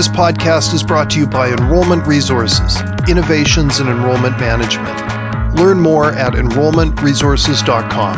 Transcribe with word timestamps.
This 0.00 0.08
podcast 0.08 0.72
is 0.72 0.82
brought 0.82 1.10
to 1.10 1.18
you 1.18 1.26
by 1.26 1.50
Enrollment 1.50 2.06
Resources, 2.06 2.80
Innovations 3.06 3.80
in 3.80 3.86
Enrollment 3.86 4.40
Management. 4.40 5.58
Learn 5.58 5.78
more 5.78 6.10
at 6.10 6.32
enrollmentresources.com. 6.32 8.16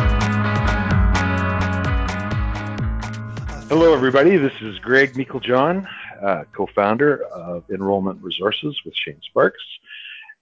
Hello, 3.67 3.93
everybody. 3.93 4.37
This 4.37 4.53
is 4.61 4.79
Greg 4.79 5.15
Meiklejohn, 5.15 5.85
uh, 6.23 6.45
co-founder 6.55 7.25
of 7.25 7.69
Enrollment 7.69 8.23
Resources 8.23 8.79
with 8.85 8.95
Shane 8.95 9.19
Sparks. 9.21 9.59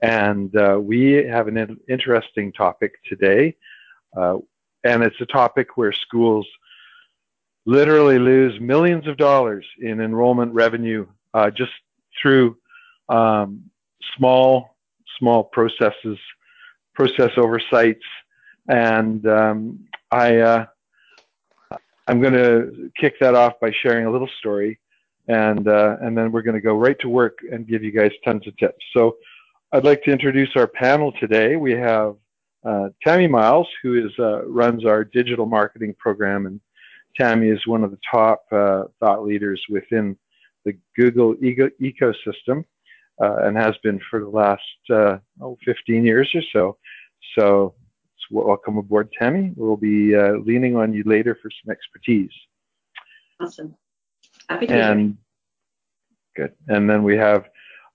And 0.04 0.56
uh, 0.56 0.80
we 0.80 1.14
have 1.26 1.48
an 1.48 1.80
interesting 1.90 2.52
topic 2.52 3.04
today. 3.10 3.56
Uh, 4.16 4.38
and 4.84 5.02
it's 5.02 5.20
a 5.20 5.26
topic 5.26 5.76
where 5.76 5.92
schools 5.92 6.46
literally 7.66 8.20
lose 8.20 8.62
millions 8.62 9.08
of 9.08 9.18
dollars 9.18 9.66
in 9.80 10.02
enrollment 10.02 10.54
revenue 10.54 11.08
uh, 11.34 11.50
just 11.50 11.72
through 12.22 12.58
um, 13.10 13.64
small, 14.18 14.76
small 15.20 15.44
processes, 15.44 16.18
process 16.94 17.32
oversights. 17.38 18.04
And 18.68 19.26
um, 19.28 19.86
I, 20.12 20.38
uh, 20.38 20.66
I'm 22.08 22.22
going 22.22 22.34
to 22.34 22.92
kick 23.00 23.16
that 23.20 23.36
off 23.36 23.54
by 23.62 23.72
sharing 23.82 24.06
a 24.06 24.12
little 24.12 24.30
story, 24.40 24.80
and 25.28 25.68
uh, 25.68 25.98
and 26.02 26.18
then 26.18 26.32
we're 26.32 26.42
going 26.42 26.56
to 26.56 26.62
go 26.62 26.76
right 26.76 26.98
to 27.00 27.10
work 27.10 27.40
and 27.52 27.68
give 27.68 27.84
you 27.84 27.92
guys 27.92 28.12
tons 28.26 28.48
of 28.48 28.58
tips. 28.58 28.84
So, 28.94 29.18
I'd 29.72 29.86
like 29.86 30.04
to 30.04 30.12
introduce 30.12 30.50
our 30.56 30.68
panel 30.68 31.14
today. 31.20 31.56
We 31.56 31.72
have 31.72 32.16
uh, 32.66 32.90
Tammy 33.06 33.28
Miles, 33.28 33.68
who 33.82 34.06
is 34.06 34.12
uh, 34.20 34.46
runs 34.46 34.86
our 34.86 35.04
digital 35.04 35.46
marketing 35.46 35.96
program, 35.98 36.46
and 36.46 36.60
Tammy 37.18 37.48
is 37.48 37.66
one 37.66 37.84
of 37.84 37.92
the 37.92 38.00
top 38.10 38.44
uh, 38.52 38.84
thought 39.00 39.24
leaders 39.24 39.64
within 39.70 40.18
the 40.66 40.78
Google 40.96 41.36
ecosystem 41.36 42.66
uh, 43.22 43.36
and 43.44 43.58
has 43.58 43.76
been 43.84 44.00
for 44.10 44.20
the 44.20 44.30
last 44.30 44.62
uh, 44.90 45.18
oh, 45.42 45.58
15 45.66 46.06
years 46.06 46.30
or 46.34 46.42
so. 46.54 46.78
So 47.38 47.76
welcome 48.30 48.78
aboard, 48.78 49.10
Tammy. 49.18 49.52
We'll 49.56 49.78
be 49.78 50.16
uh, 50.16 50.34
leaning 50.46 50.76
on 50.76 50.94
you 50.94 51.04
later 51.06 51.38
for 51.42 51.50
some 51.50 51.72
expertise. 51.72 52.32
Awesome. 53.40 53.76
Happy 54.50 54.68
to 54.68 54.74
and, 54.74 55.18
Good. 56.36 56.54
And 56.68 56.90
then 56.90 57.04
we 57.04 57.18
have 57.18 57.46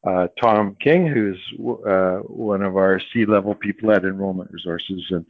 uh, 0.07 0.29
Tom 0.41 0.77
King, 0.81 1.07
who's 1.07 1.39
uh, 1.87 2.19
one 2.27 2.63
of 2.63 2.77
our 2.77 3.01
C-level 3.13 3.55
people 3.55 3.91
at 3.91 4.05
Enrollment 4.05 4.51
Resources. 4.53 5.03
And 5.11 5.25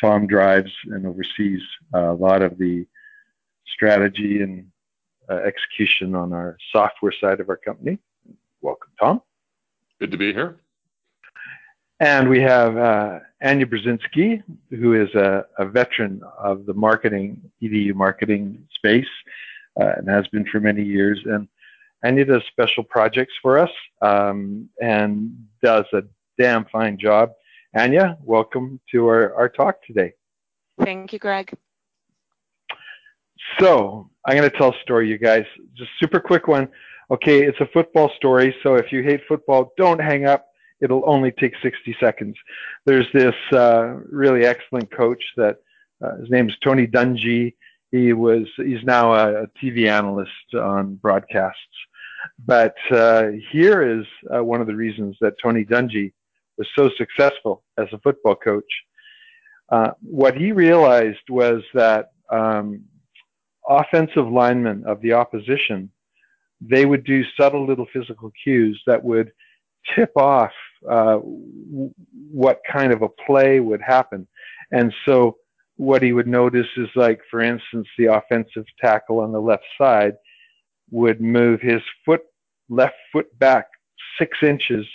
Tom 0.00 0.26
drives 0.26 0.70
and 0.86 1.06
oversees 1.06 1.60
a 1.92 2.12
lot 2.12 2.42
of 2.42 2.56
the 2.58 2.86
strategy 3.66 4.42
and 4.42 4.66
execution 5.34 6.14
on 6.14 6.32
our 6.32 6.56
software 6.72 7.12
side 7.20 7.40
of 7.40 7.48
our 7.48 7.56
company. 7.56 7.98
Welcome, 8.60 8.90
Tom. 9.00 9.22
Good 10.00 10.10
to 10.10 10.16
be 10.16 10.32
here. 10.32 10.60
And 12.00 12.28
we 12.28 12.40
have 12.40 12.76
uh, 12.76 13.20
Anya 13.42 13.64
Brzezinski, 13.64 14.42
who 14.70 14.92
is 14.92 15.14
a, 15.14 15.46
a, 15.58 15.64
veteran 15.64 16.20
of 16.38 16.66
the 16.66 16.74
marketing, 16.74 17.40
EDU 17.62 17.94
marketing 17.94 18.66
space, 18.74 19.06
uh, 19.80 19.92
and 19.96 20.08
has 20.08 20.26
been 20.28 20.44
for 20.46 20.60
many 20.60 20.82
years. 20.82 21.18
And 21.24 21.48
Anya 22.04 22.26
does 22.26 22.42
special 22.48 22.84
projects 22.84 23.32
for 23.40 23.58
us 23.58 23.70
um, 24.02 24.68
and 24.82 25.46
does 25.62 25.86
a 25.94 26.02
damn 26.38 26.66
fine 26.66 26.98
job. 26.98 27.32
Anya, 27.74 28.18
welcome 28.22 28.78
to 28.92 29.06
our, 29.06 29.34
our 29.34 29.48
talk 29.48 29.82
today. 29.86 30.12
Thank 30.82 31.14
you, 31.14 31.18
Greg. 31.18 31.52
So 33.58 34.10
I'm 34.24 34.36
going 34.36 34.48
to 34.50 34.56
tell 34.56 34.70
a 34.70 34.80
story, 34.82 35.08
you 35.08 35.18
guys. 35.18 35.44
Just 35.76 35.90
super 36.00 36.20
quick 36.20 36.48
one. 36.48 36.68
Okay, 37.10 37.44
it's 37.44 37.60
a 37.60 37.68
football 37.72 38.10
story. 38.16 38.54
So 38.62 38.74
if 38.74 38.90
you 38.92 39.02
hate 39.02 39.20
football, 39.28 39.72
don't 39.76 40.00
hang 40.00 40.26
up. 40.26 40.46
It'll 40.80 41.08
only 41.08 41.32
take 41.32 41.54
60 41.62 41.96
seconds. 42.00 42.36
There's 42.84 43.06
this 43.14 43.34
uh, 43.52 43.94
really 44.10 44.44
excellent 44.44 44.90
coach 44.90 45.22
that 45.36 45.58
uh, 46.04 46.16
his 46.16 46.30
name 46.30 46.48
is 46.48 46.56
Tony 46.62 46.86
Dungy. 46.86 47.54
He 47.92 48.12
was 48.12 48.46
he's 48.56 48.82
now 48.82 49.14
a, 49.14 49.44
a 49.44 49.46
TV 49.62 49.88
analyst 49.88 50.54
on 50.54 50.96
broadcasts. 50.96 51.56
But 52.44 52.74
uh, 52.90 53.28
here 53.52 54.00
is 54.00 54.04
uh, 54.34 54.44
one 54.44 54.60
of 54.60 54.66
the 54.66 54.74
reasons 54.74 55.16
that 55.20 55.34
Tony 55.42 55.64
Dungy 55.64 56.12
was 56.58 56.68
so 56.76 56.90
successful 56.98 57.62
as 57.78 57.86
a 57.92 57.98
football 57.98 58.34
coach. 58.34 58.64
Uh, 59.70 59.92
what 60.02 60.36
he 60.36 60.52
realized 60.52 61.28
was 61.28 61.62
that 61.74 62.10
um, 62.30 62.82
offensive 63.68 64.28
linemen 64.28 64.84
of 64.86 65.00
the 65.00 65.12
opposition, 65.12 65.90
they 66.60 66.86
would 66.86 67.04
do 67.04 67.24
subtle 67.38 67.66
little 67.66 67.86
physical 67.92 68.32
cues 68.42 68.80
that 68.86 69.02
would 69.02 69.32
tip 69.94 70.12
off 70.16 70.52
uh, 70.88 71.16
what 71.16 72.60
kind 72.70 72.92
of 72.92 73.02
a 73.02 73.08
play 73.08 73.60
would 73.60 73.80
happen. 73.80 74.26
And 74.72 74.92
so 75.04 75.36
what 75.76 76.02
he 76.02 76.12
would 76.12 76.26
notice 76.26 76.66
is 76.76 76.88
like, 76.96 77.20
for 77.30 77.40
instance, 77.40 77.86
the 77.98 78.06
offensive 78.06 78.64
tackle 78.80 79.20
on 79.20 79.32
the 79.32 79.40
left 79.40 79.64
side 79.78 80.14
would 80.90 81.20
move 81.20 81.60
his 81.60 81.82
foot, 82.04 82.22
left 82.68 82.96
foot 83.12 83.38
back 83.38 83.66
six 84.18 84.38
inches 84.42 84.86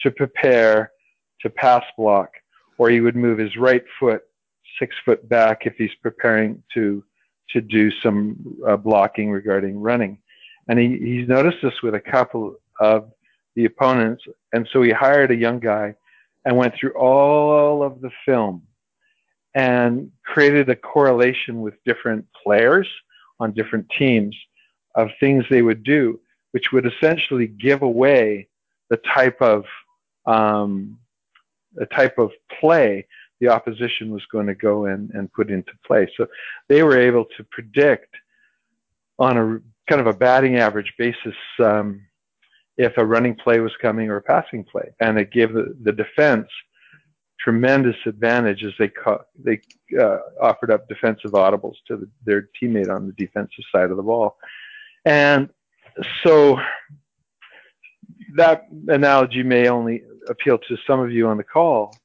to 0.00 0.10
prepare 0.10 0.92
to 1.40 1.50
pass 1.50 1.82
block, 1.96 2.30
or 2.78 2.90
he 2.90 3.00
would 3.00 3.16
move 3.16 3.38
his 3.38 3.56
right 3.56 3.84
foot 3.98 4.22
six 4.78 4.94
foot 5.04 5.28
back 5.28 5.66
if 5.66 5.74
he's 5.76 5.94
preparing 6.02 6.62
to 6.74 7.02
to 7.50 7.60
do 7.60 7.90
some 8.02 8.36
uh, 8.66 8.76
blocking 8.76 9.30
regarding 9.30 9.80
running. 9.80 10.18
And 10.68 10.78
he, 10.78 10.98
he's 10.98 11.28
noticed 11.28 11.58
this 11.62 11.82
with 11.82 11.94
a 11.94 12.00
couple 12.00 12.56
of 12.80 13.10
the 13.56 13.64
opponents. 13.64 14.24
And 14.52 14.68
so 14.72 14.82
he 14.82 14.90
hired 14.90 15.30
a 15.30 15.36
young 15.36 15.58
guy 15.58 15.94
and 16.44 16.56
went 16.56 16.74
through 16.74 16.92
all 16.92 17.82
of 17.82 18.00
the 18.00 18.10
film 18.24 18.62
and 19.54 20.10
created 20.24 20.68
a 20.68 20.76
correlation 20.76 21.62
with 21.62 21.74
different 21.84 22.24
players 22.42 22.86
on 23.40 23.52
different 23.52 23.86
teams 23.98 24.36
of 24.94 25.08
things 25.20 25.44
they 25.48 25.62
would 25.62 25.82
do, 25.82 26.20
which 26.52 26.72
would 26.72 26.86
essentially 26.86 27.46
give 27.46 27.82
away 27.82 28.48
the 28.90 28.98
type 29.14 29.40
of 29.40 29.64
um, 30.26 30.98
a 31.80 31.86
type 31.86 32.18
of 32.18 32.30
play 32.60 33.06
the 33.40 33.48
opposition 33.48 34.10
was 34.10 34.24
going 34.32 34.46
to 34.46 34.54
go 34.54 34.86
in 34.86 35.10
and 35.14 35.32
put 35.32 35.50
into 35.50 35.72
play. 35.86 36.08
So 36.16 36.26
they 36.68 36.82
were 36.82 36.98
able 36.98 37.24
to 37.36 37.44
predict 37.50 38.14
on 39.18 39.36
a 39.36 39.60
kind 39.88 40.00
of 40.00 40.06
a 40.06 40.12
batting 40.12 40.56
average 40.56 40.92
basis 40.98 41.34
um, 41.60 42.02
if 42.76 42.96
a 42.96 43.04
running 43.04 43.34
play 43.34 43.60
was 43.60 43.72
coming 43.80 44.08
or 44.08 44.16
a 44.16 44.22
passing 44.22 44.64
play, 44.64 44.90
and 45.00 45.18
it 45.18 45.32
gave 45.32 45.52
the, 45.52 45.76
the 45.82 45.92
defense 45.92 46.46
tremendous 47.40 47.96
advantage 48.06 48.64
as 48.64 48.72
they 48.78 48.88
ca- 48.88 49.24
they 49.42 49.60
uh, 50.00 50.18
offered 50.40 50.70
up 50.70 50.88
defensive 50.88 51.32
audibles 51.32 51.74
to 51.86 51.96
the, 51.96 52.08
their 52.24 52.48
teammate 52.60 52.94
on 52.94 53.06
the 53.06 53.12
defensive 53.12 53.64
side 53.72 53.90
of 53.90 53.96
the 53.96 54.02
ball, 54.02 54.36
and 55.04 55.48
so 56.24 56.58
that 58.36 58.66
analogy 58.88 59.42
may 59.42 59.68
only 59.68 60.02
appeal 60.28 60.58
to 60.58 60.76
some 60.86 61.00
of 61.00 61.10
you 61.10 61.26
on 61.26 61.36
the 61.36 61.44
call, 61.44 61.96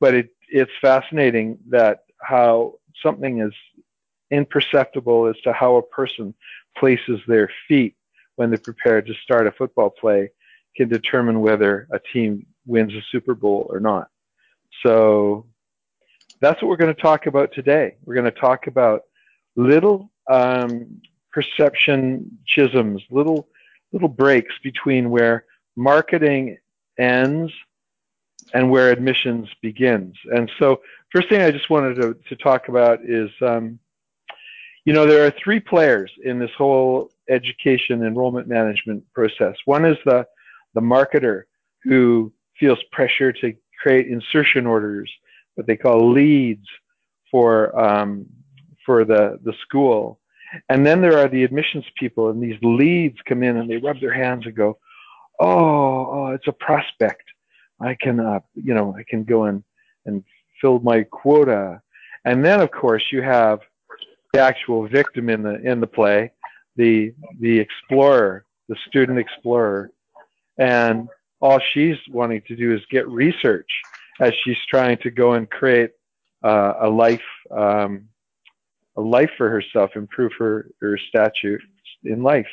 but 0.00 0.14
it 0.14 0.30
it's 0.50 0.72
fascinating 0.80 1.58
that 1.68 2.04
how 2.20 2.74
something 3.02 3.40
as 3.40 3.52
imperceptible 4.30 5.26
as 5.26 5.36
to 5.42 5.52
how 5.52 5.76
a 5.76 5.82
person 5.82 6.34
places 6.76 7.20
their 7.26 7.50
feet 7.66 7.96
when 8.36 8.50
they're 8.50 8.58
prepared 8.58 9.06
to 9.06 9.14
start 9.14 9.46
a 9.46 9.52
football 9.52 9.90
play 9.90 10.30
can 10.76 10.88
determine 10.88 11.40
whether 11.40 11.88
a 11.92 11.98
team 12.12 12.46
wins 12.66 12.94
a 12.94 13.02
Super 13.10 13.34
Bowl 13.34 13.66
or 13.70 13.80
not. 13.80 14.08
So 14.82 15.46
that's 16.40 16.62
what 16.62 16.68
we're 16.68 16.76
going 16.76 16.94
to 16.94 17.02
talk 17.02 17.26
about 17.26 17.52
today. 17.52 17.96
We're 18.04 18.14
going 18.14 18.24
to 18.24 18.30
talk 18.30 18.66
about 18.66 19.02
little 19.56 20.10
um, 20.28 21.00
perception 21.32 22.38
chisms, 22.46 23.02
little 23.10 23.48
little 23.92 24.08
breaks 24.08 24.54
between 24.62 25.10
where 25.10 25.44
marketing 25.76 26.56
ends 26.98 27.52
and 28.54 28.70
where 28.70 28.90
admissions 28.90 29.48
begins. 29.62 30.16
And 30.34 30.50
so, 30.58 30.80
first 31.12 31.28
thing 31.28 31.42
I 31.42 31.50
just 31.50 31.70
wanted 31.70 31.96
to, 31.96 32.16
to 32.28 32.36
talk 32.36 32.68
about 32.68 33.00
is, 33.04 33.30
um, 33.42 33.78
you 34.84 34.92
know, 34.92 35.06
there 35.06 35.26
are 35.26 35.32
three 35.42 35.60
players 35.60 36.10
in 36.24 36.38
this 36.38 36.50
whole 36.56 37.10
education 37.28 38.04
enrollment 38.04 38.48
management 38.48 39.04
process. 39.12 39.56
One 39.64 39.84
is 39.84 39.96
the 40.04 40.26
the 40.74 40.80
marketer 40.80 41.42
who 41.82 42.32
feels 42.58 42.78
pressure 42.92 43.32
to 43.32 43.54
create 43.80 44.06
insertion 44.06 44.66
orders, 44.66 45.10
what 45.54 45.66
they 45.66 45.76
call 45.76 46.12
leads 46.12 46.66
for 47.30 47.78
um, 47.78 48.26
for 48.84 49.04
the 49.04 49.38
the 49.44 49.54
school. 49.62 50.18
And 50.68 50.84
then 50.84 51.00
there 51.00 51.18
are 51.18 51.28
the 51.28 51.44
admissions 51.44 51.84
people, 51.96 52.30
and 52.30 52.42
these 52.42 52.58
leads 52.62 53.16
come 53.24 53.42
in 53.44 53.56
and 53.56 53.70
they 53.70 53.76
rub 53.76 54.00
their 54.00 54.12
hands 54.12 54.46
and 54.46 54.54
go, 54.54 54.78
"Oh, 55.38 56.06
oh 56.10 56.26
it's 56.28 56.48
a 56.48 56.52
prospect." 56.52 57.22
I 57.80 57.96
can, 58.00 58.20
uh, 58.20 58.40
you 58.54 58.74
know, 58.74 58.94
I 58.96 59.04
can 59.08 59.24
go 59.24 59.44
and 59.44 59.62
and 60.06 60.24
fill 60.60 60.80
my 60.80 61.02
quota. 61.04 61.80
And 62.24 62.44
then, 62.44 62.60
of 62.60 62.70
course, 62.70 63.02
you 63.10 63.22
have 63.22 63.60
the 64.32 64.40
actual 64.40 64.86
victim 64.88 65.28
in 65.30 65.42
the 65.42 65.60
in 65.62 65.80
the 65.80 65.86
play, 65.86 66.32
the 66.76 67.12
the 67.40 67.58
explorer, 67.58 68.44
the 68.68 68.76
student 68.86 69.18
explorer, 69.18 69.90
and 70.58 71.08
all 71.40 71.60
she's 71.72 71.96
wanting 72.10 72.42
to 72.48 72.56
do 72.56 72.74
is 72.74 72.80
get 72.90 73.08
research 73.08 73.70
as 74.20 74.32
she's 74.44 74.58
trying 74.68 74.98
to 74.98 75.10
go 75.10 75.32
and 75.32 75.48
create 75.50 75.92
uh, 76.44 76.74
a 76.80 76.88
life 76.88 77.20
um, 77.50 78.06
a 78.96 79.00
life 79.00 79.30
for 79.38 79.48
herself, 79.48 79.90
improve 79.96 80.32
her 80.38 80.70
her 80.80 80.98
statute 81.08 81.62
in 82.04 82.22
life, 82.22 82.50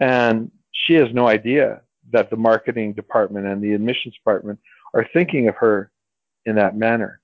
and 0.00 0.50
she 0.72 0.94
has 0.94 1.08
no 1.12 1.26
idea 1.26 1.82
that 2.12 2.30
the 2.30 2.36
marketing 2.36 2.92
department 2.92 3.46
and 3.46 3.62
the 3.62 3.72
admissions 3.72 4.14
department 4.14 4.58
are 4.94 5.06
thinking 5.12 5.48
of 5.48 5.54
her 5.56 5.90
in 6.46 6.56
that 6.56 6.76
manner. 6.76 7.20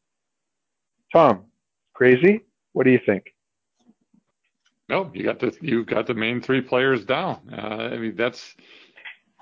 Tom, 1.12 1.44
crazy? 1.94 2.42
What 2.72 2.84
do 2.84 2.90
you 2.90 3.00
think? 3.04 3.32
No, 4.88 5.10
you 5.14 5.24
got 5.24 5.40
the 5.40 5.56
you 5.60 5.84
got 5.84 6.06
the 6.06 6.14
main 6.14 6.40
three 6.40 6.60
players 6.60 7.04
down. 7.04 7.40
Uh, 7.52 7.90
I 7.92 7.96
mean 7.96 8.14
that's 8.14 8.54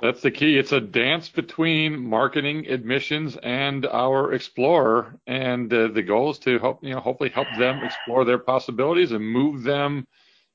that's 0.01 0.23
the 0.23 0.31
key. 0.31 0.59
It's 0.59 0.73
a 0.73 0.81
dance 0.81 1.29
between 1.29 1.99
marketing, 1.99 2.67
admissions, 2.67 3.37
and 3.43 3.87
our 3.87 4.33
explorer, 4.33 5.19
and 5.27 5.73
uh, 5.73 5.89
the 5.89 6.03
goal 6.03 6.31
is 6.31 6.39
to 6.41 6.59
help 6.59 6.83
you 6.83 6.95
know 6.95 7.01
hopefully 7.01 7.31
help 7.31 7.49
them 7.59 7.83
explore 7.85 8.25
their 8.25 8.39
possibilities 8.39 9.13
and 9.13 9.25
move 9.25 9.63
them 9.63 10.07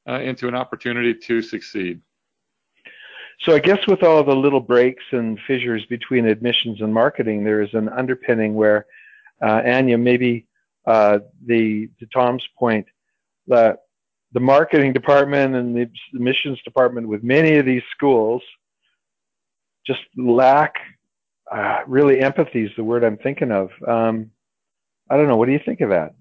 uh, 0.07 0.19
into 0.19 0.47
an 0.47 0.56
opportunity 0.56 1.13
to 1.13 1.41
succeed. 1.41 2.01
So 3.41 3.56
I 3.56 3.59
guess 3.59 3.80
with 3.88 4.03
all 4.03 4.24
the 4.24 4.36
little 4.36 4.59
breaks 4.59 5.03
and 5.12 5.39
fissures 5.47 5.86
between 5.86 6.25
admissions 6.27 6.81
and 6.81 6.94
marketing, 6.94 7.44
there 7.44 7.62
is 7.62 7.74
an 7.74 7.88
underpinning 7.89 8.53
where 8.53 8.86
uh, 9.41 9.62
Anya, 9.65 9.97
maybe 9.97 10.45
uh, 10.86 11.19
the 11.45 11.89
to 12.00 12.06
Tom's 12.07 12.44
point, 12.57 12.86
that 13.47 13.80
the 14.33 14.41
marketing 14.41 14.91
department 14.94 15.56
and 15.56 15.75
the 15.75 15.89
admissions 16.13 16.62
department 16.63 17.07
with 17.07 17.24
many 17.24 17.56
of 17.56 17.65
these 17.65 17.81
schools 17.91 18.41
just 19.88 20.01
lack 20.18 20.75
uh, 21.51 21.80
really 21.88 22.19
empathy 22.19 22.65
is 22.65 22.71
the 22.75 22.83
word 22.83 23.03
I'm 23.03 23.18
thinking 23.18 23.51
of. 23.51 23.69
Um, 23.88 24.31
I 25.09 25.18
don't 25.18 25.27
know. 25.27 25.38
What 25.38 25.47
do 25.47 25.53
you 25.53 25.62
think 25.65 25.81
of 25.81 25.89
that? 25.89 26.13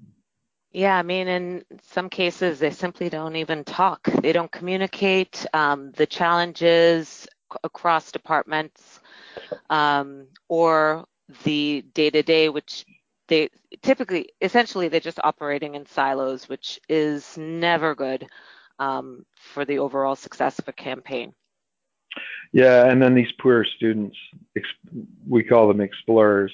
Yeah, 0.73 0.99
I 0.99 1.03
mean, 1.03 1.29
in 1.29 1.65
some 1.83 2.11
cases, 2.11 2.59
they 2.59 2.71
simply 2.71 3.09
don't 3.09 3.37
even 3.37 3.65
talk. 3.65 4.05
They 4.23 4.33
don't 4.33 4.53
communicate. 4.53 5.47
Um, 5.55 5.93
the 5.93 6.07
challenges 6.07 7.27
across 7.65 8.13
departments 8.13 9.01
um, 9.71 10.27
or 10.49 11.07
the 11.45 11.85
day 11.95 12.11
to 12.11 12.23
day, 12.23 12.49
which 12.51 12.85
they 13.29 13.49
typically, 13.83 14.31
essentially, 14.41 14.89
they're 14.89 15.01
just 15.01 15.21
operating 15.25 15.75
in 15.75 15.87
silos, 15.87 16.49
which 16.49 16.79
is 16.89 17.37
never 17.39 17.95
good 17.95 18.27
um, 18.79 19.25
for 19.37 19.65
the 19.65 19.79
overall 19.79 20.17
success 20.17 20.59
of 20.59 20.69
a 20.69 20.73
campaign. 20.73 21.33
Yeah, 22.53 22.87
and 22.87 23.03
then 23.03 23.15
these 23.15 23.33
poor 23.41 23.65
students, 23.65 24.17
we 25.27 25.43
call 25.43 25.69
them 25.69 25.81
explorers, 25.81 26.53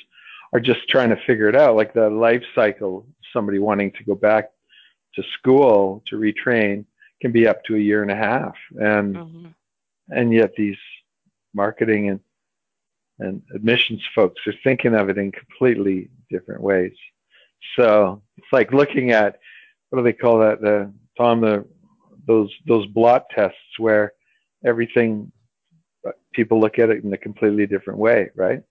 are 0.53 0.61
just 0.61 0.89
trying 0.89 1.11
to 1.11 1.17
figure 1.27 1.49
it 1.49 1.57
out. 1.57 1.77
Like 1.77 1.95
the 1.95 2.11
life 2.11 2.43
cycle, 2.55 3.07
somebody 3.35 3.59
wanting 3.59 3.93
to 3.93 4.05
go 4.05 4.15
back 4.15 4.51
to 5.15 5.23
school 5.39 6.03
to 6.07 6.17
retrain 6.17 6.87
can 7.21 7.33
be 7.33 7.47
up 7.47 7.63
to 7.65 7.77
a 7.77 7.79
year 7.79 8.01
and 8.03 8.11
a 8.11 8.17
half, 8.17 8.55
and 8.81 9.15
mm-hmm. 9.15 9.47
and 10.11 10.33
yet 10.33 10.55
these 10.57 10.79
marketing 11.53 12.09
and 12.09 12.21
and 13.19 13.43
admissions 13.55 14.03
folks 14.15 14.41
are 14.47 14.55
thinking 14.65 14.95
of 14.95 15.09
it 15.09 15.19
in 15.19 15.31
completely 15.31 16.11
different 16.31 16.61
ways. 16.61 16.95
So 17.77 18.23
it's 18.37 18.53
like 18.53 18.73
looking 18.73 19.11
at 19.13 19.39
what 19.91 19.99
do 19.99 20.05
they 20.05 20.13
call 20.13 20.39
that? 20.41 20.61
The 20.61 20.93
Tom 21.17 21.41
the 21.41 21.65
those 22.27 22.51
those 22.67 22.87
blot 22.87 23.27
tests 23.31 23.79
where 23.79 24.13
everything 24.65 25.31
people 26.33 26.61
look 26.61 26.79
at 26.79 26.91
it 26.91 27.05
in 27.05 27.13
a 27.13 27.19
completely 27.19 27.67
different 27.67 27.99
way, 27.99 28.31
right? 28.35 28.63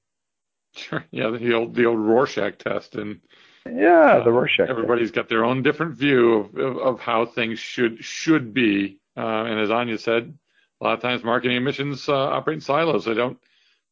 Sure. 0.75 1.04
Yeah, 1.12 1.30
the 1.30 1.54
old 1.54 1.75
the 1.75 1.86
old 1.86 2.00
Rorschach 2.00 2.57
test, 2.57 2.95
and 2.95 3.21
yeah, 3.65 4.21
the 4.24 4.31
Rorschach. 4.31 4.69
Everybody's 4.69 5.12
got 5.12 5.30
their 5.30 5.45
own 5.45 5.63
different 5.63 5.95
view 5.95 6.33
of, 6.33 6.56
of, 6.56 6.77
of 6.77 7.00
how 7.00 7.25
things 7.25 7.60
should 7.60 8.04
should 8.04 8.54
be. 8.54 9.00
Uh, 9.15 9.45
and 9.45 9.60
as 9.60 9.71
Anya 9.71 9.98
said, 9.98 10.38
a 10.81 10.83
lot 10.83 10.94
of 10.94 11.01
times 11.01 11.24
marketing 11.24 11.57
admissions 11.57 12.10
uh, 12.10 12.13
operate 12.13 12.56
in 12.56 12.62
silos. 12.62 13.06
They 13.06 13.13
don't. 13.13 13.39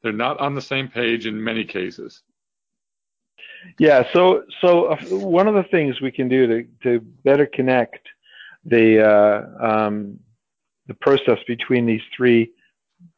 They're 0.03 0.11
not 0.11 0.39
on 0.39 0.55
the 0.55 0.61
same 0.61 0.87
page 0.87 1.25
in 1.25 1.41
many 1.41 1.63
cases. 1.63 2.21
Yeah. 3.79 4.03
So 4.11 4.43
so 4.59 4.85
uh, 4.85 4.97
one 5.09 5.47
of 5.47 5.53
the 5.53 5.63
things 5.63 6.01
we 6.01 6.11
can 6.11 6.27
do 6.27 6.47
to 6.47 6.67
to 6.83 6.99
better 7.23 7.45
connect 7.45 8.07
the 8.65 9.07
uh, 9.07 9.65
um, 9.65 10.19
the 10.87 10.93
process 10.95 11.39
between 11.47 11.85
these 11.85 12.01
three 12.15 12.51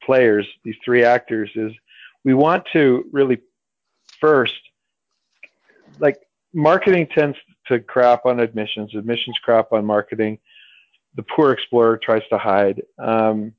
players, 0.04 0.48
these 0.64 0.76
three 0.86 1.04
actors, 1.04 1.50
is 1.56 1.72
we 2.24 2.34
want 2.34 2.64
to 2.74 3.06
really 3.12 3.40
first, 4.20 4.60
like 6.00 6.18
marketing 6.54 7.08
tends 7.14 7.38
to 7.68 7.80
crap 7.80 8.26
on 8.26 8.40
admissions, 8.40 8.94
admissions 8.96 9.38
crap 9.44 9.72
on 9.72 9.86
marketing. 9.86 10.38
The 11.16 11.24
poor 11.24 11.52
explorer 11.52 11.98
tries 11.98 12.24
to 12.30 12.38
hide. 12.38 12.82
Um, 12.98 13.54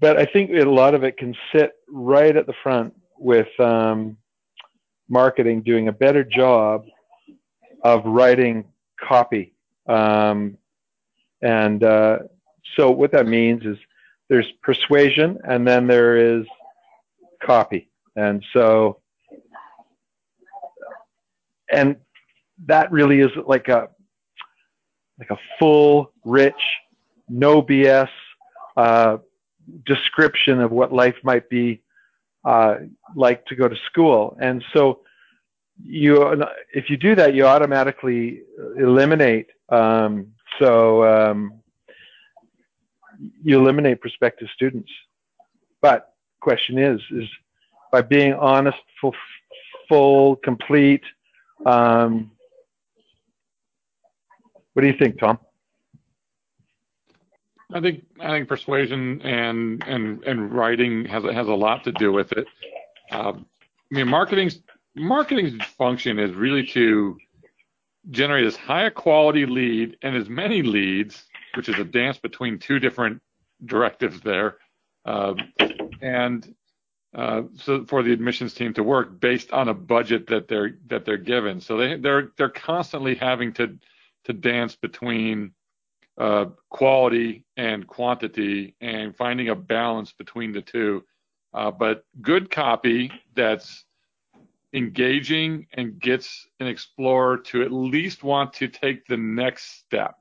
but 0.00 0.18
I 0.18 0.26
think 0.26 0.50
a 0.50 0.64
lot 0.64 0.94
of 0.94 1.04
it 1.04 1.16
can 1.16 1.34
sit 1.54 1.72
right 1.88 2.36
at 2.36 2.46
the 2.46 2.54
front 2.62 2.94
with 3.18 3.48
um, 3.60 4.16
marketing 5.08 5.62
doing 5.62 5.88
a 5.88 5.92
better 5.92 6.24
job 6.24 6.86
of 7.82 8.04
writing 8.04 8.64
copy. 9.00 9.54
Um, 9.86 10.56
and 11.42 11.84
uh, 11.84 12.18
so 12.76 12.90
what 12.90 13.12
that 13.12 13.26
means 13.26 13.64
is 13.64 13.76
there's 14.28 14.50
persuasion 14.62 15.38
and 15.44 15.66
then 15.66 15.86
there 15.86 16.16
is 16.16 16.46
copy. 17.42 17.90
And 18.16 18.42
so, 18.52 19.00
and 21.74 21.96
that 22.66 22.90
really 22.92 23.20
is 23.20 23.30
like 23.46 23.68
a, 23.68 23.88
like 25.18 25.30
a 25.30 25.38
full, 25.58 26.12
rich, 26.24 26.54
no 27.28 27.62
BS 27.62 28.08
uh, 28.76 29.18
description 29.86 30.60
of 30.60 30.70
what 30.70 30.92
life 30.92 31.16
might 31.22 31.48
be 31.48 31.82
uh, 32.44 32.76
like 33.14 33.44
to 33.46 33.54
go 33.54 33.68
to 33.68 33.76
school. 33.90 34.36
And 34.40 34.62
so, 34.72 35.00
you, 35.82 36.44
if 36.72 36.88
you 36.88 36.96
do 36.96 37.16
that, 37.16 37.34
you 37.34 37.46
automatically 37.46 38.42
eliminate. 38.78 39.48
Um, 39.70 40.28
so 40.60 41.04
um, 41.04 41.54
you 43.42 43.58
eliminate 43.58 44.00
prospective 44.00 44.48
students. 44.54 44.90
But 45.80 46.14
question 46.40 46.78
is, 46.78 47.00
is 47.10 47.28
by 47.90 48.02
being 48.02 48.34
honest, 48.34 48.78
full, 49.00 49.14
full 49.88 50.36
complete. 50.36 51.02
Um, 51.64 52.30
what 54.72 54.82
do 54.82 54.88
you 54.88 54.98
think, 54.98 55.18
Tom? 55.18 55.38
I 57.72 57.80
think 57.80 58.04
I 58.20 58.28
think 58.28 58.48
persuasion 58.48 59.20
and 59.22 59.82
and 59.86 60.22
and 60.24 60.52
writing 60.52 61.04
has 61.06 61.24
has 61.24 61.48
a 61.48 61.54
lot 61.54 61.84
to 61.84 61.92
do 61.92 62.12
with 62.12 62.32
it. 62.32 62.46
Uh, 63.10 63.32
I 63.32 63.42
mean, 63.90 64.08
marketing's 64.08 64.60
marketing's 64.94 65.62
function 65.64 66.18
is 66.18 66.32
really 66.32 66.66
to 66.68 67.16
generate 68.10 68.44
as 68.44 68.56
high 68.56 68.84
a 68.84 68.90
quality 68.90 69.46
lead 69.46 69.96
and 70.02 70.14
as 70.14 70.28
many 70.28 70.62
leads, 70.62 71.24
which 71.56 71.68
is 71.68 71.78
a 71.78 71.84
dance 71.84 72.18
between 72.18 72.58
two 72.58 72.78
different 72.78 73.20
directives 73.64 74.20
there, 74.20 74.58
uh, 75.06 75.34
and 76.00 76.54
uh, 77.14 77.42
so 77.56 77.84
for 77.84 78.02
the 78.02 78.12
admissions 78.12 78.54
team 78.54 78.74
to 78.74 78.82
work 78.82 79.20
based 79.20 79.52
on 79.52 79.68
a 79.68 79.74
budget 79.74 80.26
that 80.28 80.48
they're 80.48 80.78
that 80.88 81.04
they're 81.04 81.16
given. 81.16 81.60
So 81.60 81.76
they 81.76 81.96
they're 81.96 82.32
they're 82.36 82.48
constantly 82.48 83.14
having 83.14 83.52
to 83.54 83.78
to 84.24 84.32
dance 84.32 84.74
between 84.74 85.52
uh, 86.18 86.46
quality 86.70 87.44
and 87.56 87.86
quantity 87.86 88.74
and 88.80 89.16
finding 89.16 89.48
a 89.48 89.54
balance 89.54 90.12
between 90.12 90.52
the 90.52 90.62
two. 90.62 91.04
Uh, 91.52 91.70
but 91.70 92.04
good 92.20 92.50
copy 92.50 93.12
that's 93.34 93.84
engaging 94.72 95.68
and 95.72 96.00
gets 96.00 96.48
an 96.58 96.66
explorer 96.66 97.38
to 97.38 97.62
at 97.62 97.70
least 97.70 98.24
want 98.24 98.54
to 98.54 98.66
take 98.66 99.06
the 99.06 99.16
next 99.16 99.78
step 99.78 100.16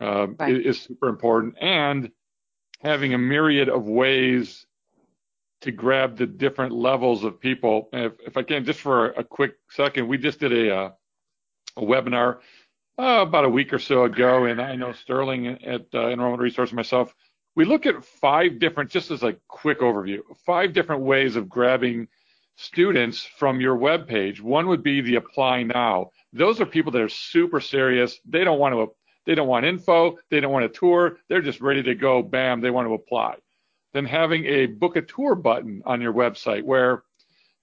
uh, 0.00 0.26
right. 0.38 0.66
is 0.66 0.80
super 0.80 1.08
important. 1.08 1.54
And 1.60 2.10
having 2.80 3.14
a 3.14 3.18
myriad 3.18 3.68
of 3.68 3.86
ways 3.86 4.66
to 5.62 5.72
grab 5.72 6.16
the 6.16 6.26
different 6.26 6.72
levels 6.72 7.24
of 7.24 7.40
people. 7.40 7.88
If, 7.92 8.12
if 8.24 8.36
I 8.36 8.42
can, 8.42 8.64
just 8.64 8.80
for 8.80 9.10
a, 9.10 9.24
quick 9.24 9.54
second, 9.70 10.08
we 10.08 10.18
just 10.18 10.38
did 10.38 10.52
a, 10.52 10.76
uh, 10.76 10.90
a 11.76 11.82
webinar 11.82 12.38
uh, 12.98 13.24
about 13.26 13.44
a 13.44 13.48
week 13.48 13.72
or 13.72 13.78
so 13.78 14.04
ago, 14.04 14.44
and 14.44 14.60
I 14.60 14.76
know 14.76 14.92
Sterling 14.92 15.48
at 15.64 15.86
uh, 15.94 16.08
Enrollment 16.08 16.42
Resource 16.42 16.72
myself. 16.72 17.14
We 17.56 17.64
look 17.64 17.86
at 17.86 18.04
five 18.04 18.60
different, 18.60 18.90
just 18.90 19.10
as 19.10 19.22
a 19.24 19.36
quick 19.48 19.80
overview, 19.80 20.20
five 20.46 20.72
different 20.72 21.02
ways 21.02 21.34
of 21.34 21.48
grabbing 21.48 22.08
students 22.56 23.22
from 23.22 23.60
your 23.60 23.76
web 23.76 24.06
page. 24.06 24.40
One 24.40 24.68
would 24.68 24.82
be 24.82 25.00
the 25.00 25.16
apply 25.16 25.64
now. 25.64 26.10
Those 26.32 26.60
are 26.60 26.66
people 26.66 26.92
that 26.92 27.02
are 27.02 27.08
super 27.08 27.60
serious. 27.60 28.18
They 28.24 28.44
don't 28.44 28.58
want 28.58 28.74
to 28.74 28.92
they 29.26 29.34
don't 29.34 29.48
want 29.48 29.66
info, 29.66 30.16
they 30.30 30.40
don't 30.40 30.52
want 30.52 30.64
a 30.64 30.70
tour, 30.70 31.18
they're 31.28 31.42
just 31.42 31.60
ready 31.60 31.82
to 31.82 31.94
go, 31.94 32.22
bam, 32.22 32.62
they 32.62 32.70
want 32.70 32.88
to 32.88 32.94
apply. 32.94 33.34
Than 33.92 34.04
having 34.04 34.44
a 34.44 34.66
book 34.66 34.96
a 34.96 35.02
tour 35.02 35.34
button 35.34 35.82
on 35.84 36.00
your 36.00 36.12
website 36.12 36.62
where 36.62 37.02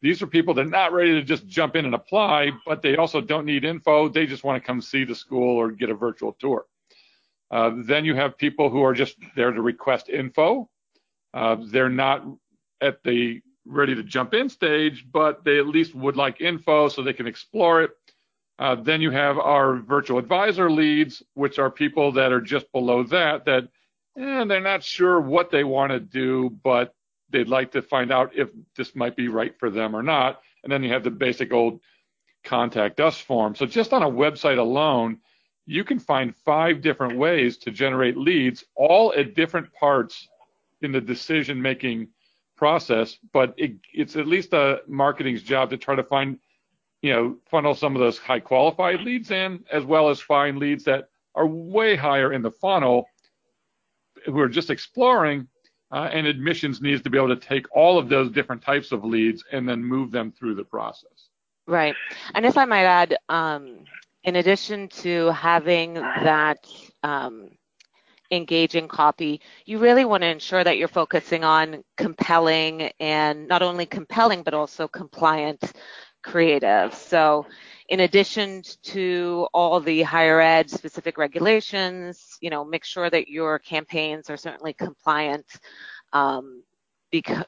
these 0.02 0.22
are 0.22 0.28
people 0.28 0.54
that 0.54 0.66
are 0.66 0.70
not 0.70 0.94
ready 0.94 1.14
to 1.14 1.24
just 1.24 1.48
jump 1.48 1.76
in 1.76 1.86
and 1.86 1.96
apply, 1.96 2.52
but 2.66 2.82
they 2.82 2.96
also 2.96 3.22
don't 3.22 3.46
need 3.46 3.64
info. 3.64 4.10
They 4.10 4.26
just 4.26 4.44
want 4.44 4.62
to 4.62 4.66
come 4.66 4.82
see 4.82 5.04
the 5.04 5.16
school 5.16 5.58
or 5.58 5.72
get 5.72 5.90
a 5.90 5.96
virtual 5.96 6.34
tour. 6.34 6.66
Uh, 7.52 7.72
then 7.86 8.06
you 8.06 8.16
have 8.16 8.38
people 8.38 8.70
who 8.70 8.84
are 8.84 8.94
just 8.94 9.18
there 9.36 9.52
to 9.52 9.62
request 9.62 10.10
info. 10.10 10.70
Uh, 11.34 11.58
they're 11.60 11.90
not 11.90 12.26
at 12.82 13.04
the 13.04 13.42
ready 13.66 13.96
to 13.96 14.04
jump 14.04 14.34
in 14.34 14.48
stage, 14.50 15.06
but 15.12 15.44
they 15.44 15.58
at 15.58 15.68
least 15.68 15.96
would 15.96 16.16
like 16.16 16.40
info 16.42 16.88
so 16.88 17.02
they 17.02 17.14
can 17.14 17.28
explore 17.28 17.82
it. 17.82 17.92
Uh, 18.60 18.76
then 18.76 19.02
you 19.02 19.12
have 19.12 19.38
our 19.38 19.78
virtual 19.78 20.18
advisor 20.18 20.72
leads, 20.72 21.24
which 21.34 21.60
are 21.60 21.70
people 21.70 22.12
that 22.12 22.32
are 22.32 22.42
just 22.42 22.72
below 22.72 23.04
that, 23.04 23.44
that 23.46 23.68
eh, 24.18 24.46
they're 24.46 24.62
not 24.62 24.84
sure 24.84 25.20
what 25.20 25.52
they 25.52 25.64
want 25.64 25.92
to 25.92 26.00
do, 26.00 26.50
but 26.64 26.96
they'd 27.30 27.48
like 27.48 27.72
to 27.72 27.82
find 27.82 28.12
out 28.12 28.32
if 28.36 28.50
this 28.76 28.96
might 28.96 29.16
be 29.16 29.28
right 29.28 29.58
for 29.60 29.70
them 29.70 29.96
or 29.96 30.04
not. 30.04 30.42
And 30.64 30.72
then 30.72 30.84
you 30.84 30.92
have 30.94 31.04
the 31.04 31.12
basic 31.12 31.52
old 31.54 31.80
contact 32.44 33.00
us 33.00 33.20
form. 33.20 33.56
So 33.56 33.66
just 33.66 33.94
on 33.94 34.04
a 34.04 34.10
website 34.10 34.58
alone, 34.58 35.20
you 35.66 35.84
can 35.84 36.00
find 36.00 36.36
five 36.36 36.82
different 36.82 37.18
ways 37.18 37.58
to 37.58 37.72
generate 37.72 38.18
leads, 38.18 38.64
all 38.76 39.14
at 39.18 39.36
different 39.36 39.74
parts 39.74 40.28
in 40.82 40.92
the 40.92 41.02
decision 41.02 41.62
making 41.62 42.08
process. 42.56 43.18
But 43.34 43.54
it, 43.58 43.74
it's 43.94 44.16
at 44.16 44.28
least 44.28 44.54
a 44.54 44.82
marketing's 44.88 45.42
job 45.42 45.72
to 45.72 45.78
try 45.78 45.96
to 45.96 46.04
find, 46.04 46.40
you 47.02 47.12
know, 47.12 47.38
funnel 47.50 47.74
some 47.74 47.96
of 47.96 48.00
those 48.00 48.18
high 48.18 48.40
qualified 48.40 49.02
leads 49.02 49.32
in, 49.32 49.64
as 49.72 49.84
well 49.84 50.10
as 50.10 50.20
find 50.22 50.60
leads 50.60 50.84
that 50.86 51.10
are 51.34 51.48
way 51.48 51.96
higher 51.96 52.32
in 52.32 52.42
the 52.42 52.52
funnel 52.52 53.08
who 54.26 54.40
are 54.40 54.50
just 54.50 54.70
exploring. 54.70 55.48
Uh, 55.92 56.10
and 56.12 56.26
admissions 56.26 56.82
needs 56.82 57.02
to 57.04 57.10
be 57.10 57.18
able 57.18 57.30
to 57.30 57.36
take 57.36 57.66
all 57.72 57.98
of 57.98 58.10
those 58.10 58.32
different 58.32 58.62
types 58.62 58.92
of 58.92 59.06
leads 59.06 59.44
and 59.52 59.70
then 59.70 59.84
move 59.84 60.12
them 60.12 60.32
through 60.32 60.56
the 60.56 60.64
process. 60.64 61.30
Right. 61.68 61.96
And 62.34 62.46
if 62.46 62.58
I 62.58 62.66
might 62.66 62.86
add, 62.86 63.18
um, 63.30 63.86
in 64.24 64.38
addition 64.38 64.88
to 64.90 65.28
having 65.28 65.94
that 65.94 66.68
um, 67.04 67.50
engaging 68.32 68.88
copy, 68.88 69.42
you 69.66 69.78
really 69.78 70.06
want 70.06 70.24
to 70.24 70.28
ensure 70.28 70.64
that 70.64 70.78
you're 70.78 70.88
focusing 70.88 71.44
on 71.44 71.84
compelling 71.98 72.92
and 73.00 73.48
not 73.48 73.62
only 73.62 73.86
compelling, 73.86 74.42
but 74.42 74.54
also 74.54 74.88
compliant 74.88 75.72
creative. 76.24 76.94
So 76.94 77.46
in 77.90 78.00
addition 78.02 78.64
to 78.84 79.48
all 79.54 79.80
the 79.80 80.02
higher 80.02 80.42
ed 80.42 80.70
specific 80.70 81.18
regulations, 81.18 82.38
you 82.42 82.50
know, 82.50 82.66
make 82.66 82.84
sure 82.84 83.10
that 83.10 83.28
your 83.28 83.60
campaigns 83.60 84.30
are 84.30 84.38
certainly 84.38 84.74
compliant 84.74 85.46
um, 86.14 86.64
because 87.12 87.46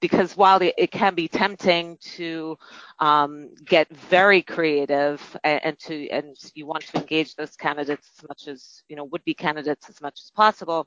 because 0.00 0.36
while 0.36 0.58
it 0.60 0.90
can 0.90 1.14
be 1.14 1.28
tempting 1.28 1.96
to 2.02 2.58
um, 2.98 3.48
get 3.64 3.88
very 3.88 4.42
creative 4.42 5.22
and, 5.44 5.64
and, 5.64 5.78
to 5.78 6.10
and 6.10 6.36
you 6.54 6.66
want 6.66 6.84
to 6.86 6.98
engage 6.98 7.34
those 7.36 7.56
candidates 7.56 8.10
as 8.18 8.28
much 8.28 8.48
as 8.48 8.82
you 8.88 8.96
know 8.96 9.04
would 9.04 9.24
be 9.24 9.32
candidates 9.32 9.88
as 9.88 10.02
much 10.02 10.20
as 10.20 10.30
possible 10.30 10.86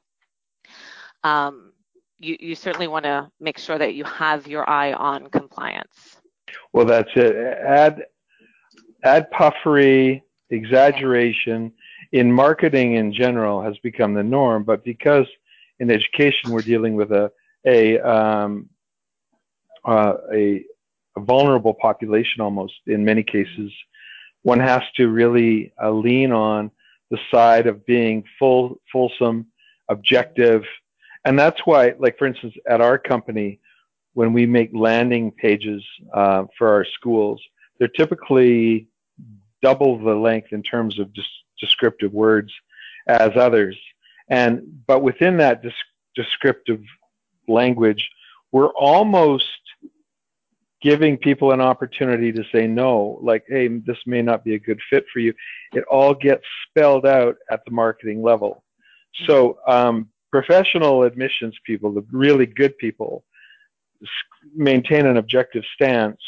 um, 1.24 1.72
you, 2.20 2.38
you 2.40 2.56
certainly 2.56 2.88
want 2.88 3.06
to 3.06 3.30
make 3.40 3.58
sure 3.58 3.78
that 3.78 3.96
you 3.96 4.04
have 4.04 4.48
your 4.48 4.70
eye 4.70 4.94
on 4.94 5.30
compliance. 5.30 6.18
Well 6.74 6.86
that's 6.86 7.10
it. 7.16 7.36
Add 7.36 8.04
add 9.04 9.30
puffery 9.32 10.24
exaggeration 10.50 11.72
in 12.12 12.32
marketing 12.32 12.96
in 12.96 13.14
general 13.14 13.62
has 13.62 13.78
become 13.80 14.14
the 14.14 14.24
norm 14.24 14.64
but 14.64 14.84
because 14.84 15.28
in 15.80 15.92
education 15.92 16.52
we're 16.52 16.62
dealing 16.62 16.96
with 16.96 17.12
a 17.12 17.32
a 17.66 18.00
um, 18.00 18.70
uh, 19.86 20.14
a, 20.34 20.64
a, 21.16 21.20
vulnerable 21.22 21.74
population 21.74 22.42
almost 22.42 22.74
in 22.88 23.04
many 23.04 23.24
cases, 23.24 23.72
one 24.44 24.60
has 24.60 24.82
to 24.96 25.08
really 25.08 25.72
uh, 25.82 25.92
lean 25.92 26.32
on 26.32 26.70
the 27.10 27.18
side 27.32 27.68
of 27.68 27.86
being 27.86 28.24
full, 28.38 28.80
fulsome, 28.92 29.48
objective. 29.90 30.64
And 31.26 31.40
that's 31.40 31.60
why, 31.66 31.94
like, 32.00 32.18
for 32.18 32.28
instance, 32.28 32.54
at 32.70 32.82
our 32.82 32.98
company, 32.98 33.60
when 34.14 34.34
we 34.34 34.46
make 34.46 34.70
landing 34.74 35.32
pages 35.32 35.84
uh, 36.14 36.46
for 36.58 36.70
our 36.70 36.86
schools, 36.86 37.42
they're 37.80 37.88
typically 37.88 38.88
double 39.62 39.98
the 39.98 40.14
length 40.14 40.54
in 40.54 40.62
terms 40.64 41.00
of 41.00 41.10
descriptive 41.60 42.14
words 42.14 42.52
as 43.08 43.32
others. 43.36 43.78
And 44.30 44.84
but 44.86 45.02
within 45.02 45.38
that 45.38 45.64
descriptive 46.16 46.82
language, 47.48 48.10
we're 48.52 48.74
almost 48.74 49.46
giving 50.82 51.18
people 51.18 51.52
an 51.52 51.62
opportunity 51.62 52.32
to 52.32 52.44
say 52.52 52.68
no, 52.68 53.20
like, 53.22 53.44
hey, 53.48 53.68
this 53.68 53.98
may 54.06 54.22
not 54.22 54.44
be 54.44 54.54
a 54.56 54.60
good 54.60 54.80
fit 54.90 55.06
for 55.12 55.20
you. 55.20 55.34
It 55.74 55.84
all 55.90 56.14
gets 56.14 56.44
spelled 56.70 57.06
out 57.06 57.36
at 57.50 57.62
the 57.66 57.72
marketing 57.72 58.22
level. 58.22 58.64
So, 59.26 59.58
um, 59.68 60.10
professional 60.32 61.04
admissions 61.04 61.56
people, 61.66 61.92
the 61.92 62.06
really 62.12 62.46
good 62.46 62.78
people, 62.78 63.24
maintain 64.56 65.08
an 65.08 65.18
objective 65.18 65.64
stance 65.74 66.22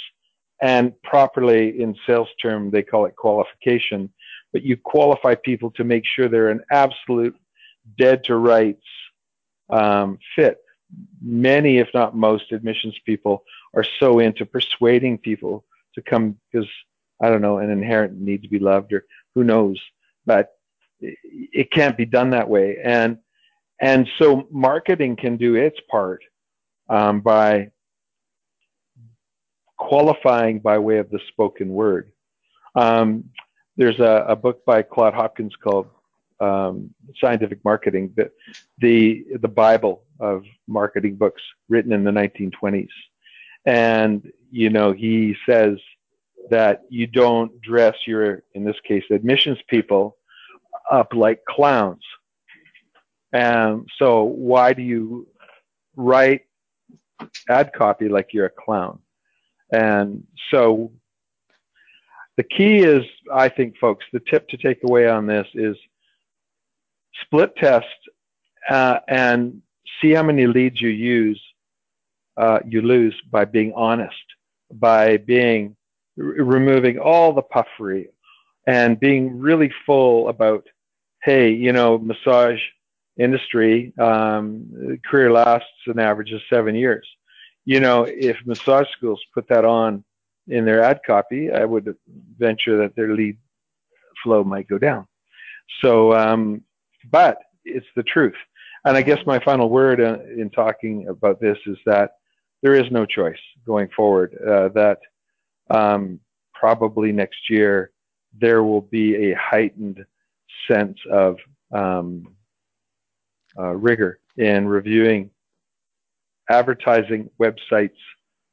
and 0.62 0.94
properly 1.04 1.82
in 1.82 1.96
sales 2.06 2.28
term 2.42 2.72
they 2.72 2.84
call 2.84 3.06
it 3.06 3.16
qualification. 3.16 4.12
But 4.52 4.64
you 4.64 4.78
qualify 4.78 5.36
people 5.36 5.72
to 5.72 5.84
make 5.84 6.06
sure 6.06 6.28
they're 6.28 6.50
an 6.50 6.64
absolute 6.72 7.36
dead 7.98 8.24
to 8.26 8.36
rights 8.36 8.86
um, 9.70 10.18
fit. 10.36 10.58
Many 11.22 11.78
if 11.78 11.90
not 11.94 12.16
most 12.16 12.52
admissions 12.52 12.98
people 13.06 13.44
are 13.76 13.86
so 14.00 14.20
into 14.20 14.46
persuading 14.46 15.20
people 15.20 15.66
to 15.96 16.02
come 16.02 16.38
because 16.52 16.68
I 17.22 17.30
don't 17.30 17.42
know 17.42 17.60
an 17.60 17.70
inherent 17.70 18.20
need 18.20 18.42
to 18.44 18.50
be 18.50 18.60
loved 18.60 18.94
or 18.94 19.06
who 19.36 19.44
knows, 19.44 19.80
but 20.26 20.50
it 21.02 21.72
can't 21.72 21.98
be 21.98 22.06
done 22.06 22.32
that 22.32 22.50
way. 22.50 22.78
And 22.84 23.20
and 23.82 24.08
so 24.18 24.48
marketing 24.52 25.16
can 25.16 25.38
do 25.38 25.56
its 25.56 25.80
part 25.90 26.22
um, 26.90 27.22
by 27.22 27.72
qualifying 29.80 30.60
by 30.60 30.78
way 30.78 31.00
of 31.00 31.10
the 31.10 31.20
spoken 31.30 31.70
word. 31.70 32.12
Um, 32.76 33.26
there's 33.78 34.00
a, 34.00 34.26
a, 34.28 34.36
book 34.36 34.64
by 34.66 34.84
Claude 34.84 35.14
Hopkins 35.14 35.56
called 35.56 35.88
um, 36.40 36.94
Scientific 37.20 37.64
Marketing, 37.66 38.14
the, 38.16 38.30
the 38.78 39.26
the 39.42 39.48
Bible 39.48 40.04
of 40.20 40.44
marketing 40.68 41.16
books 41.16 41.42
written 41.70 41.94
in 41.94 42.04
the 42.04 42.12
1920s. 42.12 42.90
And, 43.66 44.32
you 44.52 44.70
know, 44.70 44.92
he 44.92 45.36
says 45.46 45.78
that 46.50 46.84
you 46.90 47.08
don't 47.08 47.60
dress 47.62 47.96
your, 48.06 48.44
in 48.54 48.64
this 48.64 48.80
case, 48.86 49.04
admissions 49.12 49.60
people 49.68 50.18
up 50.92 51.14
like 51.14 51.44
clowns. 51.46 52.04
And 53.32 53.88
so 53.98 54.24
why 54.24 54.74
do 54.74 54.82
you 54.82 55.28
write 55.96 56.42
ad 57.48 57.72
copy 57.74 58.10
like 58.10 58.34
you're 58.34 58.48
a 58.48 58.50
clown? 58.50 59.00
And 59.72 60.26
so 60.52 60.92
the 62.38 62.44
key 62.44 62.80
is, 62.80 63.04
I 63.34 63.50
think, 63.50 63.78
folks, 63.78 64.06
the 64.14 64.22
tip 64.22 64.48
to 64.50 64.58
take 64.58 64.84
away 64.84 65.08
on 65.08 65.28
this 65.28 65.48
is 65.54 65.78
split 67.22 67.56
test 67.58 67.86
uh, 68.70 69.00
and 69.08 69.62
see 70.02 70.12
how 70.12 70.24
many 70.24 70.48
leads 70.48 70.82
you 70.82 70.90
use 70.90 71.42
uh, 72.38 72.60
you 72.66 72.82
lose 72.82 73.16
by 73.30 73.44
being 73.44 73.74
honest, 73.76 74.16
by 74.72 75.18
being 75.18 75.76
removing 76.16 76.98
all 76.98 77.34
the 77.34 77.42
puffery 77.42 78.08
and 78.66 79.00
being 79.00 79.40
really 79.40 79.72
full 79.86 80.30
about, 80.30 80.66
hey, 81.24 81.52
you 81.52 81.74
know, 81.74 81.98
massage 81.98 82.62
industry 83.18 83.94
um, 84.00 85.00
career 85.06 85.32
lasts 85.32 85.68
an 85.88 86.00
average 86.00 86.32
of 86.32 86.42
seven 86.50 86.76
years. 86.76 87.06
You 87.70 87.80
know, 87.80 88.08
if 88.10 88.36
massage 88.48 88.88
schools 88.98 89.22
put 89.32 89.48
that 89.50 89.64
on 89.64 90.04
in 90.48 90.66
their 90.66 90.82
ad 90.82 91.02
copy, 91.06 91.52
I 91.52 91.66
would 91.66 91.96
venture 92.36 92.76
that 92.80 92.96
their 92.96 93.14
lead 93.14 93.38
flow 94.24 94.44
might 94.44 94.68
go 94.68 94.80
down. 94.80 95.06
So, 95.84 96.12
um, 96.16 96.64
but 97.12 97.38
it's 97.66 97.86
the 97.96 98.02
truth. 98.02 98.34
And 98.86 98.98
I 98.98 99.04
guess 99.04 99.20
my 99.28 99.38
final 99.38 99.70
word 99.70 100.02
uh, 100.02 100.18
in 100.36 100.50
talking 100.50 101.10
about 101.10 101.40
this 101.40 101.60
is 101.68 101.78
that 101.86 102.14
there 102.64 102.74
is 102.74 102.90
no 102.90 103.06
choice 103.06 103.38
going 103.68 103.90
forward. 103.96 104.36
Uh, 104.42 104.70
that 104.70 104.98
um, 105.70 106.20
probably 106.56 107.12
next 107.12 107.52
year 107.52 107.92
there 108.42 108.64
will 108.64 108.82
be 108.82 109.32
a 109.32 109.36
heightened 109.36 110.04
sense 110.68 110.98
of 111.12 111.38
um, 111.72 112.36
uh, 113.60 113.76
rigor 113.76 114.22
in 114.38 114.68
reviewing 114.68 115.30
advertising 116.50 117.30
websites, 117.40 117.98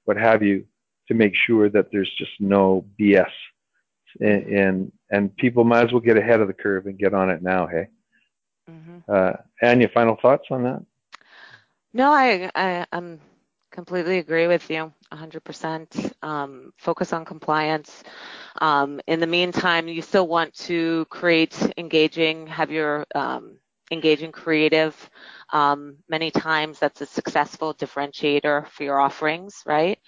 what 0.04 0.16
have 0.16 0.42
you, 0.42 0.64
to 1.08 1.14
make 1.14 1.34
sure 1.34 1.68
that 1.68 1.90
there's 1.92 2.10
just 2.18 2.32
no 2.40 2.84
BS. 2.98 3.30
And, 4.20 4.42
and, 4.46 4.92
and 5.10 5.36
people 5.36 5.64
might 5.64 5.86
as 5.86 5.92
well 5.92 6.00
get 6.00 6.16
ahead 6.16 6.40
of 6.40 6.48
the 6.48 6.54
curve 6.54 6.86
and 6.86 6.98
get 6.98 7.14
on 7.14 7.30
it 7.30 7.42
now. 7.42 7.66
Hey, 7.66 7.88
mm-hmm. 8.70 8.98
uh, 9.08 9.32
Anya, 9.62 9.88
final 9.88 10.16
thoughts 10.16 10.46
on 10.50 10.64
that? 10.64 10.82
No, 11.92 12.10
I, 12.10 12.50
I 12.54 12.86
I'm 12.92 13.20
completely 13.70 14.18
agree 14.18 14.46
with 14.46 14.70
you 14.70 14.92
100% 15.12 16.12
um, 16.22 16.72
focus 16.78 17.12
on 17.12 17.24
compliance 17.24 18.02
um, 18.60 19.00
in 19.06 19.20
the 19.20 19.26
meantime 19.26 19.86
you 19.86 20.02
still 20.02 20.26
want 20.26 20.54
to 20.54 21.04
create 21.10 21.56
engaging 21.76 22.46
have 22.46 22.70
your 22.70 23.04
um, 23.14 23.58
engaging 23.90 24.32
creative 24.32 25.10
um, 25.52 25.96
many 26.08 26.30
times 26.30 26.78
that's 26.78 27.00
a 27.00 27.06
successful 27.06 27.74
differentiator 27.74 28.66
for 28.68 28.82
your 28.84 29.00
offerings 29.00 29.62
right 29.66 29.98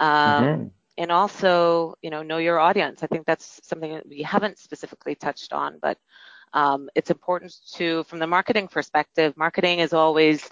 um, 0.00 0.44
mm-hmm. 0.44 0.66
and 0.98 1.12
also 1.12 1.94
you 2.02 2.10
know 2.10 2.22
know 2.22 2.38
your 2.38 2.58
audience 2.58 3.02
i 3.02 3.06
think 3.06 3.26
that's 3.26 3.60
something 3.62 3.92
that 3.92 4.08
we 4.08 4.22
haven't 4.22 4.58
specifically 4.58 5.14
touched 5.14 5.52
on 5.52 5.78
but 5.80 5.98
um, 6.52 6.88
it's 6.96 7.10
important 7.10 7.54
to 7.74 8.02
from 8.04 8.18
the 8.18 8.26
marketing 8.26 8.66
perspective 8.66 9.36
marketing 9.36 9.78
is 9.78 9.92
always 9.92 10.48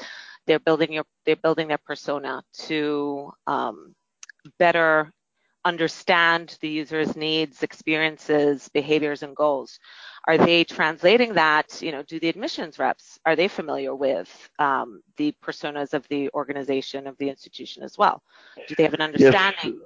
they're 0.47 0.61
building 0.61 0.93
your 0.93 1.05
they're 1.27 1.37
building 1.37 1.69
their 1.69 1.79
persona 1.79 2.43
to 2.53 3.33
um, 3.47 3.95
better 4.59 5.13
understand 5.69 6.57
the 6.61 6.69
user's 6.69 7.15
needs, 7.17 7.63
experiences, 7.63 8.69
behaviors, 8.81 9.23
and 9.23 9.37
goals. 9.37 9.79
Are 10.27 10.39
they 10.39 10.65
translating 10.65 11.35
that? 11.35 11.81
You 11.81 11.93
know, 11.93 12.03
do 12.03 12.19
the 12.19 12.29
admissions 12.29 12.79
reps 12.79 13.19
are 13.25 13.37
they 13.37 13.49
familiar 13.49 13.95
with 13.95 14.31
um, 14.59 15.03
the 15.17 15.35
personas 15.45 15.95
of 15.95 16.07
the 16.09 16.31
organization 16.35 17.07
of 17.07 17.17
the 17.19 17.29
institution 17.29 17.83
as 17.83 17.97
well? 17.97 18.23
Do 18.67 18.75
they 18.75 18.83
have 18.83 18.95
an 18.95 19.03
understanding? 19.03 19.81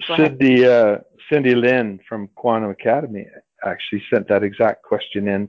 Yes. 0.00 0.18
Cindy 0.18 0.66
uh, 0.66 0.98
Cindy 1.30 1.54
Lin 1.54 2.00
from 2.08 2.28
Quantum 2.34 2.70
Academy 2.70 3.26
actually 3.64 4.02
sent 4.12 4.28
that 4.28 4.42
exact 4.42 4.82
question 4.82 5.28
in 5.28 5.48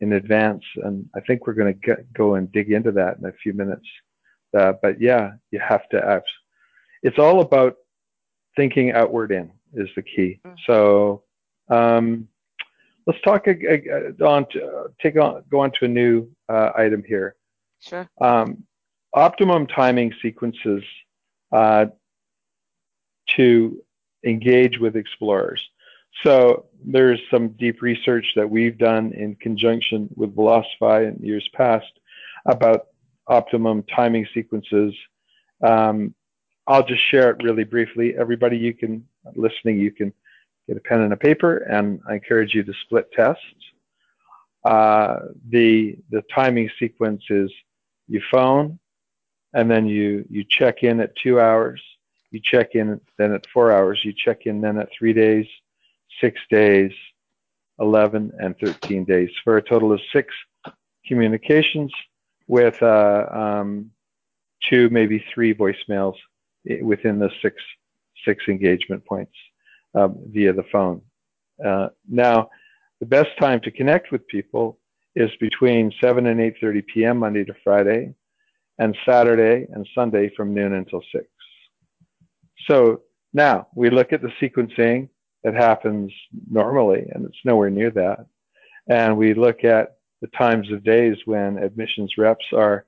in 0.00 0.14
advance, 0.14 0.64
and 0.84 1.08
I 1.14 1.20
think 1.20 1.46
we're 1.46 1.52
going 1.52 1.78
to 1.78 1.96
go 2.12 2.34
and 2.34 2.50
dig 2.50 2.72
into 2.72 2.90
that 2.92 3.18
in 3.18 3.24
a 3.26 3.32
few 3.42 3.52
minutes. 3.52 3.86
Uh, 4.58 4.72
but 4.82 5.00
yeah, 5.00 5.32
you 5.52 5.60
have 5.60 5.88
to. 5.90 6.04
Act. 6.04 6.28
It's 7.02 7.18
all 7.18 7.40
about 7.40 7.76
thinking 8.56 8.92
outward 8.92 9.32
in 9.32 9.50
is 9.74 9.88
the 9.96 10.02
key. 10.02 10.40
Mm-hmm. 10.44 10.56
So 10.66 11.22
um, 11.68 12.28
let's 13.06 13.20
talk 13.22 13.48
uh, 13.48 14.24
on 14.24 14.46
to, 14.50 14.90
take 15.00 15.16
on 15.16 15.42
go 15.50 15.60
on 15.60 15.72
to 15.78 15.84
a 15.84 15.88
new 15.88 16.28
uh, 16.48 16.70
item 16.76 17.02
here. 17.06 17.36
Sure. 17.80 18.08
Um, 18.20 18.64
optimum 19.14 19.66
timing 19.66 20.12
sequences 20.22 20.82
uh, 21.50 21.86
to 23.36 23.82
engage 24.24 24.78
with 24.78 24.96
explorers. 24.96 25.62
So 26.24 26.66
there's 26.84 27.20
some 27.30 27.48
deep 27.50 27.82
research 27.82 28.26
that 28.36 28.48
we've 28.48 28.78
done 28.78 29.12
in 29.12 29.34
conjunction 29.36 30.08
with 30.14 30.36
Velocify 30.36 31.08
in 31.08 31.24
years 31.24 31.48
past 31.54 31.90
about 32.46 32.88
optimum 33.26 33.82
timing 33.84 34.26
sequences. 34.34 34.94
Um, 35.62 36.14
I'll 36.66 36.86
just 36.86 37.02
share 37.10 37.30
it 37.30 37.42
really 37.42 37.64
briefly. 37.64 38.14
Everybody, 38.16 38.56
you 38.56 38.74
can 38.74 39.06
listening, 39.34 39.78
you 39.78 39.90
can 39.90 40.12
get 40.68 40.76
a 40.76 40.80
pen 40.80 41.00
and 41.00 41.12
a 41.12 41.16
paper, 41.16 41.58
and 41.58 42.00
I 42.08 42.14
encourage 42.14 42.54
you 42.54 42.62
to 42.62 42.72
split 42.84 43.10
test. 43.12 43.40
Uh, 44.64 45.16
the 45.48 45.96
the 46.10 46.22
timing 46.32 46.70
sequence 46.78 47.22
is 47.30 47.50
you 48.08 48.22
phone, 48.30 48.78
and 49.54 49.70
then 49.70 49.86
you 49.86 50.24
you 50.30 50.44
check 50.48 50.82
in 50.82 51.00
at 51.00 51.16
two 51.16 51.40
hours. 51.40 51.82
You 52.30 52.40
check 52.42 52.74
in 52.74 53.00
then 53.18 53.32
at 53.32 53.46
four 53.52 53.72
hours. 53.72 54.00
You 54.04 54.12
check 54.12 54.46
in 54.46 54.60
then 54.60 54.78
at 54.78 54.88
three 54.96 55.12
days 55.12 55.46
six 56.20 56.40
days, 56.50 56.92
11, 57.78 58.32
and 58.38 58.56
13 58.58 59.04
days 59.04 59.30
for 59.44 59.56
a 59.56 59.62
total 59.62 59.92
of 59.92 60.00
six 60.12 60.34
communications 61.06 61.92
with 62.46 62.80
uh, 62.82 63.26
um, 63.30 63.90
two, 64.68 64.90
maybe 64.90 65.24
three 65.32 65.54
voicemails 65.54 66.14
within 66.82 67.18
the 67.18 67.30
six 67.42 67.56
six 68.24 68.44
engagement 68.48 69.04
points 69.04 69.34
um, 69.94 70.16
via 70.26 70.52
the 70.52 70.64
phone. 70.70 71.02
Uh, 71.64 71.88
now, 72.08 72.48
the 73.00 73.06
best 73.06 73.30
time 73.40 73.60
to 73.60 73.70
connect 73.70 74.12
with 74.12 74.26
people 74.28 74.78
is 75.14 75.30
between 75.40 75.92
7 76.00 76.26
and 76.26 76.40
8:30 76.40 76.86
p.m. 76.86 77.18
Monday 77.18 77.44
to 77.44 77.54
Friday, 77.62 78.14
and 78.78 78.96
Saturday 79.06 79.66
and 79.72 79.86
Sunday 79.94 80.30
from 80.36 80.54
noon 80.54 80.74
until 80.74 81.02
6. 81.12 81.24
So 82.68 83.02
now 83.32 83.68
we 83.74 83.90
look 83.90 84.12
at 84.12 84.22
the 84.22 84.32
sequencing 84.40 85.08
that 85.44 85.54
happens 85.54 86.12
normally, 86.50 87.06
and 87.12 87.26
it's 87.26 87.44
nowhere 87.44 87.70
near 87.70 87.90
that. 87.90 88.26
And 88.88 89.16
we 89.16 89.34
look 89.34 89.64
at 89.64 89.96
the 90.20 90.28
times 90.28 90.70
of 90.70 90.84
days 90.84 91.16
when 91.24 91.58
admissions 91.58 92.12
reps 92.16 92.44
are 92.52 92.86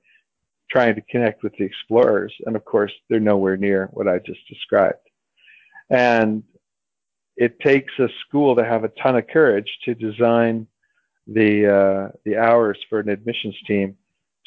trying 0.71 0.95
to 0.95 1.01
connect 1.01 1.43
with 1.43 1.53
the 1.57 1.63
explorers, 1.63 2.33
and 2.45 2.55
of 2.55 2.65
course, 2.65 2.91
they're 3.09 3.19
nowhere 3.19 3.57
near 3.57 3.89
what 3.93 4.07
I 4.07 4.19
just 4.19 4.47
described. 4.49 4.99
And 5.89 6.43
it 7.37 7.59
takes 7.59 7.93
a 7.99 8.07
school 8.25 8.55
to 8.55 8.63
have 8.63 8.83
a 8.83 8.89
ton 9.01 9.17
of 9.17 9.27
courage 9.27 9.69
to 9.85 9.93
design 9.93 10.67
the 11.27 11.67
uh, 11.67 12.11
the 12.23 12.37
hours 12.37 12.77
for 12.89 12.99
an 12.99 13.09
admissions 13.09 13.55
team 13.67 13.97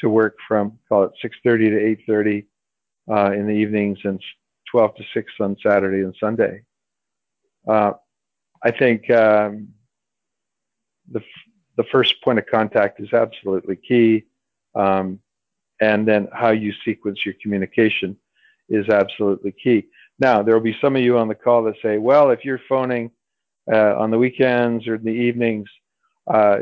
to 0.00 0.08
work 0.08 0.36
from 0.46 0.78
call 0.88 1.04
it 1.04 1.12
6:30 1.22 1.70
to 1.70 2.12
8:30 2.12 2.46
uh, 3.10 3.32
in 3.32 3.46
the 3.46 3.52
evenings 3.52 3.98
and 4.04 4.22
12 4.70 4.96
to 4.96 5.04
6 5.14 5.32
on 5.40 5.56
Saturday 5.62 6.02
and 6.02 6.14
Sunday. 6.20 6.62
Uh, 7.66 7.92
I 8.62 8.70
think 8.70 9.10
um, 9.10 9.68
the 11.10 11.22
the 11.76 11.84
first 11.84 12.22
point 12.22 12.38
of 12.38 12.46
contact 12.46 13.00
is 13.00 13.12
absolutely 13.12 13.76
key, 13.76 14.24
um, 14.74 15.20
and 15.80 16.06
then 16.06 16.28
how 16.32 16.50
you 16.50 16.72
sequence 16.84 17.24
your 17.24 17.34
communication 17.42 18.16
is 18.68 18.88
absolutely 18.88 19.52
key. 19.52 19.86
Now 20.18 20.42
there 20.42 20.54
will 20.54 20.62
be 20.62 20.76
some 20.80 20.96
of 20.96 21.02
you 21.02 21.18
on 21.18 21.28
the 21.28 21.34
call 21.34 21.62
that 21.64 21.76
say, 21.82 21.98
"Well, 21.98 22.30
if 22.30 22.44
you're 22.44 22.60
phoning 22.68 23.10
uh, 23.70 23.96
on 23.96 24.10
the 24.10 24.18
weekends 24.18 24.86
or 24.86 24.96
in 24.96 25.04
the 25.04 25.10
evenings, 25.10 25.68
uh, 26.26 26.58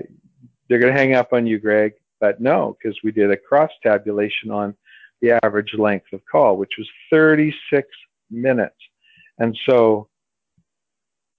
they're 0.68 0.78
going 0.78 0.92
to 0.92 0.98
hang 0.98 1.14
up 1.14 1.32
on 1.32 1.46
you, 1.46 1.58
Greg." 1.58 1.94
But 2.20 2.40
no, 2.40 2.76
because 2.78 2.98
we 3.02 3.12
did 3.12 3.30
a 3.30 3.36
cross 3.36 3.70
tabulation 3.82 4.50
on 4.50 4.74
the 5.20 5.38
average 5.44 5.74
length 5.74 6.12
of 6.12 6.20
call, 6.30 6.56
which 6.56 6.72
was 6.78 6.88
36 7.10 7.88
minutes, 8.30 8.76
and 9.38 9.56
so 9.68 10.08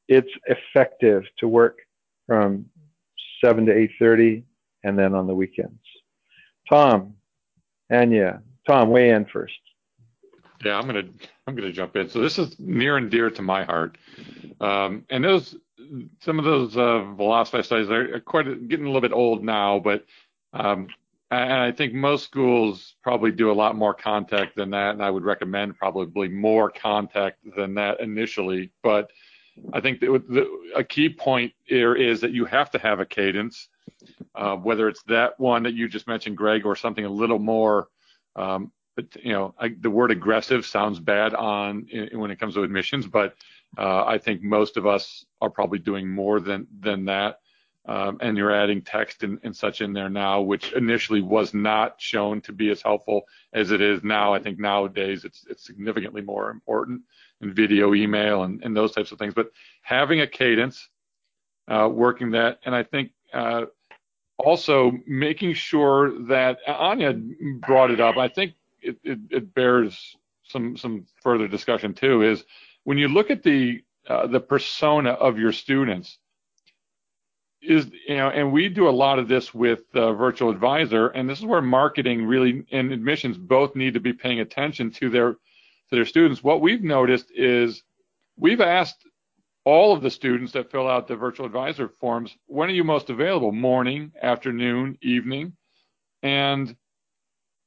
it's 0.07 0.31
effective 0.45 1.23
to 1.39 1.47
work 1.47 1.79
from 2.25 2.65
7 3.43 3.65
to 3.65 3.73
8.30 4.01 4.43
and 4.83 4.97
then 4.97 5.13
on 5.13 5.27
the 5.27 5.35
weekends. 5.35 5.81
Tom, 6.69 7.13
Anya, 7.89 8.41
Tom, 8.65 8.89
weigh 8.89 9.09
in 9.09 9.25
first. 9.25 9.59
Yeah, 10.63 10.77
I'm 10.77 10.87
gonna 10.87 11.03
I'm 11.45 11.55
gonna 11.55 11.71
jump 11.71 11.95
in. 11.95 12.09
So 12.09 12.19
this 12.21 12.39
is 12.39 12.59
near 12.59 12.97
and 12.97 13.11
dear 13.11 13.29
to 13.29 13.41
my 13.41 13.63
heart, 13.63 13.97
um, 14.59 15.05
and 15.09 15.23
those 15.23 15.55
some 16.21 16.39
of 16.39 16.45
those 16.45 16.75
uh, 16.75 17.05
Velocify 17.17 17.63
studies 17.63 17.89
are 17.89 18.19
quite 18.19 18.67
getting 18.67 18.85
a 18.85 18.89
little 18.89 19.01
bit 19.01 19.13
old 19.13 19.43
now, 19.43 19.79
but 19.79 20.05
um, 20.53 20.87
and 21.29 21.53
I 21.53 21.71
think 21.71 21.93
most 21.93 22.23
schools 22.23 22.95
probably 23.03 23.31
do 23.31 23.51
a 23.51 23.53
lot 23.53 23.75
more 23.75 23.93
contact 23.93 24.55
than 24.55 24.69
that, 24.71 24.91
and 24.91 25.03
I 25.03 25.09
would 25.09 25.23
recommend 25.23 25.77
probably 25.77 26.29
more 26.29 26.69
contact 26.69 27.39
than 27.55 27.73
that 27.75 27.99
initially. 27.99 28.71
But 28.81 29.11
I 29.73 29.81
think 29.81 29.99
the, 29.99 30.23
the, 30.29 30.71
a 30.75 30.83
key 30.83 31.09
point 31.09 31.53
here 31.65 31.95
is 31.95 32.21
that 32.21 32.31
you 32.31 32.45
have 32.45 32.71
to 32.71 32.79
have 32.79 32.99
a 32.99 33.05
cadence, 33.05 33.67
uh, 34.35 34.55
whether 34.55 34.87
it's 34.87 35.03
that 35.03 35.39
one 35.39 35.63
that 35.63 35.73
you 35.73 35.87
just 35.87 36.07
mentioned, 36.07 36.37
Greg, 36.37 36.65
or 36.65 36.75
something 36.75 37.05
a 37.05 37.09
little 37.09 37.39
more. 37.39 37.87
Um, 38.35 38.71
but 38.95 39.05
you 39.23 39.31
know, 39.31 39.53
I, 39.59 39.69
the 39.79 39.89
word 39.89 40.11
aggressive 40.11 40.65
sounds 40.65 40.99
bad 40.99 41.33
on 41.33 41.87
in, 41.89 42.19
when 42.19 42.31
it 42.31 42.39
comes 42.39 42.55
to 42.55 42.63
admissions, 42.63 43.07
but 43.07 43.35
uh, 43.77 44.03
I 44.05 44.17
think 44.17 44.41
most 44.41 44.77
of 44.77 44.85
us 44.85 45.25
are 45.41 45.49
probably 45.49 45.79
doing 45.79 46.09
more 46.09 46.39
than 46.39 46.67
than 46.79 47.05
that. 47.05 47.39
Um, 47.85 48.17
and 48.19 48.35
you're 48.35 48.53
adding 48.53 48.81
text 48.81 49.23
and, 49.23 49.39
and, 49.43 49.55
such 49.55 49.79
in 49.79 49.93
there 49.93 50.09
now, 50.09 50.41
which 50.41 50.73
initially 50.73 51.21
was 51.21 51.53
not 51.53 52.01
shown 52.01 52.41
to 52.41 52.51
be 52.51 52.69
as 52.69 52.81
helpful 52.81 53.21
as 53.53 53.71
it 53.71 53.79
is 53.79 54.03
now. 54.03 54.33
I 54.33 54.39
think 54.39 54.59
nowadays 54.59 55.23
it's 55.23 55.45
it's 55.49 55.65
significantly 55.65 56.21
more 56.21 56.49
important 56.49 57.03
in 57.39 57.53
video, 57.53 57.93
email, 57.93 58.43
and, 58.43 58.61
and 58.61 58.75
those 58.75 58.91
types 58.91 59.13
of 59.13 59.19
things. 59.19 59.33
But 59.33 59.51
having 59.83 60.19
a 60.19 60.27
cadence, 60.27 60.89
uh, 61.69 61.87
working 61.89 62.31
that, 62.31 62.59
and 62.65 62.75
I 62.75 62.83
think 62.83 63.11
uh, 63.31 63.65
also 64.37 64.91
making 65.05 65.53
sure 65.53 66.11
that 66.27 66.59
Anya 66.67 67.13
brought 67.59 67.91
it 67.91 67.99
up. 67.99 68.17
I 68.17 68.27
think 68.27 68.53
it, 68.81 68.97
it, 69.03 69.19
it 69.29 69.53
bears 69.53 70.15
some 70.43 70.77
some 70.77 71.05
further 71.21 71.47
discussion 71.47 71.93
too. 71.93 72.21
Is 72.21 72.43
when 72.83 72.97
you 72.97 73.07
look 73.07 73.31
at 73.31 73.43
the 73.43 73.81
uh, 74.07 74.27
the 74.27 74.39
persona 74.39 75.11
of 75.11 75.37
your 75.37 75.51
students 75.51 76.17
is 77.61 77.87
you 78.07 78.15
know 78.15 78.29
and 78.29 78.51
we 78.51 78.69
do 78.69 78.87
a 78.87 78.91
lot 78.91 79.19
of 79.19 79.27
this 79.27 79.53
with 79.53 79.83
uh, 79.95 80.13
virtual 80.13 80.49
advisor 80.49 81.07
and 81.07 81.29
this 81.29 81.39
is 81.39 81.45
where 81.45 81.61
marketing 81.61 82.25
really 82.25 82.63
and 82.71 82.91
admissions 82.91 83.37
both 83.37 83.75
need 83.75 83.93
to 83.95 83.99
be 83.99 84.13
paying 84.13 84.39
attention 84.39 84.91
to 84.91 85.09
their 85.09 85.31
to 85.33 85.95
their 85.95 86.05
students 86.05 86.43
what 86.43 86.61
we've 86.61 86.83
noticed 86.83 87.31
is 87.35 87.83
we've 88.37 88.61
asked 88.61 89.07
all 89.67 89.91
of 89.91 90.01
the 90.01 90.09
students 90.09 90.53
that 90.53 90.71
fill 90.71 90.87
out 90.87 91.07
the 91.07 91.15
virtual 91.15 91.45
advisor 91.45 91.89
forms 91.89 92.37
when 92.45 92.69
are 92.69 92.73
you 92.73 92.85
most 92.85 93.09
available 93.09 93.51
morning 93.51 94.13
afternoon 94.21 94.97
evening 95.01 95.51
and 96.23 96.75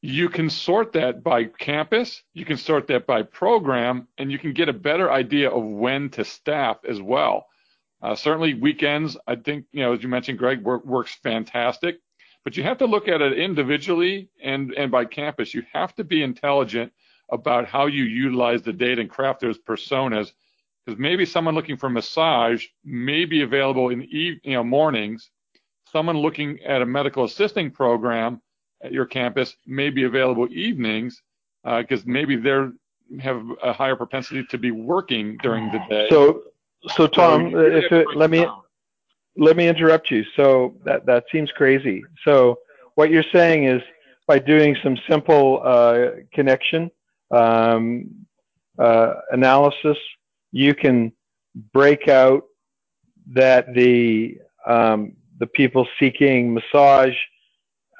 you 0.02 0.30
can 0.30 0.48
sort 0.48 0.92
that 0.92 1.22
by 1.22 1.44
campus, 1.44 2.22
you 2.32 2.44
can 2.44 2.56
sort 2.56 2.86
that 2.86 3.06
by 3.06 3.22
program, 3.22 4.08
and 4.16 4.32
you 4.32 4.38
can 4.38 4.54
get 4.54 4.68
a 4.68 4.72
better 4.72 5.12
idea 5.12 5.50
of 5.50 5.62
when 5.62 6.08
to 6.10 6.24
staff 6.24 6.78
as 6.88 7.02
well. 7.02 7.46
Uh, 8.02 8.14
certainly, 8.14 8.54
weekends, 8.54 9.18
I 9.26 9.36
think, 9.36 9.66
you 9.72 9.82
know, 9.82 9.92
as 9.92 10.02
you 10.02 10.08
mentioned, 10.08 10.38
Greg, 10.38 10.62
work, 10.62 10.86
works 10.86 11.14
fantastic, 11.22 11.98
but 12.44 12.56
you 12.56 12.62
have 12.62 12.78
to 12.78 12.86
look 12.86 13.08
at 13.08 13.20
it 13.20 13.38
individually 13.38 14.30
and, 14.42 14.72
and 14.72 14.90
by 14.90 15.04
campus. 15.04 15.52
You 15.52 15.64
have 15.74 15.94
to 15.96 16.04
be 16.04 16.22
intelligent 16.22 16.92
about 17.30 17.66
how 17.66 17.84
you 17.86 18.04
utilize 18.04 18.62
the 18.62 18.72
data 18.72 19.02
and 19.02 19.10
craft 19.10 19.40
those 19.40 19.58
personas, 19.58 20.32
because 20.84 20.98
maybe 20.98 21.24
someone 21.24 21.54
looking 21.54 21.76
for 21.76 21.88
massage 21.90 22.64
may 22.84 23.24
be 23.24 23.42
available 23.42 23.90
in 23.90 24.02
you 24.10 24.38
know 24.44 24.64
mornings. 24.64 25.30
Someone 25.92 26.18
looking 26.18 26.60
at 26.64 26.82
a 26.82 26.86
medical 26.86 27.24
assisting 27.24 27.70
program 27.70 28.40
at 28.82 28.92
your 28.92 29.06
campus 29.06 29.56
may 29.66 29.90
be 29.90 30.04
available 30.04 30.48
evenings 30.50 31.20
because 31.64 32.00
uh, 32.00 32.06
maybe 32.06 32.36
they 32.36 32.66
have 33.20 33.42
a 33.62 33.72
higher 33.72 33.96
propensity 33.96 34.44
to 34.50 34.58
be 34.58 34.70
working 34.70 35.36
during 35.42 35.70
the 35.72 35.80
day. 35.88 36.06
So, 36.10 36.42
so 36.94 37.06
Tom, 37.06 37.50
so 37.52 37.58
if 37.58 37.90
it, 37.92 38.06
let 38.14 38.30
me 38.30 38.46
let 39.36 39.56
me 39.56 39.68
interrupt 39.68 40.10
you. 40.10 40.24
So 40.36 40.76
that 40.84 41.06
that 41.06 41.24
seems 41.32 41.50
crazy. 41.52 42.02
So 42.24 42.58
what 42.94 43.10
you're 43.10 43.24
saying 43.32 43.64
is 43.64 43.82
by 44.26 44.38
doing 44.38 44.76
some 44.82 44.96
simple 45.08 45.60
uh, 45.64 46.10
connection 46.32 46.90
um, 47.30 48.26
uh, 48.78 49.14
analysis, 49.30 49.98
you 50.52 50.74
can 50.74 51.12
break 51.72 52.08
out 52.08 52.44
that 53.32 53.72
the 53.74 54.38
um, 54.66 55.16
the 55.38 55.46
people 55.46 55.86
seeking 55.98 56.52
massage 56.52 57.16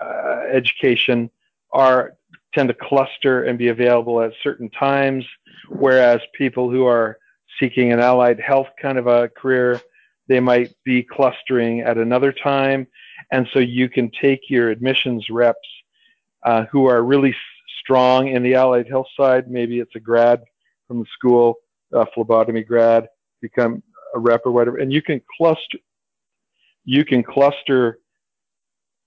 uh, 0.03 0.43
education 0.53 1.31
are 1.73 2.15
tend 2.55 2.69
to 2.69 2.75
cluster 2.75 3.45
and 3.45 3.59
be 3.59 3.69
available 3.69 4.21
at 4.21 4.33
certain 4.43 4.69
times, 4.71 5.25
whereas 5.69 6.21
people 6.35 6.71
who 6.71 6.85
are 6.85 7.19
seeking 7.59 7.93
an 7.93 8.01
allied 8.01 8.41
health 8.41 8.69
kind 8.81 8.99
of 8.99 9.07
a 9.07 9.29
career, 9.29 9.81
they 10.29 10.41
might 10.41 10.75
be 10.85 11.03
clustering 11.03 11.81
at 11.81 11.97
another 11.97 12.33
time. 12.33 12.87
And 13.31 13.47
so 13.53 13.59
you 13.61 13.89
can 13.89 14.11
take 14.11 14.51
your 14.51 14.71
admissions 14.71 15.29
reps 15.31 15.59
uh, 16.45 16.65
who 16.73 16.87
are 16.87 17.05
really 17.05 17.35
strong 17.81 18.29
in 18.29 18.43
the 18.43 18.55
allied 18.55 18.89
health 18.89 19.07
side. 19.17 19.51
Maybe 19.51 19.79
it's 19.79 19.95
a 19.95 20.01
grad 20.01 20.43
from 20.89 21.01
the 21.01 21.07
school, 21.13 21.57
a 21.93 22.07
phlebotomy 22.15 22.63
grad, 22.63 23.09
become 23.41 23.83
a 24.15 24.19
rep 24.19 24.43
or 24.45 24.53
whatever, 24.53 24.79
and 24.79 24.93
you 24.93 25.03
can 25.03 25.21
cluster. 25.37 25.79
You 26.85 27.05
can 27.05 27.23
cluster 27.23 27.99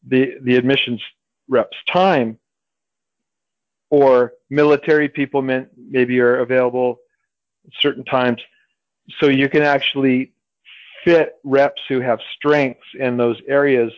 the 0.08 0.36
the 0.41 0.56
admissions 0.56 1.02
reps. 1.48 1.78
Time 1.91 2.38
or 3.89 4.34
military 4.50 5.08
people 5.08 5.41
maybe 5.41 6.19
are 6.19 6.39
available 6.39 6.98
certain 7.80 8.04
times. 8.06 8.41
So 9.19 9.28
you 9.28 9.50
can 9.50 9.62
actually 9.62 10.34
fit 11.04 11.34
reps 11.43 11.82
who 11.88 12.00
have 12.00 12.19
strengths 12.36 12.88
in 13.00 13.17
those 13.17 13.38
areas 13.48 13.91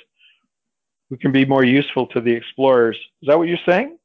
who 1.10 1.18
can 1.18 1.32
be 1.32 1.46
more 1.46 1.64
useful 1.64 2.08
to 2.08 2.20
the 2.20 2.32
explorers. 2.32 2.98
Is 3.22 3.28
that 3.28 3.38
what 3.38 3.48
you're 3.48 3.58
saying 3.66 3.98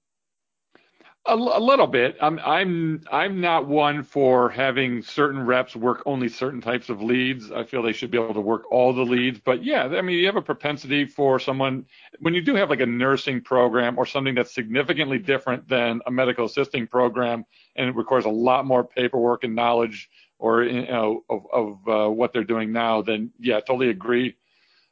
a, 1.26 1.36
little 1.36 1.86
bit. 1.86 2.16
I'm 2.20 2.38
I'm 2.40 3.04
I'm 3.10 3.40
not 3.40 3.66
one 3.66 4.02
for 4.02 4.48
having 4.48 5.02
certain 5.02 5.44
reps 5.44 5.76
work 5.76 6.02
only 6.06 6.28
certain 6.28 6.60
types 6.60 6.88
of 6.88 7.02
leads. 7.02 7.52
I 7.52 7.64
feel 7.64 7.82
they 7.82 7.92
should 7.92 8.10
be 8.10 8.18
able 8.18 8.34
to 8.34 8.40
work 8.40 8.70
all 8.72 8.92
the 8.92 9.02
leads. 9.02 9.38
But 9.38 9.62
yeah, 9.62 9.84
I 9.84 10.00
mean, 10.00 10.18
you 10.18 10.26
have 10.26 10.36
a 10.36 10.42
propensity 10.42 11.04
for 11.04 11.38
someone 11.38 11.86
when 12.20 12.34
you 12.34 12.42
do 12.42 12.54
have 12.54 12.70
like 12.70 12.80
a 12.80 12.86
nursing 12.86 13.42
program 13.42 13.98
or 13.98 14.06
something 14.06 14.34
that's 14.34 14.54
significantly 14.54 15.18
different 15.18 15.68
than 15.68 16.00
a 16.06 16.10
medical 16.10 16.46
assisting 16.46 16.86
program, 16.86 17.44
and 17.76 17.88
it 17.88 17.96
requires 17.96 18.24
a 18.24 18.30
lot 18.30 18.64
more 18.64 18.84
paperwork 18.84 19.44
and 19.44 19.54
knowledge 19.54 20.08
or 20.38 20.62
you 20.62 20.86
know 20.86 21.22
of, 21.28 21.46
of 21.52 21.88
uh, 21.88 22.10
what 22.10 22.32
they're 22.32 22.44
doing 22.44 22.72
now. 22.72 23.02
Then 23.02 23.30
yeah, 23.38 23.58
I 23.58 23.60
totally 23.60 23.90
agree 23.90 24.36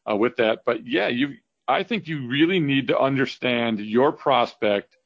uh, 0.09 0.17
with 0.17 0.37
that. 0.37 0.61
But 0.67 0.87
yeah, 0.87 1.09
you 1.09 1.37
I 1.67 1.85
think 1.85 2.07
you 2.07 2.29
really 2.29 2.61
need 2.61 2.89
to 2.89 2.99
understand 2.99 3.81
your 3.81 4.13
prospect 4.13 4.98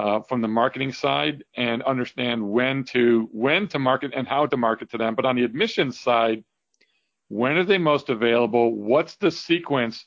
uh, 0.00 0.20
from 0.22 0.40
the 0.40 0.48
marketing 0.48 0.92
side 0.94 1.44
and 1.56 1.82
understand 1.82 2.42
when 2.50 2.82
to 2.82 3.28
when 3.32 3.68
to 3.68 3.78
market 3.78 4.12
and 4.16 4.26
how 4.26 4.46
to 4.46 4.56
market 4.56 4.90
to 4.90 4.96
them. 4.96 5.14
But 5.14 5.26
on 5.26 5.36
the 5.36 5.44
admissions 5.44 6.00
side, 6.00 6.42
when 7.28 7.58
are 7.58 7.64
they 7.64 7.76
most 7.76 8.08
available? 8.08 8.74
What's 8.74 9.16
the 9.16 9.30
sequence? 9.30 10.06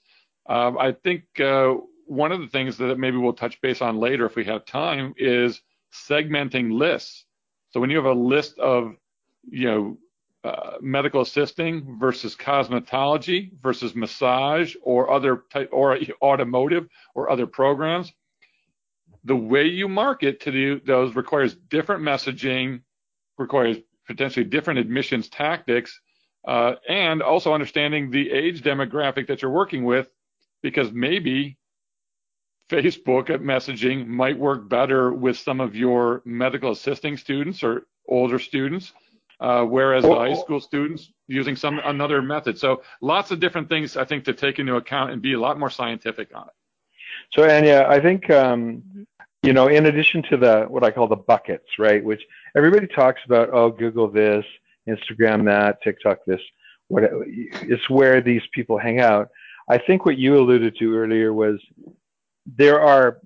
Uh, 0.50 0.72
I 0.80 0.94
think 0.94 1.26
uh, 1.40 1.76
one 2.08 2.32
of 2.32 2.42
the 2.42 2.48
things 2.48 2.76
that 2.78 2.98
maybe 2.98 3.18
we'll 3.18 3.34
touch 3.34 3.62
base 3.62 3.84
on 3.84 3.98
later 3.98 4.26
if 4.26 4.36
we 4.36 4.44
have 4.46 4.66
time 4.66 5.14
is 5.16 5.62
segmenting 5.94 6.74
lists. 6.74 7.26
So 7.70 7.80
when 7.80 7.92
you 7.92 7.98
have 7.98 8.18
a 8.18 8.20
list 8.34 8.58
of 8.58 8.96
you 9.48 9.68
know 9.70 9.98
uh, 10.44 10.78
medical 10.82 11.22
assisting 11.22 12.00
versus 12.00 12.36
cosmetology 12.36 13.52
versus 13.62 13.94
massage 13.94 14.76
or 14.82 15.12
other 15.12 15.44
type 15.52 15.70
or 15.72 16.00
automotive 16.24 16.88
or 17.14 17.30
other 17.30 17.46
programs 17.46 18.12
the 19.24 19.36
way 19.36 19.66
you 19.66 19.88
market 19.88 20.42
to 20.42 20.52
the, 20.52 20.82
those 20.86 21.16
requires 21.16 21.56
different 21.70 22.02
messaging, 22.04 22.82
requires 23.38 23.78
potentially 24.06 24.44
different 24.44 24.80
admissions 24.80 25.30
tactics, 25.30 26.00
uh, 26.48 26.74
and 26.90 27.22
also 27.22 27.54
understanding 27.54 28.12
the 28.12 28.32
age 28.32 28.62
demographic 28.62 29.28
that 29.28 29.42
you're 29.42 29.52
working 29.52 29.86
with, 29.86 30.10
because 30.62 30.92
maybe 30.92 31.58
Facebook 32.70 33.28
messaging 33.42 34.08
might 34.08 34.38
work 34.38 34.68
better 34.68 35.14
with 35.14 35.38
some 35.38 35.62
of 35.62 35.76
your 35.76 36.22
medical 36.26 36.72
assisting 36.72 37.18
students 37.18 37.64
or 37.64 37.86
older 38.08 38.40
students, 38.40 38.94
uh, 39.40 39.64
whereas 39.64 40.04
the 40.04 40.16
high 40.16 40.34
school 40.34 40.60
students 40.60 41.12
using 41.28 41.56
some 41.56 41.80
another 41.86 42.22
method. 42.22 42.58
So 42.58 42.82
lots 43.02 43.32
of 43.32 43.40
different 43.40 43.70
things 43.70 43.96
I 43.96 44.06
think 44.06 44.26
to 44.26 44.34
take 44.34 44.60
into 44.60 44.76
account 44.76 45.12
and 45.12 45.22
be 45.22 45.34
a 45.34 45.40
lot 45.40 45.60
more 45.60 45.70
scientific 45.70 46.36
on 46.36 46.48
it. 46.48 46.54
So 47.32 47.50
Anya, 47.50 47.86
I 47.88 48.00
think 48.00 48.30
um, 48.30 48.84
you 49.44 49.52
know, 49.52 49.68
in 49.68 49.86
addition 49.86 50.24
to 50.24 50.38
the 50.38 50.66
what 50.70 50.84
I 50.84 50.92
call 50.92 51.08
the 51.08 51.18
buckets, 51.18 51.68
right, 51.78 52.04
which 52.04 52.24
everybody 52.56 52.88
talks 52.88 53.22
about, 53.26 53.50
oh, 53.52 53.70
Google 53.70 54.10
this, 54.10 54.46
Instagram 54.88 55.46
that, 55.46 55.82
TikTok 55.84 56.20
this, 56.26 56.42
what 56.88 57.04
it's 57.04 57.90
where 57.90 58.22
these 58.22 58.42
people 58.54 58.78
hang 58.78 59.02
out. 59.02 59.30
I 59.70 59.78
think 59.78 60.06
what 60.06 60.18
you 60.18 60.38
alluded 60.38 60.78
to 60.78 60.96
earlier 60.96 61.34
was 61.34 61.60
there 62.46 62.82
are 62.82 63.20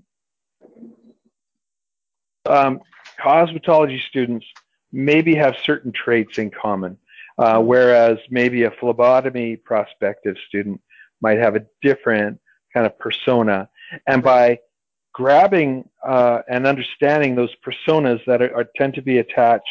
um, 2.47 2.81
cosmetology 3.19 4.01
students 4.07 4.45
maybe 4.91 5.35
have 5.35 5.55
certain 5.63 5.91
traits 5.91 6.39
in 6.39 6.49
common, 6.49 6.97
uh, 7.37 7.59
whereas 7.61 8.17
maybe 8.29 8.63
a 8.63 8.71
phlebotomy 8.71 9.55
prospective 9.55 10.35
student 10.47 10.81
might 11.21 11.37
have 11.37 11.55
a 11.55 11.65
different 11.81 12.39
kind 12.73 12.85
of 12.85 12.97
persona. 12.97 13.69
And 14.07 14.23
by 14.23 14.59
grabbing 15.17 15.83
uh, 16.07 16.41
and 16.47 16.67
understanding 16.67 17.33
those 17.33 17.49
personas 17.65 18.23
that 18.27 18.39
are, 18.39 18.55
are, 18.55 18.65
tend 18.75 18.93
to 18.93 19.01
be 19.01 19.17
attached 19.17 19.65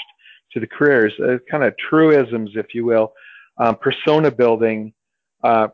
to 0.51 0.59
the 0.59 0.67
careers, 0.67 1.13
uh, 1.21 1.37
kind 1.49 1.63
of 1.63 1.73
truisms, 1.77 2.51
if 2.57 2.75
you 2.75 2.85
will, 2.85 3.13
um, 3.59 3.77
persona 3.77 4.29
building. 4.29 4.93
Uh, 5.45 5.69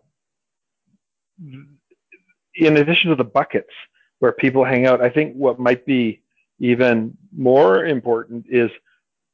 in 2.57 2.77
addition 2.77 3.09
to 3.09 3.17
the 3.17 3.25
buckets 3.25 3.73
where 4.19 4.33
people 4.33 4.63
hang 4.63 4.85
out, 4.85 5.01
I 5.01 5.09
think 5.09 5.35
what 5.35 5.59
might 5.59 5.87
be 5.87 6.21
even 6.59 7.17
more 7.35 7.87
important 7.87 8.45
is 8.51 8.71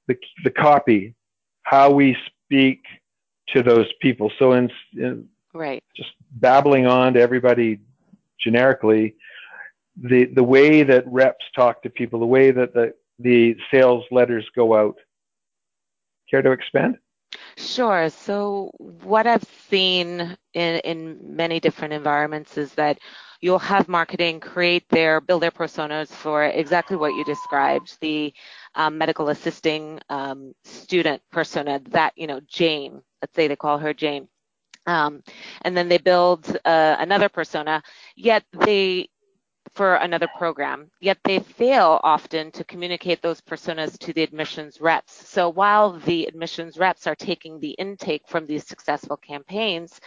the, 0.07 0.17
the 0.45 0.51
copy, 0.51 1.17
how 1.65 1.91
we 1.91 2.17
speak 2.45 2.85
to 3.49 3.65
those 3.65 3.89
people. 4.01 4.31
So 4.39 4.53
in, 4.53 4.71
in 4.93 5.27
right. 5.53 5.83
just 5.97 6.11
babbling 6.31 6.87
on 6.87 7.15
to 7.15 7.21
everybody 7.21 7.81
generically, 8.39 9.17
the 10.03 10.27
the 10.27 10.43
way 10.43 10.83
that 10.83 11.05
reps 11.07 11.45
talk 11.55 11.83
to 11.83 11.91
people, 11.91 12.21
the 12.21 12.27
way 12.27 12.51
that 12.51 12.75
the 12.75 12.95
the 13.19 13.57
sales 13.71 14.05
letters 14.11 14.47
go 14.55 14.75
out. 14.75 14.97
Care 16.31 16.43
to 16.43 16.53
expand? 16.53 16.99
Sure. 17.57 18.09
So 18.11 18.71
what 18.79 19.27
I've 19.27 19.45
seen 19.69 20.37
in 20.55 20.81
in 20.81 21.37
many 21.37 21.61
different 21.61 21.95
environments 21.95 22.57
is 22.57 22.73
that 22.75 22.99
you'll 23.41 23.59
have 23.59 23.89
marketing 23.89 24.41
create 24.41 24.89
their 24.89 25.21
build 25.21 25.43
their 25.43 25.51
personas 25.51 26.09
for 26.09 26.45
exactly 26.45 26.97
what 26.97 27.15
you 27.15 27.25
described 27.25 27.99
the 28.01 28.33
um, 28.75 28.99
medical 28.99 29.29
assisting 29.29 30.01
um, 30.09 30.55
student 30.65 31.23
persona 31.31 31.81
that 31.91 32.13
you 32.17 32.27
know 32.27 32.41
jane 32.49 33.03
let's 33.23 33.35
say 33.35 33.49
they 33.49 33.57
call 33.57 33.79
her 33.79 33.95
jane 33.95 34.29
um, 34.87 35.23
and 35.63 35.77
then 35.77 35.89
they 35.89 35.99
build 35.99 36.57
uh, 36.65 36.97
another 36.99 37.29
persona 37.29 37.83
yet 38.17 38.45
they 38.53 39.09
for 39.79 39.95
another 39.95 40.27
program, 40.37 40.91
yet 41.01 41.19
they 41.23 41.39
fail 41.39 42.01
often 42.03 42.51
to 42.51 42.65
communicate 42.65 43.23
those 43.23 43.41
personas 43.41 43.97
to 43.97 44.13
the 44.13 44.25
admissions 44.25 44.81
reps. 44.81 45.29
So 45.29 45.49
while 45.51 46.01
the 46.01 46.27
admissions 46.27 46.77
reps 46.79 47.07
are 47.07 47.15
taking 47.15 47.61
the 47.61 47.71
intake 47.79 48.27
from 48.27 48.45
these 48.45 48.67
successful 48.67 49.17
campaigns, 49.17 50.01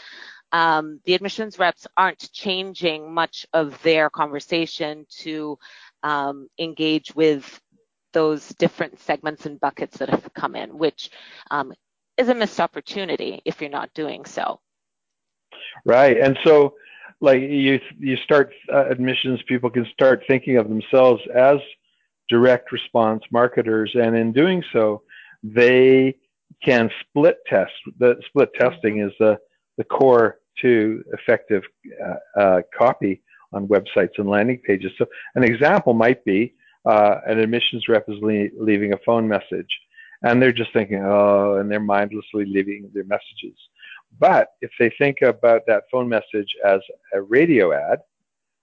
um, 0.51 0.99
the 1.05 1.13
admissions 1.13 1.57
reps 1.57 1.87
aren't 1.95 2.33
changing 2.33 3.13
much 3.13 3.47
of 3.53 3.81
their 3.81 4.09
conversation 4.09 5.05
to 5.19 5.57
um, 6.03 6.49
engage 6.59 7.15
with 7.15 7.61
those 8.11 8.49
different 8.55 8.99
segments 8.99 9.45
and 9.45 9.57
buckets 9.61 9.99
that 9.99 10.09
have 10.09 10.33
come 10.33 10.57
in, 10.57 10.77
which 10.77 11.11
um, 11.49 11.71
is 12.17 12.27
a 12.27 12.35
missed 12.35 12.59
opportunity 12.59 13.41
if 13.45 13.61
you're 13.61 13.69
not 13.69 13.93
doing 13.93 14.25
so. 14.25 14.59
Right, 15.85 16.17
and 16.17 16.37
so 16.43 16.73
like 17.21 17.41
you 17.41 17.79
you 17.99 18.17
start 18.17 18.51
uh, 18.73 18.87
admissions, 18.89 19.39
people 19.47 19.69
can 19.69 19.85
start 19.93 20.23
thinking 20.27 20.57
of 20.57 20.67
themselves 20.67 21.21
as 21.35 21.57
direct 22.29 22.71
response 22.71 23.23
marketers, 23.31 23.91
and 23.93 24.15
in 24.15 24.31
doing 24.31 24.63
so, 24.73 25.03
they 25.43 26.15
can 26.63 26.89
split 27.01 27.37
test. 27.47 27.71
The 27.99 28.15
split 28.27 28.49
testing 28.59 28.99
is 28.99 29.11
the 29.19 29.39
the 29.77 29.83
core 29.83 30.39
to 30.61 31.03
effective 31.13 31.63
uh, 32.05 32.39
uh, 32.39 32.61
copy 32.77 33.21
on 33.53 33.67
websites 33.67 34.17
and 34.17 34.29
landing 34.29 34.59
pages. 34.65 34.91
So 34.97 35.05
an 35.35 35.43
example 35.43 35.93
might 35.93 36.23
be 36.25 36.53
uh, 36.85 37.15
an 37.25 37.39
admissions 37.39 37.87
rep 37.87 38.05
is 38.07 38.17
le- 38.21 38.49
leaving 38.59 38.93
a 38.93 38.97
phone 39.05 39.27
message, 39.27 39.69
and 40.23 40.41
they're 40.41 40.51
just 40.51 40.73
thinking, 40.73 41.03
oh, 41.03 41.57
and 41.59 41.69
they're 41.69 41.79
mindlessly 41.79 42.45
leaving 42.45 42.89
their 42.93 43.05
messages. 43.05 43.57
But 44.19 44.49
if 44.61 44.71
they 44.79 44.91
think 44.97 45.21
about 45.21 45.61
that 45.67 45.83
phone 45.91 46.07
message 46.07 46.55
as 46.65 46.79
a 47.13 47.21
radio 47.21 47.73
ad 47.73 47.99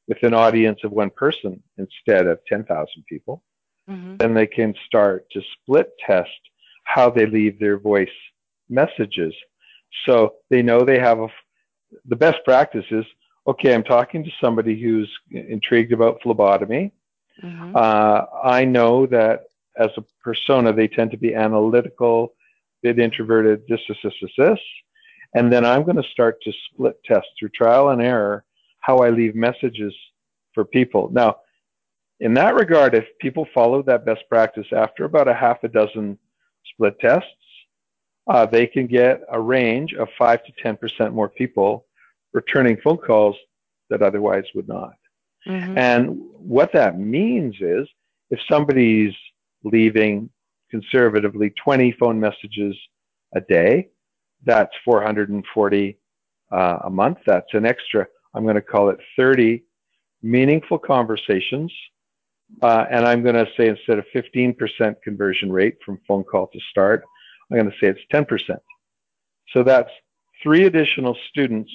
with 0.07 0.23
an 0.23 0.35
audience 0.35 0.81
of 0.85 0.93
one 0.93 1.11
person 1.11 1.63
instead 1.79 2.27
of 2.27 2.39
10,000 2.47 2.87
people, 3.09 3.43
mm-hmm. 3.89 4.17
then 4.17 4.35
they 4.35 4.47
can 4.47 4.75
start 4.87 5.27
to 5.33 5.43
split 5.55 5.91
test 6.07 6.31
how 6.85 7.11
they 7.11 7.27
leave 7.27 7.59
their 7.59 7.79
voice 7.79 8.09
messages. 8.69 9.35
So 10.07 10.35
they 10.51 10.63
know 10.63 10.85
they 10.85 10.99
have 10.99 11.21
a, 11.21 11.29
the 12.07 12.17
best 12.17 12.39
practice 12.45 12.85
is, 12.91 13.05
okay, 13.47 13.75
I'm 13.75 13.85
talking 13.85 14.25
to 14.25 14.31
somebody 14.41 14.81
who's 14.81 15.11
intrigued 15.31 15.93
about 15.93 16.23
phlebotomy. 16.23 16.93
Mm-hmm. 17.43 17.75
Uh, 17.75 18.23
I 18.43 18.65
know 18.65 19.07
that 19.07 19.45
as 19.79 19.91
a 19.97 20.05
persona, 20.23 20.73
they 20.73 20.89
tend 20.89 21.11
to 21.13 21.17
be 21.17 21.35
analytical, 21.35 22.35
bit 22.83 22.99
introverted, 22.99 23.63
this, 23.69 23.81
this, 23.89 23.99
this, 24.03 24.15
this, 24.21 24.31
this. 24.37 24.59
And 25.35 25.53
then 25.53 25.65
I'm 25.65 25.85
going 25.85 26.03
to 26.03 26.09
start 26.11 26.41
to 26.43 26.53
split 26.73 26.97
test 27.05 27.27
through 27.39 27.51
trial 27.51 27.91
and 27.91 28.03
error 28.03 28.45
how 28.81 28.99
I 28.99 29.11
leave 29.11 29.35
messages 29.35 29.95
for 30.55 30.65
people. 30.65 31.11
Now, 31.13 31.37
in 32.21 32.35
that 32.35 32.55
regard, 32.55 32.95
if 32.95 33.07
people 33.21 33.47
follow 33.55 33.83
that 33.83 34.05
best 34.05 34.23
practice 34.29 34.67
after 34.73 35.05
about 35.05 35.29
a 35.29 35.35
half 35.35 35.63
a 35.63 35.69
dozen 35.69 36.19
split 36.73 36.99
tests, 37.01 37.31
uh, 38.29 38.45
they 38.45 38.67
can 38.67 38.87
get 38.87 39.23
a 39.31 39.41
range 39.41 39.95
of 39.95 40.09
5 40.19 40.41
to 40.45 40.53
10% 40.63 41.13
more 41.13 41.29
people 41.29 41.87
returning 42.33 42.77
phone 42.83 42.99
calls 42.99 43.37
that 43.89 44.03
otherwise 44.03 44.45
would 44.55 44.69
not. 44.69 44.95
Mm-hmm. 45.47 45.79
And 45.79 46.19
what 46.33 46.73
that 46.73 46.99
means 46.99 47.57
is 47.61 47.89
if 48.31 48.41
somebody's 48.51 49.15
leaving 49.65 50.29
conservatively 50.71 51.51
20 51.63 51.93
phone 51.93 52.21
messages 52.21 52.77
a 53.35 53.41
day, 53.41 53.89
that's 54.45 54.73
440 54.85 55.99
uh, 56.51 56.79
a 56.85 56.91
month. 56.91 57.19
That's 57.27 57.53
an 57.53 57.67
extra, 57.67 58.07
I'm 58.35 58.45
going 58.45 58.55
to 58.55 58.63
call 58.63 58.91
it 58.91 58.99
30 59.17 59.63
meaningful 60.23 60.79
conversations. 60.79 61.73
Uh, 62.63 62.87
and 62.91 63.05
I'm 63.05 63.23
going 63.23 63.35
to 63.35 63.47
say 63.57 63.69
instead 63.69 63.99
of 63.99 64.07
15% 64.15 64.57
conversion 65.03 65.53
rate 65.53 65.77
from 65.85 66.01
phone 66.09 66.25
call 66.25 66.47
to 66.49 66.61
start, 66.71 67.05
I'm 67.51 67.59
going 67.59 67.71
to 67.71 67.77
say 67.79 67.89
it's 67.89 68.01
10%. 68.13 68.59
So 69.53 69.63
that's 69.63 69.91
three 70.43 70.65
additional 70.65 71.17
students 71.29 71.71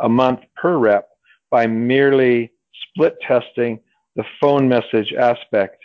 a 0.00 0.08
month 0.08 0.40
per 0.56 0.76
rep 0.78 1.08
by 1.50 1.66
merely 1.66 2.52
split 2.90 3.16
testing 3.26 3.80
the 4.16 4.24
phone 4.40 4.68
message 4.68 5.12
aspect. 5.12 5.82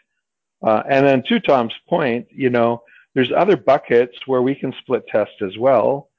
Uh, 0.66 0.84
and 0.90 1.06
then 1.06 1.24
to 1.28 1.40
Tom's 1.40 1.74
point, 1.88 2.28
you 2.30 2.50
know, 2.50 2.84
there's 3.14 3.32
other 3.32 3.58
buckets 3.58 4.16
where 4.26 4.42
we 4.42 4.56
can 4.56 4.74
split 4.80 5.06
test 5.08 5.42
as 5.42 5.58
well. 5.58 6.10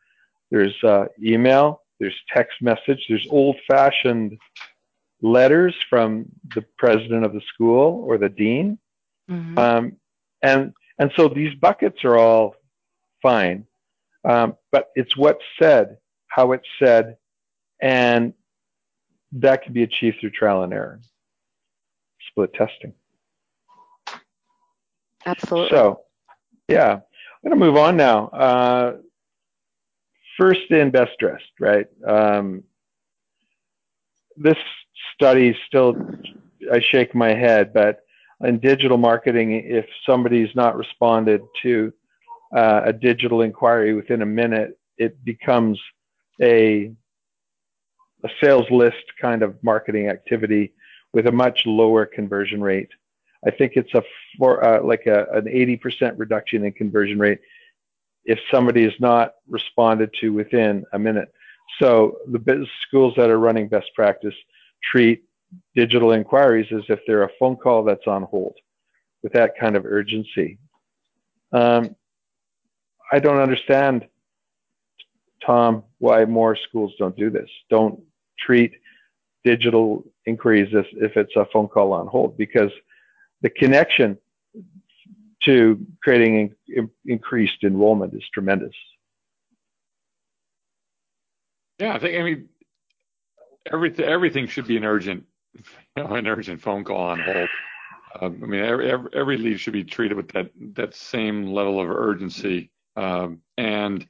There's 0.50 0.74
uh, 0.85 1.07
email, 1.22 1.83
there's 1.98 2.14
text 2.33 2.61
message, 2.61 3.07
there's 3.09 3.26
old 3.31 3.57
fashioned 3.66 4.38
letters 5.22 5.74
from 5.88 6.26
the 6.55 6.64
president 6.76 7.24
of 7.24 7.33
the 7.33 7.40
school 7.55 8.05
or 8.07 8.18
the 8.18 8.28
dean. 8.28 8.78
Mm-hmm. 9.31 9.59
Um, 9.59 9.96
and, 10.42 10.74
and 10.98 11.11
so 11.16 11.28
these 11.28 11.55
buckets 11.55 12.05
are 12.05 12.18
all 12.18 12.57
fine. 13.22 13.66
Um, 14.24 14.57
but 14.70 14.90
it's 14.94 15.16
what's 15.16 15.44
said, 15.59 15.96
how 16.28 16.52
it's 16.52 16.66
said, 16.78 17.16
and 17.81 18.35
that 19.33 19.62
can 19.62 19.72
be 19.72 19.83
achieved 19.83 20.18
through 20.20 20.31
trial 20.31 20.62
and 20.62 20.72
error, 20.72 21.00
split 22.28 22.52
testing. 22.55 22.92
Absolutely. 25.24 25.70
So, 25.70 26.00
yeah, 26.68 26.92
I'm 26.92 27.48
going 27.48 27.59
to 27.59 27.66
move 27.66 27.77
on 27.77 27.96
now. 27.96 28.27
Uh, 28.29 28.96
first 30.38 30.70
in, 30.70 30.90
best 30.90 31.12
dressed, 31.18 31.53
right? 31.61 31.87
Um, 32.07 32.64
this 34.37 34.57
study 35.14 35.57
still, 35.66 35.94
I 36.72 36.81
shake 36.81 37.14
my 37.14 37.35
head, 37.35 37.72
but 37.72 38.01
in 38.42 38.59
digital 38.59 38.98
marketing, 38.98 39.53
if 39.53 39.87
somebody's 40.07 40.55
not 40.55 40.77
responded 40.77 41.42
to 41.62 41.92
uh, 42.57 42.83
a 42.85 42.92
digital 42.92 43.42
inquiry 43.42 43.94
within 43.94 44.22
a 44.22 44.27
minute, 44.27 44.79
it 44.98 45.25
becomes 45.25 45.81
a 46.40 46.92
a 48.25 48.29
sales 48.40 48.70
list 48.70 49.03
kind 49.20 49.42
of 49.42 49.57
marketing 49.64 50.09
activity 50.09 50.72
with 51.12 51.27
a 51.27 51.33
much 51.33 51.66
lower 51.66 52.07
conversion 52.07 52.62
rate. 52.62 52.88
I 53.46 53.50
think 53.50 53.72
it's 53.76 53.92
a 53.94 54.02
uh, 54.42 54.81
like 54.85 55.07
a, 55.07 55.26
an 55.33 55.44
80% 55.44 56.14
reduction 56.16 56.64
in 56.64 56.72
conversion 56.72 57.18
rate 57.18 57.40
if 58.24 58.38
somebody 58.50 58.85
is 58.85 58.94
not 59.00 59.33
responded 59.48 60.11
to 60.20 60.33
within 60.33 60.85
a 60.92 60.98
minute. 60.98 61.33
So 61.81 62.18
the 62.31 62.66
schools 62.87 63.14
that 63.16 63.31
are 63.31 63.38
running 63.38 63.68
best 63.68 63.90
practice 63.94 64.35
treat 64.83 65.24
digital 65.74 66.12
inquiries 66.12 66.66
as 66.72 66.83
if 66.88 67.00
they're 67.07 67.24
a 67.24 67.31
phone 67.38 67.57
call 67.57 67.83
that's 67.83 68.07
on 68.07 68.22
hold 68.22 68.55
with 69.22 69.33
that 69.33 69.59
kind 69.59 69.76
of 69.76 69.85
urgency. 69.87 70.59
Um, 71.52 71.96
I 73.11 73.18
don't 73.18 73.38
understand, 73.38 74.07
Tom, 75.44 75.85
why 75.98 76.24
more 76.24 76.57
schools 76.57 76.92
don't 76.98 77.16
do 77.16 77.31
this. 77.31 77.48
Don't 77.68 78.00
treat 78.38 78.72
digital 79.44 80.05
inquiries 80.26 80.74
as 80.74 80.85
if 80.92 81.16
it's 81.16 81.37
a 81.37 81.46
phone 81.52 81.68
call 81.68 81.92
on 81.92 82.07
hold 82.07 82.37
because 82.37 82.70
the 83.42 83.50
connection 83.50 84.18
to 85.44 85.85
creating 86.02 86.55
in, 86.68 86.90
increased 87.07 87.64
enrollment 87.64 88.14
is 88.14 88.24
tremendous. 88.33 88.74
Yeah, 91.78 91.94
I 91.94 91.98
think 91.98 92.18
I 92.18 92.22
mean 92.22 92.48
everything 93.72 94.05
everything 94.05 94.46
should 94.46 94.66
be 94.66 94.76
an 94.76 94.85
urgent 94.85 95.24
you 95.55 95.62
know, 96.02 96.14
an 96.14 96.26
urgent 96.26 96.61
phone 96.61 96.85
call 96.85 97.02
on 97.02 97.20
hold. 97.20 97.48
Um, 98.20 98.40
I 98.42 98.46
mean, 98.46 98.61
every, 98.61 98.90
every, 98.90 99.11
every 99.14 99.37
lead 99.38 99.59
should 99.59 99.72
be 99.72 99.85
treated 99.85 100.16
with 100.16 100.28
that 100.33 100.50
that 100.74 100.94
same 100.94 101.46
level 101.46 101.81
of 101.81 101.90
urgency, 101.90 102.70
um, 102.96 103.40
and 103.57 104.07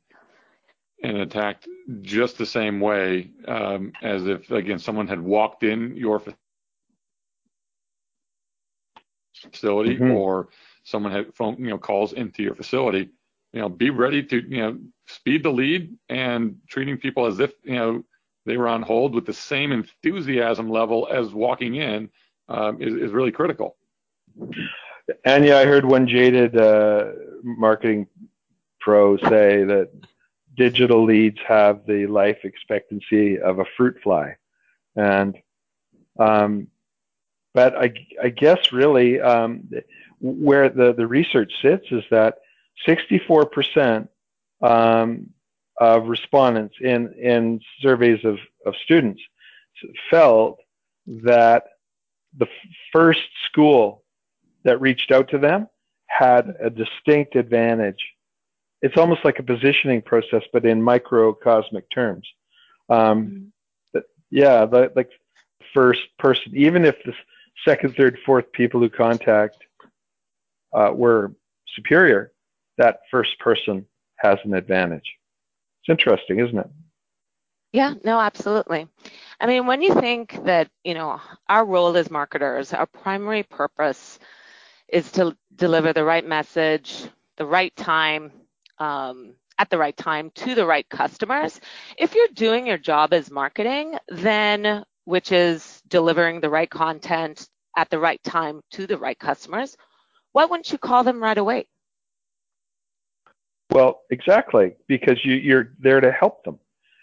and 1.03 1.18
attacked 1.18 1.68
just 2.01 2.38
the 2.38 2.47
same 2.47 2.81
way 2.81 3.31
um, 3.49 3.92
as 4.03 4.27
if, 4.27 4.51
again, 4.51 4.79
someone 4.79 5.09
had 5.09 5.21
walked 5.21 5.64
in 5.64 5.97
your 5.97 6.23
facility 9.51 9.97
mm-hmm. 9.97 10.13
or 10.13 10.49
someone 10.85 11.13
had 11.13 11.35
phone, 11.35 11.57
you 11.59 11.71
know, 11.71 11.79
calls 11.79 12.13
into 12.13 12.43
your 12.43 12.55
facility. 12.55 13.11
You 13.53 13.61
know, 13.61 13.69
be 13.69 13.91
ready 13.91 14.23
to, 14.23 14.37
you 14.37 14.63
know, 14.63 14.79
speed 15.07 15.43
the 15.43 15.51
lead 15.51 15.95
and 16.09 16.57
treating 16.69 16.97
people 16.97 17.27
as 17.27 17.39
if, 17.39 17.53
you 17.65 17.75
know, 17.75 18.03
they 18.47 18.57
were 18.57 18.67
on 18.67 18.81
hold 18.81 19.15
with 19.15 19.27
the 19.27 19.33
same 19.35 19.73
enthusiasm 19.73 20.71
level 20.71 21.07
as 21.13 21.35
walking 21.35 21.75
in 21.75 22.09
um, 22.49 22.81
is, 22.81 22.95
is 22.95 23.13
really 23.13 23.31
critical. 23.31 23.77
And 25.25 25.45
yeah, 25.45 25.59
I 25.59 25.67
heard 25.67 25.85
one 25.85 26.09
jaded 26.09 26.57
uh, 26.57 27.13
marketing 27.43 28.07
pro 28.81 29.19
say 29.19 29.65
that 29.65 29.91
digital 30.57 31.05
leads 31.05 31.39
have 31.47 31.87
the 31.87 32.07
life 32.07 32.39
expectancy 32.45 33.39
of 33.39 33.59
a 33.59 33.67
fruit 33.77 33.99
fly. 34.03 34.37
And, 34.97 35.37
um, 36.19 36.69
but 37.55 37.77
I, 37.77 37.93
I 38.23 38.29
guess 38.31 38.73
really 38.73 39.21
um, 39.21 39.69
where 40.21 40.69
the, 40.69 40.93
the 40.93 41.07
research 41.07 41.53
sits 41.61 41.87
is 41.91 42.05
that 42.11 42.38
64% 42.87 44.09
um, 44.62 45.31
of 45.79 46.07
respondents 46.07 46.77
in, 46.81 47.12
in 47.15 47.61
surveys 47.81 48.25
of, 48.25 48.38
of 48.67 48.75
students 48.85 49.21
felt 50.11 50.59
that 51.07 51.65
the 52.38 52.47
first 52.93 53.21
school 53.47 54.05
that 54.65 54.81
reached 54.81 55.11
out 55.11 55.29
to 55.31 55.38
them 55.38 55.69
had 56.07 56.55
a 56.61 56.71
distinct 56.71 57.37
advantage 57.37 58.03
it's 58.83 58.97
almost 58.97 59.25
like 59.25 59.38
a 59.38 59.45
positioning 59.45 60.03
process, 60.03 60.43
but 60.53 60.67
in 60.67 60.83
microcosmic 60.83 61.88
terms. 61.91 62.29
Um, 62.88 63.53
mm-hmm. 63.95 64.01
yeah, 64.31 64.67
the, 64.67 64.93
like 64.97 65.11
first 65.73 66.01
person, 66.19 66.53
even 66.55 66.85
if 66.85 66.97
this, 67.07 67.15
second, 67.65 67.95
third, 67.97 68.19
fourth 68.25 68.51
people 68.53 68.81
who 68.81 68.88
contact 68.88 69.59
uh, 70.73 70.91
were 70.95 71.33
superior, 71.75 72.33
that 72.79 73.01
first 73.11 73.38
person 73.38 73.87
has 74.17 74.38
an 74.45 74.55
advantage. 74.55 75.17
It's 75.81 75.91
interesting, 75.91 76.41
isn't 76.41 76.59
it? 76.59 76.71
Yeah, 77.73 77.95
no, 78.05 78.21
absolutely. 78.21 78.87
I 79.41 79.47
mean, 79.47 79.67
when 79.67 79.81
you 79.81 79.95
think 79.95 80.45
that, 80.45 80.69
you 80.85 80.95
know, 80.95 81.21
our 81.49 81.65
role 81.65 81.97
as 81.97 82.11
marketers, 82.11 82.73
our 82.73 82.87
primary 82.87 83.43
purpose 83.43 84.19
is 84.88 85.11
to 85.12 85.37
deliver 85.57 85.93
the 85.93 86.05
right 86.05 86.27
message, 86.27 87.05
the 87.37 87.47
right 87.47 87.75
time, 87.75 88.31
um, 88.79 89.35
at 89.59 89.71
the 89.71 89.79
right 89.79 89.97
time 89.97 90.31
to 90.35 90.55
the 90.55 90.67
right 90.67 90.88
customers. 90.88 91.61
If 91.97 92.15
you're 92.15 92.29
doing 92.35 92.67
your 92.67 92.79
job 92.79 93.12
as 93.12 93.31
marketing, 93.31 93.97
then 94.09 94.85
which 95.05 95.33
is 95.33 95.82
delivering 95.93 96.41
the 96.41 96.49
right 96.49 96.71
content 96.71 97.49
at 97.77 97.89
the 97.91 97.99
right 97.99 98.23
time 98.25 98.63
to 98.71 98.87
the 98.87 98.97
right 98.97 99.19
customers, 99.19 99.77
why 100.33 100.47
wouldn't 100.47 100.73
you 100.73 100.79
call 100.79 101.05
them 101.05 101.23
right 101.23 101.39
away? 101.39 101.69
Well, 103.71 104.01
exactly, 104.11 104.75
because 104.89 105.23
you, 105.25 105.35
you're 105.35 105.73
there 105.79 106.01
to 106.01 106.11
help 106.11 106.45
them, 106.45 106.59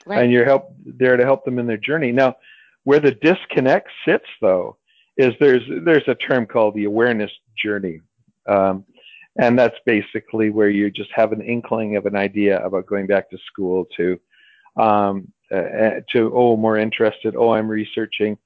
right. 0.06 0.23
and 0.23 0.32
you're 0.32 0.45
help 0.45 0.75
there 0.86 1.17
to 1.17 1.23
help 1.23 1.45
them 1.45 1.60
in 1.60 1.67
their 1.67 1.78
journey. 1.78 2.12
Now, 2.12 2.36
where 2.84 2.99
the 2.99 3.12
disconnect 3.12 3.89
sits, 4.06 4.25
though, 4.41 4.78
is 5.17 5.34
there's 5.39 5.63
there's 5.86 6.08
a 6.08 6.15
term 6.15 6.45
called 6.45 6.73
the 6.75 6.86
awareness 6.86 7.32
journey, 7.63 8.02
um, 8.47 8.86
and 9.39 9.58
that's 9.58 9.78
basically 9.86 10.49
where 10.49 10.69
you 10.69 10.89
just 10.89 11.12
have 11.13 11.32
an 11.32 11.41
inkling 11.41 11.95
of 11.95 12.06
an 12.06 12.15
idea 12.15 12.63
about 12.65 12.88
going 12.88 13.06
back 13.06 13.30
to 13.30 13.38
school 13.52 13.86
to 13.97 14.19
um, 14.78 15.32
uh, 15.52 16.02
to 16.12 16.32
oh 16.36 16.56
more 16.56 16.78
interested 16.78 17.36
oh 17.36 17.52
I'm 17.52 17.67
researching 17.67 18.38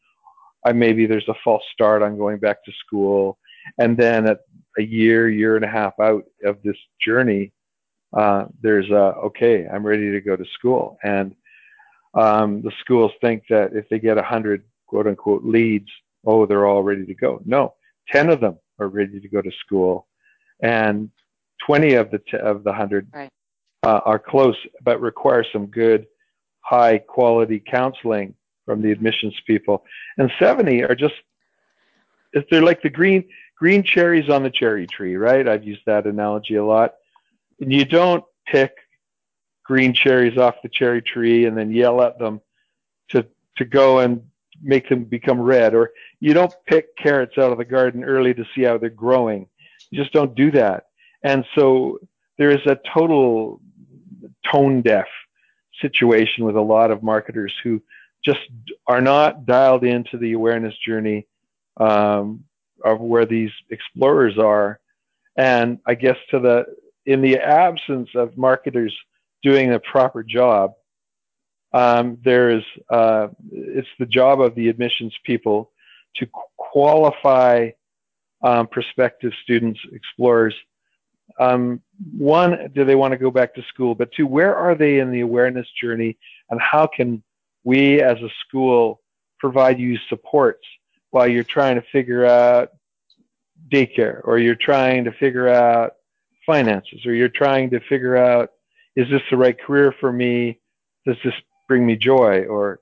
I 0.65 0.73
maybe 0.73 1.05
there's 1.05 1.27
a 1.27 1.35
false 1.43 1.63
start 1.73 2.01
on 2.01 2.17
going 2.17 2.39
back 2.39 2.63
to 2.65 2.71
school. 2.85 3.37
And 3.77 3.97
then 3.97 4.27
at 4.27 4.39
a 4.77 4.83
year 4.83 5.29
year 5.29 5.55
and 5.55 5.65
a 5.65 5.69
half 5.69 5.93
out 5.99 6.23
of 6.43 6.57
this 6.63 6.77
journey 7.05 7.51
uh, 8.17 8.45
there's 8.61 8.89
a 8.89 9.15
okay 9.25 9.67
I'm 9.67 9.85
ready 9.85 10.11
to 10.11 10.21
go 10.21 10.35
to 10.35 10.45
school. 10.53 10.97
And 11.03 11.35
um, 12.13 12.61
the 12.61 12.71
schools 12.79 13.11
think 13.21 13.43
that 13.49 13.73
if 13.73 13.89
they 13.89 13.99
get 13.99 14.17
a 14.17 14.23
hundred 14.23 14.63
quote 14.87 15.07
unquote 15.07 15.43
leads 15.43 15.89
oh 16.25 16.45
they're 16.45 16.65
all 16.65 16.83
ready 16.83 17.05
to 17.05 17.15
go. 17.15 17.41
No 17.45 17.73
10 18.11 18.29
of 18.29 18.41
them 18.41 18.57
are 18.79 18.87
ready 18.87 19.19
to 19.19 19.27
go 19.27 19.41
to 19.41 19.51
school. 19.65 20.07
And 20.61 21.09
20 21.65 21.93
of 21.93 22.11
the 22.11 22.19
t- 22.19 22.37
of 22.37 22.63
the 22.63 22.71
100 22.71 23.07
right. 23.13 23.29
uh, 23.83 24.01
are 24.05 24.19
close 24.19 24.57
but 24.83 25.01
require 25.01 25.45
some 25.51 25.67
good 25.67 26.05
high 26.61 26.97
quality 26.97 27.61
counseling 27.65 28.33
from 28.65 28.81
the 28.81 28.91
admissions 28.91 29.35
people. 29.45 29.83
And 30.17 30.31
70 30.39 30.83
are 30.83 30.95
just 30.95 31.15
they're 32.49 32.63
like 32.63 32.81
the 32.81 32.89
green 32.89 33.25
green 33.57 33.83
cherries 33.83 34.29
on 34.29 34.43
the 34.43 34.49
cherry 34.49 34.87
tree 34.87 35.15
right? 35.15 35.47
I've 35.47 35.63
used 35.63 35.81
that 35.85 36.07
analogy 36.07 36.55
a 36.55 36.65
lot. 36.65 36.95
And 37.59 37.71
you 37.71 37.85
don't 37.85 38.23
pick 38.47 38.71
green 39.63 39.93
cherries 39.93 40.37
off 40.37 40.55
the 40.63 40.69
cherry 40.69 41.01
tree 41.01 41.45
and 41.45 41.57
then 41.57 41.71
yell 41.71 42.01
at 42.01 42.19
them 42.19 42.41
to 43.09 43.25
to 43.57 43.65
go 43.65 43.99
and 43.99 44.21
make 44.61 44.89
them 44.89 45.03
become 45.03 45.39
red. 45.39 45.73
Or 45.75 45.91
you 46.19 46.33
don't 46.33 46.53
pick 46.65 46.95
carrots 46.97 47.37
out 47.37 47.51
of 47.51 47.57
the 47.57 47.65
garden 47.65 48.03
early 48.03 48.33
to 48.33 48.45
see 48.55 48.63
how 48.63 48.77
they're 48.77 48.89
growing. 48.89 49.47
You 49.89 49.99
just 49.99 50.13
don't 50.13 50.35
do 50.35 50.51
that. 50.51 50.85
And 51.23 51.45
so 51.55 51.99
there 52.37 52.49
is 52.49 52.65
a 52.65 52.79
total 52.93 53.61
tone 54.51 54.81
deaf 54.81 55.07
situation 55.81 56.45
with 56.45 56.55
a 56.55 56.61
lot 56.61 56.91
of 56.91 57.03
marketers 57.03 57.53
who 57.63 57.81
just 58.25 58.39
are 58.87 59.01
not 59.01 59.45
dialed 59.45 59.83
into 59.83 60.17
the 60.17 60.33
awareness 60.33 60.73
journey 60.85 61.27
um, 61.77 62.43
of 62.83 62.99
where 62.99 63.25
these 63.25 63.51
explorers 63.69 64.37
are. 64.37 64.79
And 65.37 65.79
I 65.85 65.95
guess 65.95 66.17
to 66.31 66.39
the 66.39 66.65
in 67.05 67.21
the 67.21 67.37
absence 67.37 68.09
of 68.15 68.37
marketers 68.37 68.95
doing 69.41 69.73
a 69.73 69.79
proper 69.79 70.23
job, 70.23 70.73
um, 71.73 72.17
there 72.23 72.49
is 72.51 72.63
uh, 72.89 73.27
it's 73.51 73.87
the 73.99 74.05
job 74.05 74.41
of 74.41 74.55
the 74.55 74.69
admissions 74.69 75.13
people 75.25 75.71
to 76.17 76.27
qualify 76.57 77.69
um, 78.43 78.67
prospective 78.67 79.31
students, 79.43 79.79
explorers. 79.91 80.55
Um, 81.39 81.81
one, 82.15 82.71
do 82.75 82.85
they 82.85 82.95
want 82.95 83.13
to 83.13 83.17
go 83.17 83.31
back 83.31 83.55
to 83.55 83.63
school? 83.63 83.95
But 83.95 84.11
two, 84.11 84.27
where 84.27 84.55
are 84.55 84.75
they 84.75 84.99
in 84.99 85.11
the 85.11 85.21
awareness 85.21 85.67
journey, 85.81 86.17
and 86.49 86.61
how 86.61 86.85
can 86.85 87.23
we 87.63 88.01
as 88.01 88.17
a 88.21 88.29
school 88.45 89.01
provide 89.39 89.79
you 89.79 89.97
supports 90.09 90.65
while 91.11 91.27
you're 91.27 91.43
trying 91.43 91.75
to 91.75 91.85
figure 91.91 92.25
out 92.25 92.69
daycare, 93.71 94.21
or 94.23 94.39
you're 94.39 94.55
trying 94.55 95.03
to 95.03 95.11
figure 95.11 95.47
out 95.47 95.93
finances, 96.45 97.05
or 97.05 97.13
you're 97.13 97.29
trying 97.29 97.69
to 97.69 97.79
figure 97.81 98.17
out 98.17 98.49
is 98.95 99.09
this 99.09 99.21
the 99.31 99.37
right 99.37 99.59
career 99.59 99.93
for 99.99 100.11
me? 100.11 100.59
Does 101.05 101.17
this 101.23 101.33
bring 101.67 101.85
me 101.85 101.95
joy? 101.95 102.45
Or 102.45 102.79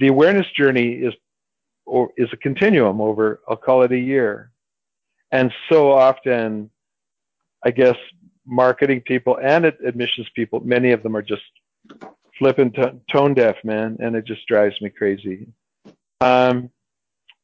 the 0.00 0.08
awareness 0.08 0.46
journey 0.56 0.92
is 0.92 1.14
or 1.86 2.10
is 2.16 2.28
a 2.32 2.36
continuum 2.36 3.00
over 3.00 3.40
I'll 3.48 3.56
call 3.56 3.82
it 3.82 3.92
a 3.92 3.98
year. 3.98 4.50
And 5.30 5.52
so 5.68 5.92
often, 5.92 6.70
I 7.64 7.70
guess 7.70 7.96
marketing 8.46 9.02
people 9.02 9.38
and 9.42 9.64
admissions 9.64 10.28
people, 10.34 10.60
many 10.60 10.92
of 10.92 11.02
them 11.02 11.16
are 11.16 11.22
just 11.22 11.42
flipping 12.38 12.72
t- 12.72 12.82
tone 13.10 13.34
deaf, 13.34 13.56
man, 13.64 13.96
and 14.00 14.16
it 14.16 14.24
just 14.24 14.46
drives 14.46 14.80
me 14.80 14.90
crazy. 14.90 15.46
Um, 16.20 16.70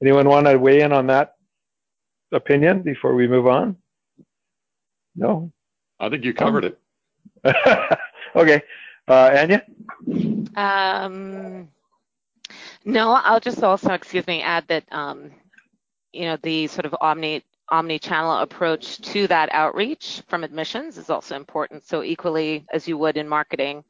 anyone 0.02 0.28
want 0.28 0.46
to 0.46 0.58
weigh 0.58 0.80
in 0.80 0.92
on 0.92 1.06
that 1.08 1.36
opinion 2.32 2.82
before 2.82 3.14
we 3.14 3.28
move 3.28 3.46
on? 3.46 3.76
No. 5.14 5.52
I 5.98 6.08
think 6.08 6.24
you 6.24 6.32
covered 6.32 6.64
it. 6.64 6.78
okay, 8.36 8.62
uh, 9.06 9.30
Anya. 9.36 9.64
Um, 10.56 11.68
no, 12.84 13.10
I'll 13.10 13.40
just 13.40 13.62
also, 13.62 13.92
excuse 13.92 14.26
me, 14.26 14.42
add 14.42 14.66
that 14.68 14.84
um, 14.90 15.30
you 16.12 16.24
know 16.24 16.38
the 16.42 16.66
sort 16.66 16.86
of 16.86 16.94
omni 17.00 17.44
omni-channel 17.70 18.38
approach 18.38 19.00
to 19.00 19.26
that 19.28 19.48
outreach 19.52 20.22
from 20.26 20.42
admissions 20.42 20.98
is 20.98 21.08
also 21.08 21.36
important. 21.36 21.86
So 21.86 22.02
equally 22.02 22.66
as 22.72 22.88
you 22.88 22.98
would 22.98 23.16
in 23.16 23.28
marketing, 23.28 23.78
um, 23.78 23.84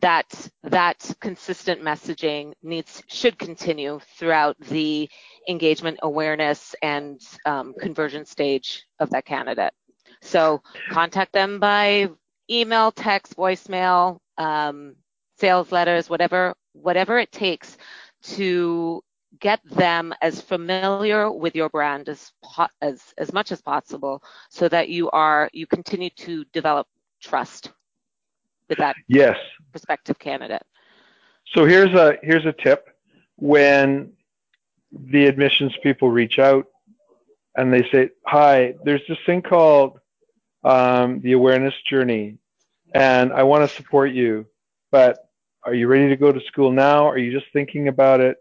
that 0.00 0.48
that 0.62 1.10
consistent 1.20 1.82
messaging 1.82 2.52
needs 2.62 3.02
should 3.08 3.38
continue 3.38 3.98
throughout 4.16 4.56
the 4.60 5.08
engagement 5.48 5.98
awareness 6.02 6.74
and 6.82 7.20
um, 7.46 7.74
conversion 7.80 8.24
stage 8.24 8.84
of 9.00 9.10
that 9.10 9.24
candidate. 9.24 9.72
So 10.20 10.62
contact 10.90 11.32
them 11.32 11.58
by 11.58 12.10
email, 12.50 12.92
text, 12.92 13.36
voicemail, 13.36 14.18
um, 14.36 14.96
sales 15.38 15.72
letters, 15.72 16.08
whatever 16.08 16.54
whatever 16.72 17.18
it 17.18 17.32
takes 17.32 17.76
to 18.22 19.02
get 19.40 19.60
them 19.64 20.14
as 20.22 20.40
familiar 20.40 21.30
with 21.30 21.54
your 21.54 21.68
brand 21.68 22.08
as 22.08 22.32
as 22.80 23.02
as 23.18 23.32
much 23.32 23.52
as 23.52 23.60
possible 23.60 24.22
so 24.48 24.68
that 24.68 24.88
you 24.88 25.10
are 25.10 25.50
you 25.52 25.66
continue 25.66 26.10
to 26.10 26.44
develop 26.52 26.86
trust 27.20 27.72
with 28.68 28.78
that 28.78 28.96
yes 29.08 29.36
prospective 29.70 30.18
candidate 30.18 30.62
so 31.54 31.64
here's 31.64 31.92
a 31.94 32.16
here's 32.22 32.46
a 32.46 32.52
tip 32.52 32.88
when 33.36 34.12
the 34.92 35.26
admissions 35.26 35.72
people 35.82 36.10
reach 36.10 36.38
out 36.38 36.66
and 37.56 37.72
they 37.72 37.88
say 37.90 38.10
hi 38.26 38.74
there's 38.84 39.02
this 39.08 39.18
thing 39.26 39.42
called 39.42 39.98
um, 40.64 41.20
the 41.20 41.32
awareness 41.32 41.74
journey 41.88 42.36
and 42.94 43.32
i 43.32 43.42
want 43.42 43.68
to 43.68 43.76
support 43.76 44.12
you 44.12 44.46
but 44.90 45.28
are 45.64 45.74
you 45.74 45.86
ready 45.86 46.08
to 46.08 46.16
go 46.16 46.32
to 46.32 46.40
school 46.46 46.70
now? 46.72 47.06
Are 47.06 47.18
you 47.18 47.30
just 47.30 47.52
thinking 47.52 47.88
about 47.88 48.20
it? 48.20 48.38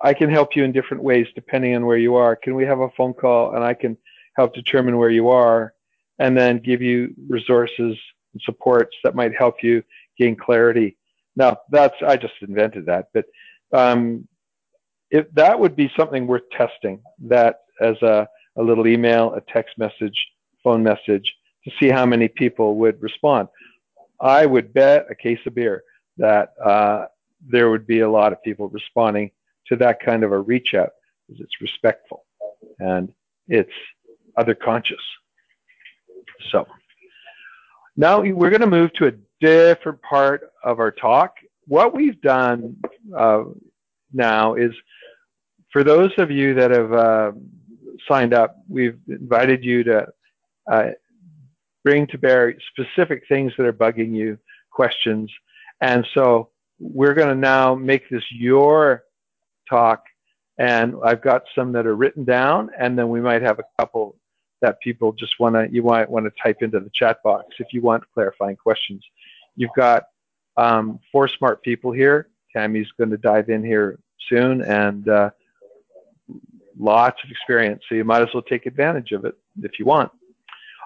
I 0.00 0.12
can 0.12 0.28
help 0.28 0.56
you 0.56 0.64
in 0.64 0.72
different 0.72 1.02
ways 1.02 1.28
depending 1.36 1.76
on 1.76 1.86
where 1.86 1.98
you 1.98 2.16
are. 2.16 2.34
Can 2.34 2.56
we 2.56 2.64
have 2.64 2.80
a 2.80 2.90
phone 2.96 3.14
call 3.14 3.54
and 3.54 3.62
I 3.62 3.74
can 3.74 3.96
help 4.34 4.52
determine 4.52 4.96
where 4.96 5.10
you 5.10 5.28
are 5.28 5.74
and 6.18 6.36
then 6.36 6.58
give 6.58 6.82
you 6.82 7.14
resources 7.28 7.96
and 8.32 8.42
supports 8.44 8.94
that 9.04 9.14
might 9.14 9.32
help 9.36 9.56
you 9.62 9.82
gain 10.18 10.36
clarity. 10.36 10.96
Now, 11.36 11.58
that's 11.70 11.94
I 12.06 12.16
just 12.16 12.34
invented 12.40 12.86
that, 12.86 13.08
but 13.14 13.24
um, 13.72 14.28
if 15.10 15.26
that 15.34 15.58
would 15.58 15.76
be 15.76 15.90
something 15.96 16.26
worth 16.26 16.48
testing, 16.56 17.02
that 17.26 17.60
as 17.80 17.96
a, 18.02 18.26
a 18.56 18.62
little 18.62 18.86
email, 18.86 19.34
a 19.34 19.40
text 19.52 19.76
message, 19.78 20.16
phone 20.64 20.82
message, 20.82 21.30
to 21.64 21.70
see 21.80 21.88
how 21.88 22.06
many 22.06 22.28
people 22.28 22.76
would 22.76 23.00
respond. 23.00 23.48
I 24.20 24.46
would 24.46 24.72
bet 24.72 25.06
a 25.10 25.14
case 25.14 25.38
of 25.46 25.54
beer 25.54 25.82
that 26.16 26.52
uh, 26.64 27.06
there 27.46 27.70
would 27.70 27.86
be 27.86 28.00
a 28.00 28.10
lot 28.10 28.32
of 28.32 28.42
people 28.42 28.68
responding 28.68 29.30
to 29.66 29.76
that 29.76 30.00
kind 30.04 30.24
of 30.24 30.32
a 30.32 30.38
reach 30.38 30.74
out 30.74 30.90
because 31.28 31.42
it's 31.42 31.60
respectful 31.60 32.24
and 32.78 33.12
it's 33.48 33.70
other 34.36 34.54
conscious. 34.54 35.00
So 36.50 36.66
now 37.96 38.20
we're 38.20 38.50
going 38.50 38.60
to 38.60 38.66
move 38.66 38.92
to 38.94 39.06
a 39.06 39.12
different 39.40 40.00
part 40.02 40.50
of 40.64 40.78
our 40.78 40.90
talk. 40.90 41.34
What 41.66 41.94
we've 41.94 42.20
done 42.20 42.76
uh, 43.16 43.44
now 44.12 44.54
is 44.54 44.72
for 45.72 45.84
those 45.84 46.10
of 46.18 46.30
you 46.30 46.54
that 46.54 46.70
have 46.70 46.92
uh, 46.92 47.32
signed 48.08 48.34
up, 48.34 48.56
we've 48.68 48.98
invited 49.08 49.64
you 49.64 49.84
to 49.84 50.06
uh, 50.70 50.90
bring 51.84 52.06
to 52.08 52.18
bear 52.18 52.54
specific 52.70 53.24
things 53.28 53.52
that 53.56 53.66
are 53.66 53.72
bugging 53.72 54.14
you, 54.14 54.38
questions. 54.70 55.30
And 55.80 56.06
so 56.14 56.50
we're 56.78 57.14
going 57.14 57.28
to 57.28 57.34
now 57.34 57.74
make 57.74 58.08
this 58.08 58.24
your 58.30 59.04
talk. 59.68 60.04
And 60.58 60.94
I've 61.04 61.22
got 61.22 61.44
some 61.54 61.72
that 61.72 61.86
are 61.86 61.96
written 61.96 62.24
down, 62.24 62.70
and 62.78 62.96
then 62.98 63.08
we 63.08 63.20
might 63.20 63.42
have 63.42 63.58
a 63.58 63.64
couple 63.80 64.16
that 64.62 64.80
people 64.80 65.12
just 65.12 65.38
want 65.38 65.54
to 65.54 65.68
you 65.70 65.82
might 65.82 66.08
want 66.08 66.24
to 66.24 66.32
type 66.42 66.62
into 66.62 66.80
the 66.80 66.90
chat 66.94 67.22
box 67.22 67.46
if 67.58 67.68
you 67.72 67.82
want 67.82 68.02
clarifying 68.14 68.56
questions. 68.56 69.04
You've 69.56 69.70
got 69.76 70.04
um, 70.56 70.98
four 71.10 71.28
smart 71.28 71.62
people 71.62 71.92
here. 71.92 72.28
Tammy's 72.54 72.88
going 72.98 73.10
to 73.10 73.18
dive 73.18 73.50
in 73.50 73.62
here 73.64 73.98
soon, 74.28 74.62
and 74.62 75.08
uh, 75.08 75.30
lots 76.78 77.22
of 77.24 77.30
experience. 77.30 77.82
So 77.88 77.94
you 77.94 78.04
might 78.04 78.22
as 78.22 78.28
well 78.32 78.42
take 78.42 78.66
advantage 78.66 79.12
of 79.12 79.24
it 79.24 79.34
if 79.62 79.78
you 79.78 79.84
want. 79.84 80.10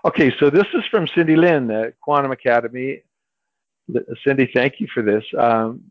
Okay, 0.04 0.32
so 0.38 0.50
this 0.50 0.66
is 0.74 0.84
from 0.90 1.08
Cindy 1.08 1.36
Lynn 1.36 1.70
at 1.70 2.00
Quantum 2.00 2.32
Academy. 2.32 3.02
Cindy, 4.24 4.48
thank 4.54 4.74
you 4.78 4.86
for 4.92 5.02
this. 5.02 5.24
Um, 5.38 5.82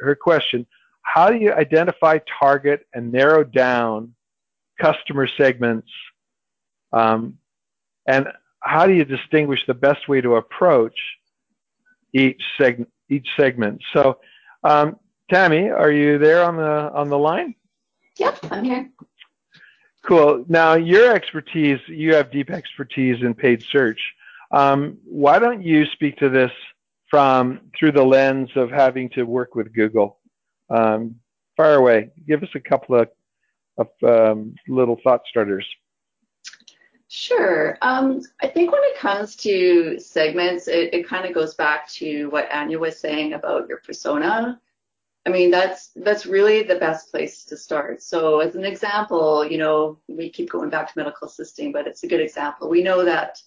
her 0.00 0.14
question, 0.14 0.66
how 1.02 1.28
do 1.30 1.36
you 1.36 1.52
identify, 1.52 2.18
target, 2.40 2.86
and 2.94 3.10
narrow 3.12 3.44
down 3.44 4.14
customer 4.80 5.26
segments? 5.26 5.88
Um, 6.92 7.38
and 8.06 8.28
how 8.60 8.86
do 8.86 8.92
you 8.94 9.04
distinguish 9.04 9.60
the 9.66 9.74
best 9.74 10.08
way 10.08 10.20
to 10.20 10.36
approach 10.36 10.98
each, 12.12 12.42
seg 12.58 12.86
each 13.08 13.28
segment? 13.36 13.82
So, 13.92 14.18
um, 14.64 14.98
Tammy, 15.30 15.68
are 15.68 15.92
you 15.92 16.18
there 16.18 16.42
on 16.44 16.56
the 16.56 16.90
on 16.92 17.08
the 17.08 17.18
line? 17.18 17.54
Yep, 18.18 18.38
I'm 18.50 18.64
here. 18.64 18.90
Cool. 20.04 20.44
Now, 20.48 20.74
your 20.74 21.14
expertise, 21.14 21.80
you 21.86 22.14
have 22.14 22.30
deep 22.30 22.50
expertise 22.50 23.22
in 23.22 23.34
paid 23.34 23.62
search. 23.70 24.00
Um, 24.50 24.96
why 25.04 25.38
don't 25.38 25.62
you 25.62 25.84
speak 25.92 26.16
to 26.18 26.30
this 26.30 26.50
from 27.10 27.60
through 27.78 27.92
the 27.92 28.04
lens 28.04 28.48
of 28.56 28.70
having 28.70 29.10
to 29.10 29.24
work 29.24 29.54
with 29.54 29.72
Google? 29.74 30.18
Um, 30.70 31.16
fire 31.56 31.74
away. 31.74 32.10
Give 32.26 32.42
us 32.42 32.48
a 32.54 32.60
couple 32.60 32.96
of, 32.96 33.08
of 33.76 33.88
um, 34.02 34.54
little 34.66 34.98
thought 35.04 35.22
starters. 35.28 35.66
Sure. 37.08 37.78
Um, 37.80 38.20
I 38.42 38.48
think 38.48 38.70
when 38.70 38.82
it 38.84 38.98
comes 38.98 39.34
to 39.36 39.98
segments, 39.98 40.68
it, 40.68 40.92
it 40.92 41.08
kind 41.08 41.24
of 41.26 41.34
goes 41.34 41.54
back 41.54 41.88
to 41.92 42.26
what 42.26 42.52
Anya 42.52 42.78
was 42.78 43.00
saying 43.00 43.32
about 43.32 43.68
your 43.68 43.78
persona. 43.78 44.60
I 45.26 45.30
mean, 45.30 45.50
that's 45.50 45.90
that's 45.96 46.26
really 46.26 46.62
the 46.62 46.76
best 46.76 47.10
place 47.10 47.44
to 47.46 47.56
start. 47.56 48.02
So 48.02 48.40
as 48.40 48.56
an 48.56 48.64
example, 48.64 49.44
you 49.44 49.58
know, 49.58 49.98
we 50.08 50.30
keep 50.30 50.50
going 50.50 50.70
back 50.70 50.92
to 50.92 50.98
medical 50.98 51.28
assisting, 51.28 51.72
but 51.72 51.86
it's 51.86 52.02
a 52.04 52.08
good 52.08 52.20
example. 52.20 52.68
We 52.68 52.82
know 52.82 53.04
that 53.04 53.40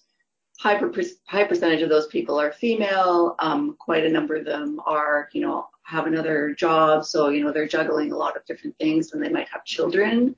high, 0.58 0.78
per, 0.78 0.92
high 1.26 1.44
percentage 1.44 1.82
of 1.82 1.88
those 1.88 2.06
people 2.08 2.40
are 2.40 2.52
female. 2.52 3.36
Um, 3.38 3.76
quite 3.78 4.04
a 4.04 4.10
number 4.10 4.36
of 4.36 4.44
them 4.44 4.80
are, 4.86 5.28
you 5.32 5.40
know, 5.40 5.66
have 5.84 6.06
another 6.06 6.54
job. 6.54 7.04
So, 7.04 7.28
you 7.30 7.44
know, 7.44 7.52
they're 7.52 7.66
juggling 7.68 8.12
a 8.12 8.16
lot 8.16 8.36
of 8.36 8.44
different 8.46 8.76
things 8.78 9.12
and 9.12 9.22
they 9.22 9.28
might 9.28 9.48
have 9.48 9.64
children. 9.64 10.36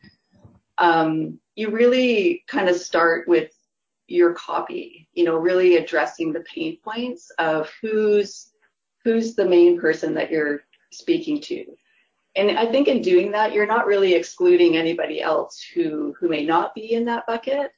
Um, 0.79 1.39
you 1.55 1.70
really 1.70 2.45
kind 2.49 2.68
of 2.68 2.77
start 2.77 3.29
with 3.29 3.53
your 4.07 4.35
copy, 4.35 5.09
you 5.12 5.25
know, 5.25 5.37
really 5.37 5.77
addressing 5.77 6.33
the 6.33 6.41
pain 6.41 6.79
points 6.85 7.31
of 7.39 7.70
who's 7.81 8.51
who's 9.05 9.35
the 9.35 9.45
main 9.45 9.79
person 9.79 10.14
that 10.14 10.31
you're 10.31 10.62
speaking 10.91 11.41
to. 11.41 11.64
And 12.37 12.59
I 12.59 12.66
think 12.66 12.89
in 12.89 13.03
doing 13.03 13.31
that, 13.33 13.53
you're 13.53 13.66
not 13.66 13.87
really 13.87 14.14
excluding 14.14 14.77
anybody 14.77 15.20
else 15.20 15.64
who 15.75 16.14
who 16.18 16.29
may 16.29 16.45
not 16.45 16.75
be 16.75 16.93
in 16.93 17.05
that 17.07 17.27
bucket, 17.27 17.72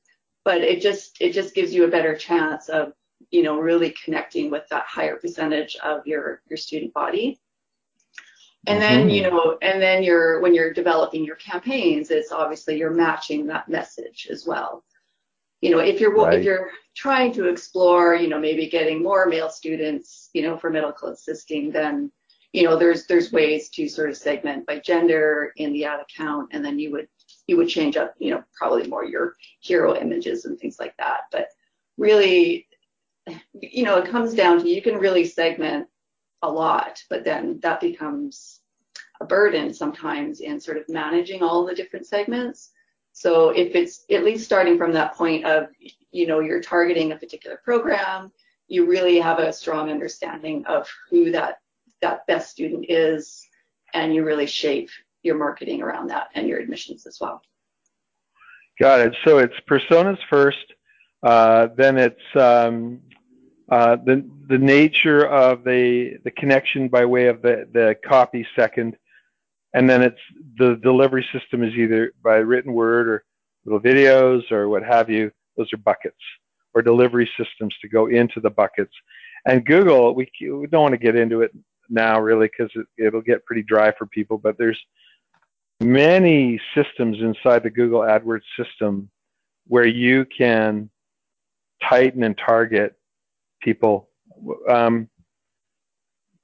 but 0.44 0.62
it 0.62 0.80
just 0.80 1.20
it 1.20 1.32
just 1.32 1.55
gives 1.55 1.74
you 1.74 1.84
a 1.84 1.90
better 1.90 2.16
chance 2.16 2.68
of 2.68 2.92
you 3.30 3.42
know 3.42 3.59
really 3.59 3.94
connecting 4.05 4.51
with 4.51 4.64
that 4.70 4.84
higher 4.86 5.16
percentage 5.16 5.76
of 5.76 6.07
your 6.07 6.42
your 6.49 6.57
student 6.57 6.94
body. 6.94 7.38
And 8.66 8.82
then 8.82 9.00
mm-hmm. 9.02 9.08
you 9.10 9.22
know, 9.22 9.58
and 9.62 9.80
then 9.80 10.02
you're 10.02 10.40
when 10.40 10.54
you're 10.54 10.72
developing 10.72 11.24
your 11.24 11.36
campaigns, 11.36 12.10
it's 12.10 12.32
obviously 12.32 12.76
you're 12.78 12.90
matching 12.90 13.46
that 13.46 13.68
message 13.68 14.28
as 14.30 14.46
well. 14.46 14.84
You 15.60 15.70
know, 15.70 15.78
if 15.78 16.00
you're 16.00 16.14
right. 16.14 16.38
if 16.38 16.44
you're 16.44 16.70
trying 16.96 17.32
to 17.34 17.46
explore, 17.48 18.14
you 18.14 18.28
know, 18.28 18.38
maybe 18.38 18.68
getting 18.68 19.02
more 19.02 19.26
male 19.26 19.50
students, 19.50 20.30
you 20.32 20.42
know, 20.42 20.56
for 20.56 20.70
medical 20.70 21.08
assisting, 21.08 21.70
then 21.70 22.10
you 22.52 22.62
know, 22.62 22.76
there's 22.76 23.06
there's 23.06 23.32
ways 23.32 23.68
to 23.70 23.88
sort 23.88 24.10
of 24.10 24.16
segment 24.16 24.66
by 24.66 24.78
gender 24.80 25.52
in 25.56 25.72
the 25.72 25.84
ad 25.84 26.00
account, 26.00 26.48
and 26.52 26.64
then 26.64 26.78
you 26.78 26.90
would 26.92 27.08
you 27.46 27.56
would 27.56 27.68
change 27.68 27.96
up, 27.96 28.14
you 28.18 28.30
know, 28.30 28.42
probably 28.56 28.88
more 28.88 29.04
your 29.04 29.34
hero 29.60 29.94
images 29.94 30.44
and 30.44 30.58
things 30.58 30.78
like 30.80 30.96
that. 30.98 31.22
But 31.30 31.48
really, 31.96 32.66
you 33.54 33.84
know, 33.84 33.98
it 33.98 34.10
comes 34.10 34.34
down 34.34 34.60
to 34.60 34.68
you 34.68 34.82
can 34.82 34.96
really 34.96 35.24
segment 35.24 35.86
a 36.43 36.51
lot, 36.51 37.03
but 37.09 37.24
then 37.24 37.59
that 37.62 37.80
becomes 37.80 38.61
a 39.20 39.24
burden 39.24 39.72
sometimes 39.72 40.41
in 40.41 40.61
sort 40.61 40.76
of 40.76 40.89
managing 40.89 41.43
all 41.43 41.64
the 41.64 41.74
different 41.74 42.07
segments. 42.07 42.70
So 43.12 43.51
if 43.51 43.74
it's 43.74 44.05
at 44.11 44.24
least 44.24 44.45
starting 44.45 44.76
from 44.76 44.93
that 44.93 45.14
point 45.14 45.47
of, 45.47 45.68
you 46.11 46.26
know, 46.26 46.41
you're 46.41 46.61
targeting 46.61 47.12
a 47.12 47.16
particular 47.16 47.61
program, 47.64 48.30
you 48.68 48.87
really 48.87 49.18
have 49.18 49.39
a 49.39 49.53
strong 49.53 49.91
understanding 49.91 50.64
of 50.66 50.89
who 51.11 51.30
that 51.32 51.61
that 52.03 52.26
best 52.26 52.51
student 52.51 52.84
is, 52.91 53.49
and 53.95 54.14
you 54.14 54.22
really 54.22 54.47
shape 54.47 54.91
your 55.22 55.39
marketing 55.39 55.80
around 55.80 56.09
that 56.09 56.28
and 56.34 56.47
your 56.47 56.59
admissions 56.59 57.07
as 57.07 57.16
well. 57.20 57.41
Got 58.78 59.01
it. 59.01 59.16
So 59.24 59.39
it's 59.39 59.55
personas 59.68 60.18
first, 60.28 60.74
uh, 61.22 61.68
then 61.76 61.97
it's 61.97 62.20
um, 62.34 63.01
uh, 63.70 63.96
the 63.96 64.28
the 64.48 64.58
nature 64.58 65.26
of 65.26 65.64
the 65.64 66.18
the 66.24 66.30
connection 66.30 66.88
by 66.88 67.04
way 67.04 67.26
of 67.26 67.42
the 67.42 67.68
the 67.72 67.96
copy 68.06 68.46
second, 68.54 68.96
and 69.74 69.88
then 69.88 70.02
it's 70.02 70.20
the 70.58 70.76
delivery 70.82 71.26
system 71.32 71.62
is 71.62 71.74
either 71.74 72.12
by 72.22 72.36
written 72.36 72.72
word 72.72 73.08
or 73.08 73.24
little 73.64 73.80
videos 73.80 74.50
or 74.52 74.68
what 74.68 74.82
have 74.82 75.10
you. 75.10 75.30
Those 75.56 75.72
are 75.72 75.78
buckets 75.78 76.20
or 76.74 76.82
delivery 76.82 77.28
systems 77.38 77.74
to 77.80 77.88
go 77.88 78.06
into 78.06 78.40
the 78.40 78.50
buckets. 78.50 78.92
And 79.46 79.64
Google, 79.64 80.14
we, 80.14 80.28
we 80.40 80.66
don't 80.66 80.82
want 80.82 80.92
to 80.92 80.98
get 80.98 81.16
into 81.16 81.40
it 81.40 81.52
now 81.88 82.20
really 82.20 82.48
because 82.48 82.70
it, 82.74 82.86
it'll 82.98 83.20
get 83.20 83.44
pretty 83.44 83.62
dry 83.62 83.92
for 83.96 84.06
people 84.06 84.38
but 84.38 84.56
there's 84.58 84.80
many 85.80 86.60
systems 86.74 87.18
inside 87.20 87.62
the 87.62 87.70
google 87.70 88.00
adwords 88.00 88.42
system 88.58 89.08
where 89.66 89.86
you 89.86 90.24
can 90.24 90.88
tighten 91.82 92.22
and 92.22 92.38
target 92.38 92.94
people. 93.66 94.08
Um, 94.68 95.08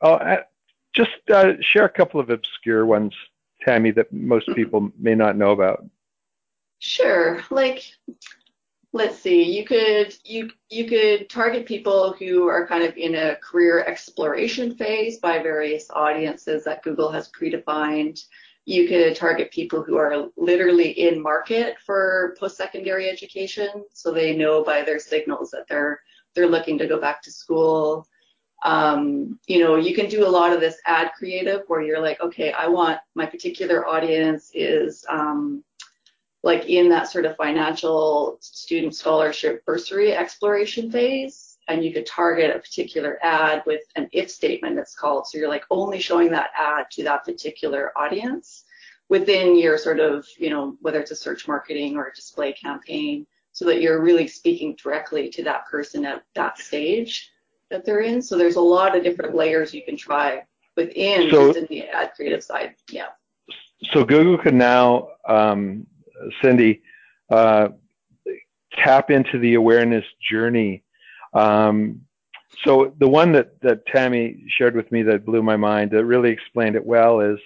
uh, 0.00 0.38
just 0.92 1.12
uh, 1.32 1.52
share 1.60 1.84
a 1.84 1.88
couple 1.88 2.18
of 2.18 2.30
obscure 2.30 2.84
ones 2.84 3.14
tammy 3.64 3.92
that 3.92 4.12
most 4.12 4.48
people 4.56 4.90
may 4.98 5.14
not 5.14 5.36
know 5.36 5.52
about. 5.52 5.84
Sure. 6.80 7.40
Like 7.50 7.84
let's 8.92 9.18
see. 9.18 9.44
You 9.56 9.64
could 9.64 10.14
you 10.24 10.50
you 10.68 10.88
could 10.88 11.30
target 11.30 11.64
people 11.64 12.12
who 12.18 12.48
are 12.48 12.66
kind 12.66 12.82
of 12.82 12.96
in 12.96 13.14
a 13.14 13.36
career 13.36 13.84
exploration 13.84 14.74
phase 14.74 15.18
by 15.18 15.38
various 15.38 15.88
audiences 15.90 16.64
that 16.64 16.82
google 16.82 17.12
has 17.12 17.30
predefined. 17.30 18.20
You 18.64 18.88
could 18.88 19.14
target 19.14 19.52
people 19.52 19.82
who 19.82 19.96
are 19.96 20.28
literally 20.36 20.90
in 20.90 21.22
market 21.22 21.76
for 21.86 22.36
post-secondary 22.38 23.08
education 23.08 23.84
so 23.92 24.12
they 24.12 24.36
know 24.36 24.64
by 24.64 24.82
their 24.82 24.98
signals 24.98 25.50
that 25.52 25.66
they're 25.68 26.00
they're 26.34 26.48
looking 26.48 26.78
to 26.78 26.86
go 26.86 27.00
back 27.00 27.22
to 27.22 27.30
school. 27.30 28.06
Um, 28.64 29.40
you 29.48 29.58
know 29.58 29.76
you 29.76 29.94
can 29.94 30.08
do 30.08 30.26
a 30.26 30.28
lot 30.28 30.52
of 30.52 30.60
this 30.60 30.76
ad 30.86 31.10
creative 31.18 31.62
where 31.66 31.82
you're 31.82 32.00
like 32.00 32.20
okay 32.20 32.52
i 32.52 32.68
want 32.68 33.00
my 33.16 33.26
particular 33.26 33.88
audience 33.88 34.52
is 34.54 35.04
um, 35.08 35.64
like 36.42 36.66
in 36.66 36.88
that 36.88 37.10
sort 37.10 37.24
of 37.24 37.36
financial 37.36 38.38
student 38.40 38.94
scholarship 38.94 39.64
bursary 39.64 40.12
exploration 40.12 40.90
phase. 40.90 41.58
And 41.68 41.84
you 41.84 41.92
could 41.92 42.06
target 42.06 42.54
a 42.54 42.58
particular 42.58 43.18
ad 43.22 43.62
with 43.66 43.82
an 43.94 44.08
if 44.12 44.30
statement 44.30 44.78
it's 44.78 44.96
called. 44.96 45.26
So 45.26 45.38
you're 45.38 45.48
like 45.48 45.64
only 45.70 46.00
showing 46.00 46.30
that 46.32 46.50
ad 46.56 46.86
to 46.92 47.04
that 47.04 47.24
particular 47.24 47.92
audience 47.96 48.64
within 49.08 49.56
your 49.56 49.78
sort 49.78 50.00
of 50.00 50.26
you 50.38 50.50
know 50.50 50.76
whether 50.80 50.98
it's 50.98 51.12
a 51.12 51.16
search 51.16 51.46
marketing 51.46 51.96
or 51.96 52.08
a 52.08 52.14
display 52.14 52.52
campaign 52.52 53.26
so 53.53 53.64
that 53.66 53.80
you're 53.80 54.00
really 54.00 54.26
speaking 54.26 54.76
directly 54.82 55.28
to 55.30 55.42
that 55.44 55.66
person 55.66 56.05
at 56.05 56.24
that 56.34 56.59
stage 56.59 57.30
that 57.70 57.84
they're 57.84 58.00
in. 58.00 58.20
So 58.20 58.36
there's 58.36 58.57
a 58.57 58.61
lot 58.61 58.96
of 58.96 59.03
different 59.03 59.34
layers 59.34 59.72
you 59.74 59.82
can 59.84 59.96
try 59.96 60.44
within 60.76 61.30
so, 61.30 61.48
just 61.53 61.59
in 61.59 61.66
the 61.66 61.88
ad 61.88 62.12
creative 62.14 62.42
side. 62.42 62.74
Yeah. 62.90 63.09
So 63.92 64.05
google 64.05 64.38
can 64.38 64.57
now 64.57 65.09
um, 65.28 65.86
Cindy, 66.40 66.82
uh, 67.30 67.68
tap 68.72 69.11
into 69.11 69.38
the 69.38 69.55
awareness 69.55 70.05
journey. 70.30 70.82
Um, 71.34 72.03
so 72.64 72.94
the 72.98 73.09
one 73.09 73.32
that, 73.32 73.61
that 73.62 73.86
Tammy 73.86 74.44
shared 74.48 74.76
with 74.76 74.90
me 74.92 75.03
that 75.05 75.24
blew 75.24 75.42
my 75.42 75.57
mind, 75.57 75.90
that 75.92 76.05
really 76.05 76.30
explained 76.30 76.76
it 76.76 76.84
well, 76.84 77.20
is 77.20 77.38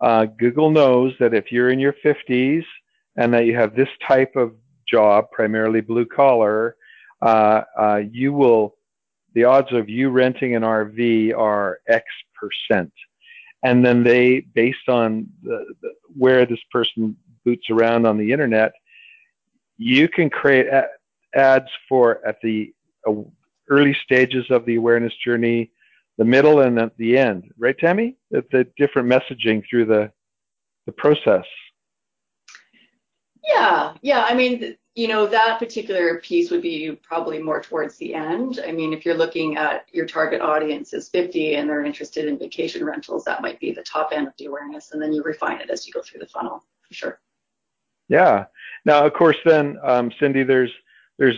uh, 0.00 0.26
Google 0.26 0.70
knows 0.70 1.14
that 1.20 1.34
if 1.34 1.52
you're 1.52 1.70
in 1.70 1.78
your 1.78 1.94
50s 2.04 2.64
and 3.16 3.32
that 3.34 3.46
you 3.46 3.56
have 3.56 3.74
this 3.74 3.88
type 4.06 4.34
of 4.36 4.54
job, 4.90 5.30
primarily 5.30 5.80
blue 5.80 6.06
collar, 6.06 6.76
uh, 7.22 7.62
uh, 7.78 8.00
you 8.10 8.32
will, 8.32 8.76
the 9.34 9.44
odds 9.44 9.72
of 9.72 9.88
you 9.88 10.10
renting 10.10 10.56
an 10.56 10.62
RV 10.62 11.36
are 11.36 11.80
X 11.88 12.04
percent. 12.34 12.92
And 13.62 13.84
then 13.84 14.02
they, 14.02 14.40
based 14.54 14.88
on 14.88 15.28
the, 15.42 15.64
the, 15.82 15.92
where 16.16 16.46
this 16.46 16.60
person 16.72 17.16
boots 17.44 17.68
around 17.70 18.06
on 18.06 18.16
the 18.16 18.32
internet, 18.32 18.72
you 19.76 20.08
can 20.08 20.30
create 20.30 20.66
ads 21.34 21.68
for 21.88 22.26
at 22.26 22.36
the 22.42 22.72
uh, 23.06 23.12
early 23.68 23.96
stages 24.02 24.46
of 24.50 24.64
the 24.64 24.76
awareness 24.76 25.12
journey, 25.24 25.70
the 26.18 26.24
middle, 26.24 26.60
and 26.60 26.78
at 26.78 26.96
the 26.96 27.16
end. 27.16 27.52
Right, 27.58 27.76
Tammy? 27.78 28.16
The, 28.30 28.44
the 28.50 28.66
different 28.76 29.08
messaging 29.08 29.62
through 29.68 29.86
the 29.86 30.10
the 30.86 30.92
process. 30.92 31.44
Yeah, 33.44 33.94
yeah. 34.02 34.24
I 34.26 34.34
mean, 34.34 34.76
you 34.94 35.06
know, 35.06 35.26
that 35.26 35.58
particular 35.58 36.18
piece 36.18 36.50
would 36.50 36.62
be 36.62 36.98
probably 37.02 37.38
more 37.38 37.62
towards 37.62 37.96
the 37.96 38.14
end. 38.14 38.60
I 38.66 38.72
mean, 38.72 38.92
if 38.92 39.04
you're 39.04 39.16
looking 39.16 39.56
at 39.56 39.86
your 39.92 40.04
target 40.04 40.40
audience 40.40 40.92
is 40.92 41.08
50 41.08 41.54
and 41.54 41.68
they're 41.68 41.84
interested 41.84 42.26
in 42.26 42.38
vacation 42.38 42.84
rentals, 42.84 43.24
that 43.24 43.40
might 43.40 43.60
be 43.60 43.72
the 43.72 43.82
top 43.82 44.10
end 44.12 44.26
of 44.26 44.34
the 44.38 44.46
awareness, 44.46 44.90
and 44.92 45.00
then 45.00 45.12
you 45.12 45.22
refine 45.22 45.60
it 45.60 45.70
as 45.70 45.86
you 45.86 45.92
go 45.92 46.02
through 46.02 46.20
the 46.20 46.26
funnel, 46.26 46.64
for 46.86 46.94
sure. 46.94 47.20
Yeah. 48.08 48.46
Now, 48.84 49.06
of 49.06 49.12
course, 49.12 49.36
then 49.44 49.78
um, 49.82 50.10
Cindy, 50.18 50.42
there's 50.42 50.72
there's 51.18 51.36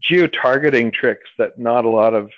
geo-targeting 0.00 0.92
tricks 0.92 1.28
that 1.36 1.58
not 1.58 1.84
a 1.84 1.90
lot 1.90 2.14
of 2.14 2.30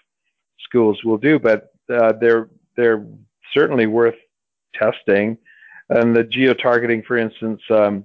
schools 0.58 1.04
will 1.04 1.18
do, 1.18 1.38
but 1.38 1.72
uh, 1.88 2.12
they're 2.20 2.48
they're 2.76 3.06
certainly 3.54 3.86
worth 3.86 4.16
testing. 4.74 5.38
And 5.90 6.14
the 6.14 6.24
geo-targeting, 6.24 7.04
for 7.04 7.16
instance, 7.16 7.62
um, 7.70 8.04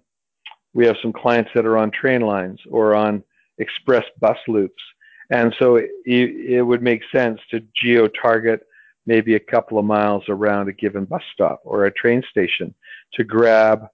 we 0.73 0.85
have 0.85 0.95
some 1.01 1.13
clients 1.13 1.51
that 1.55 1.65
are 1.65 1.77
on 1.77 1.91
train 1.91 2.21
lines 2.21 2.59
or 2.69 2.95
on 2.95 3.23
express 3.57 4.05
bus 4.19 4.37
loops. 4.47 4.81
And 5.29 5.53
so 5.59 5.75
it, 5.77 5.89
it 6.05 6.61
would 6.61 6.81
make 6.81 7.01
sense 7.11 7.39
to 7.51 7.61
geo 7.75 8.07
target 8.07 8.61
maybe 9.05 9.35
a 9.35 9.39
couple 9.39 9.77
of 9.77 9.85
miles 9.85 10.23
around 10.29 10.69
a 10.69 10.73
given 10.73 11.05
bus 11.05 11.21
stop 11.33 11.61
or 11.63 11.85
a 11.85 11.91
train 11.91 12.23
station 12.29 12.73
to 13.13 13.23
grab 13.23 13.87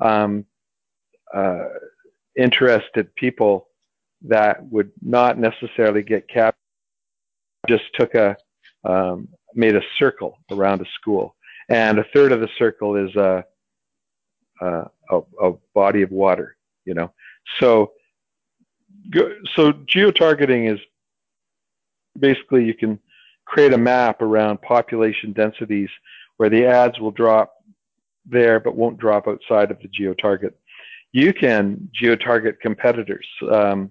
um, 0.00 0.44
uh, 1.34 1.64
interested 2.36 3.14
people 3.16 3.68
that 4.22 4.64
would 4.70 4.90
not 5.00 5.38
necessarily 5.38 6.02
get 6.02 6.28
captured. 6.28 6.56
Just 7.68 7.84
took 7.94 8.14
a 8.14 8.36
um, 8.84 9.28
made 9.54 9.76
a 9.76 9.82
circle 9.98 10.38
around 10.50 10.80
a 10.80 10.84
school, 11.00 11.36
and 11.68 11.98
a 11.98 12.06
third 12.12 12.32
of 12.32 12.40
the 12.40 12.48
circle 12.58 12.96
is 12.96 13.14
a 13.14 13.44
uh, 14.62 14.84
a, 15.10 15.20
a, 15.42 15.52
body 15.74 16.02
of 16.02 16.10
water, 16.10 16.56
you 16.84 16.94
know. 16.94 17.12
So, 17.58 17.92
so 19.56 19.72
geo-targeting 19.86 20.66
is 20.66 20.78
basically 22.18 22.64
you 22.64 22.74
can 22.74 22.98
create 23.44 23.72
a 23.72 23.78
map 23.78 24.22
around 24.22 24.62
population 24.62 25.32
densities 25.32 25.88
where 26.36 26.48
the 26.48 26.64
ads 26.64 26.98
will 27.00 27.10
drop 27.10 27.54
there 28.24 28.60
but 28.60 28.76
won't 28.76 28.98
drop 28.98 29.26
outside 29.26 29.70
of 29.70 29.78
the 29.80 29.88
geo-target. 29.88 30.56
You 31.12 31.32
can 31.32 31.88
geo-target 31.92 32.60
competitors. 32.60 33.26
Um, 33.50 33.90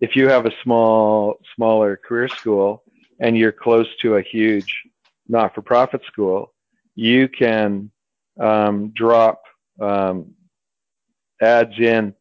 if 0.00 0.16
you 0.16 0.28
have 0.28 0.46
a 0.46 0.52
small, 0.62 1.38
smaller 1.54 1.96
career 1.96 2.28
school 2.28 2.82
and 3.20 3.38
you're 3.38 3.52
close 3.52 3.86
to 4.02 4.16
a 4.16 4.22
huge 4.22 4.82
not-for-profit 5.28 6.02
school, 6.06 6.52
you 6.96 7.28
can 7.28 7.90
um, 8.40 8.92
drop 8.94 9.43
um, 9.80 10.34
ads 11.40 11.78
in 11.78 12.14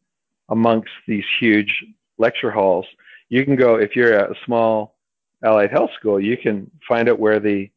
amongst 0.50 0.92
these 1.08 1.26
huge 1.40 1.86
lecture 2.18 2.52
halls. 2.52 2.86
You 3.30 3.46
can 3.46 3.56
go 3.56 3.76
if 3.76 3.96
you're 3.96 4.14
at 4.14 4.32
a 4.32 4.46
small 4.46 4.96
allied 5.44 5.72
health 5.72 5.92
school, 6.00 6.20
you 6.20 6.38
can 6.38 6.70
find 6.88 7.10
out 7.10 7.20
where 7.20 7.40
the 7.40 7.70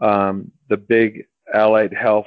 um, 0.00 0.50
the 0.68 0.76
big 0.76 1.26
allied 1.52 1.92
health 1.92 2.26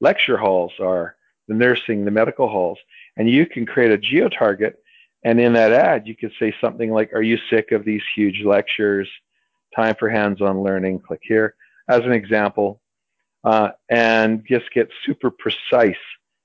lecture 0.00 0.36
halls 0.36 0.72
are, 0.80 1.16
the 1.48 1.54
nursing, 1.54 2.04
the 2.04 2.10
medical 2.10 2.48
halls, 2.48 2.78
and 3.16 3.28
you 3.28 3.46
can 3.46 3.66
create 3.66 3.90
a 3.90 3.98
geo 3.98 4.28
target. 4.28 4.82
And 5.22 5.38
in 5.38 5.52
that 5.52 5.72
ad, 5.72 6.06
you 6.06 6.16
could 6.16 6.32
say 6.38 6.54
something 6.60 6.90
like, 6.90 7.12
"Are 7.12 7.22
you 7.22 7.38
sick 7.50 7.72
of 7.72 7.84
these 7.84 8.02
huge 8.14 8.42
lectures? 8.42 9.08
Time 9.76 9.94
for 9.98 10.08
hands-on 10.08 10.62
learning. 10.62 11.00
Click 11.00 11.20
here." 11.22 11.54
As 11.88 12.04
an 12.04 12.12
example, 12.12 12.80
uh, 13.44 13.70
and 13.88 14.44
just 14.46 14.70
get 14.72 14.88
super 15.04 15.30
precise 15.30 15.96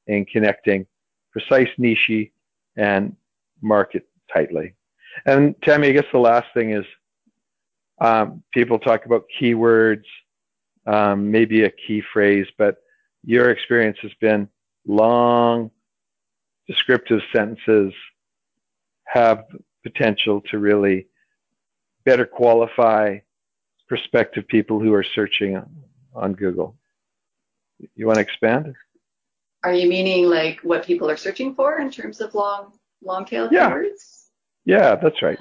in 0.07 0.25
connecting 0.25 0.85
precise 1.31 1.69
niche 1.77 2.31
and 2.77 3.15
market 3.61 4.07
tightly. 4.33 4.73
And 5.25 5.55
Tammy, 5.61 5.89
I 5.89 5.91
guess 5.91 6.05
the 6.11 6.19
last 6.19 6.47
thing 6.53 6.71
is 6.71 6.85
um, 7.99 8.43
people 8.53 8.79
talk 8.79 9.05
about 9.05 9.25
keywords, 9.39 10.03
um, 10.85 11.31
maybe 11.31 11.63
a 11.63 11.69
key 11.69 12.01
phrase, 12.13 12.47
but 12.57 12.77
your 13.23 13.49
experience 13.49 13.97
has 14.01 14.11
been 14.19 14.47
long, 14.85 15.71
descriptive 16.67 17.21
sentences 17.33 17.93
have 19.05 19.45
potential 19.83 20.41
to 20.41 20.59
really 20.59 21.07
better 22.05 22.25
qualify 22.25 23.17
prospective 23.87 24.47
people 24.47 24.79
who 24.79 24.93
are 24.93 25.03
searching 25.03 25.61
on 26.13 26.33
Google. 26.33 26.75
You 27.95 28.07
want 28.07 28.17
to 28.17 28.21
expand? 28.21 28.73
Are 29.65 29.73
you 29.73 29.89
meaning 29.89 30.29
like 30.29 30.59
what 30.61 30.85
people 30.85 31.09
are 31.09 31.17
searching 31.17 31.55
for 31.55 31.79
in 31.79 31.89
terms 31.89 32.21
of 32.21 32.35
long 32.35 32.73
long 33.01 33.25
tail 33.25 33.49
yeah. 33.51 33.71
keywords? 33.71 34.27
Yeah, 34.63 34.95
that's 34.95 35.23
right. 35.23 35.39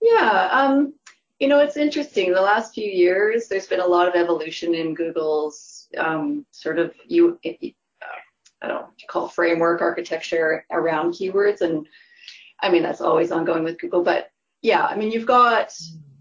Yeah, 0.00 0.48
um, 0.52 0.94
you 1.40 1.48
know, 1.48 1.58
it's 1.58 1.76
interesting. 1.76 2.32
The 2.32 2.40
last 2.40 2.72
few 2.72 2.88
years, 2.88 3.48
there's 3.48 3.66
been 3.66 3.80
a 3.80 3.86
lot 3.86 4.06
of 4.06 4.14
evolution 4.14 4.76
in 4.76 4.94
Google's 4.94 5.88
um, 5.98 6.46
sort 6.52 6.78
of 6.78 6.94
you, 7.08 7.36
uh, 7.44 7.50
I 8.62 8.68
don't 8.68 8.76
know, 8.76 8.82
what 8.82 9.02
you 9.02 9.08
call 9.08 9.26
framework 9.26 9.80
architecture 9.80 10.64
around 10.70 11.14
keywords, 11.14 11.60
and 11.60 11.84
I 12.62 12.70
mean 12.70 12.84
that's 12.84 13.00
always 13.00 13.32
ongoing 13.32 13.64
with 13.64 13.80
Google. 13.80 14.04
But 14.04 14.30
yeah, 14.62 14.86
I 14.86 14.94
mean 14.94 15.10
you've 15.10 15.26
got 15.26 15.72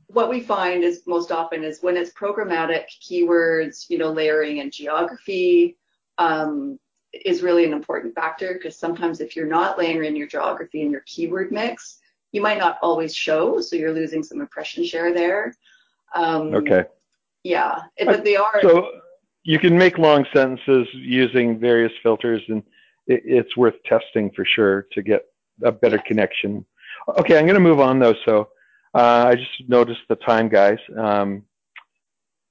what 0.08 0.32
we 0.32 0.40
find 0.40 0.84
is 0.84 1.04
most 1.06 1.32
often 1.32 1.64
is 1.64 1.84
when 1.84 1.98
it's 1.98 2.14
programmatic 2.14 2.86
keywords, 3.08 3.86
you 3.90 4.00
know, 4.00 4.12
layering 4.12 4.60
and 4.60 4.74
geography. 4.74 5.78
Um, 6.18 6.80
is 7.26 7.42
really 7.42 7.66
an 7.66 7.74
important 7.74 8.14
factor 8.16 8.54
because 8.54 8.78
sometimes 8.78 9.20
if 9.20 9.36
you're 9.36 9.48
not 9.48 9.78
layering 9.78 10.08
in 10.08 10.16
your 10.16 10.28
geography 10.28 10.82
and 10.82 10.92
your 10.92 11.02
keyword 11.06 11.52
mix, 11.52 12.00
you 12.32 12.42
might 12.42 12.58
not 12.58 12.78
always 12.82 13.16
show, 13.16 13.62
so 13.62 13.76
you're 13.76 13.94
losing 13.94 14.24
some 14.24 14.42
impression 14.42 14.84
share 14.84 15.14
there. 15.14 15.54
Um, 16.14 16.54
okay. 16.54 16.86
Yeah, 17.44 17.80
but 18.06 18.24
they 18.24 18.36
are. 18.36 18.62
So 18.62 18.90
you 19.44 19.60
can 19.60 19.78
make 19.78 19.98
long 19.98 20.26
sentences 20.34 20.88
using 20.94 21.58
various 21.58 21.94
filters, 22.04 22.42
and 22.50 22.62
it, 23.08 23.22
it's 23.26 23.56
worth 23.56 23.76
testing 23.86 24.30
for 24.32 24.44
sure 24.44 24.88
to 24.92 25.02
get 25.02 25.26
a 25.64 25.72
better 25.72 26.00
connection. 26.00 26.66
Okay, 27.20 27.38
I'm 27.38 27.46
going 27.46 27.56
to 27.56 27.62
move 27.62 27.80
on 27.80 28.00
though. 28.00 28.16
So 28.26 28.50
uh, 28.94 29.28
I 29.28 29.36
just 29.36 29.70
noticed 29.70 30.02
the 30.10 30.16
time, 30.18 30.50
guys. 30.50 30.80
Um, 30.98 31.44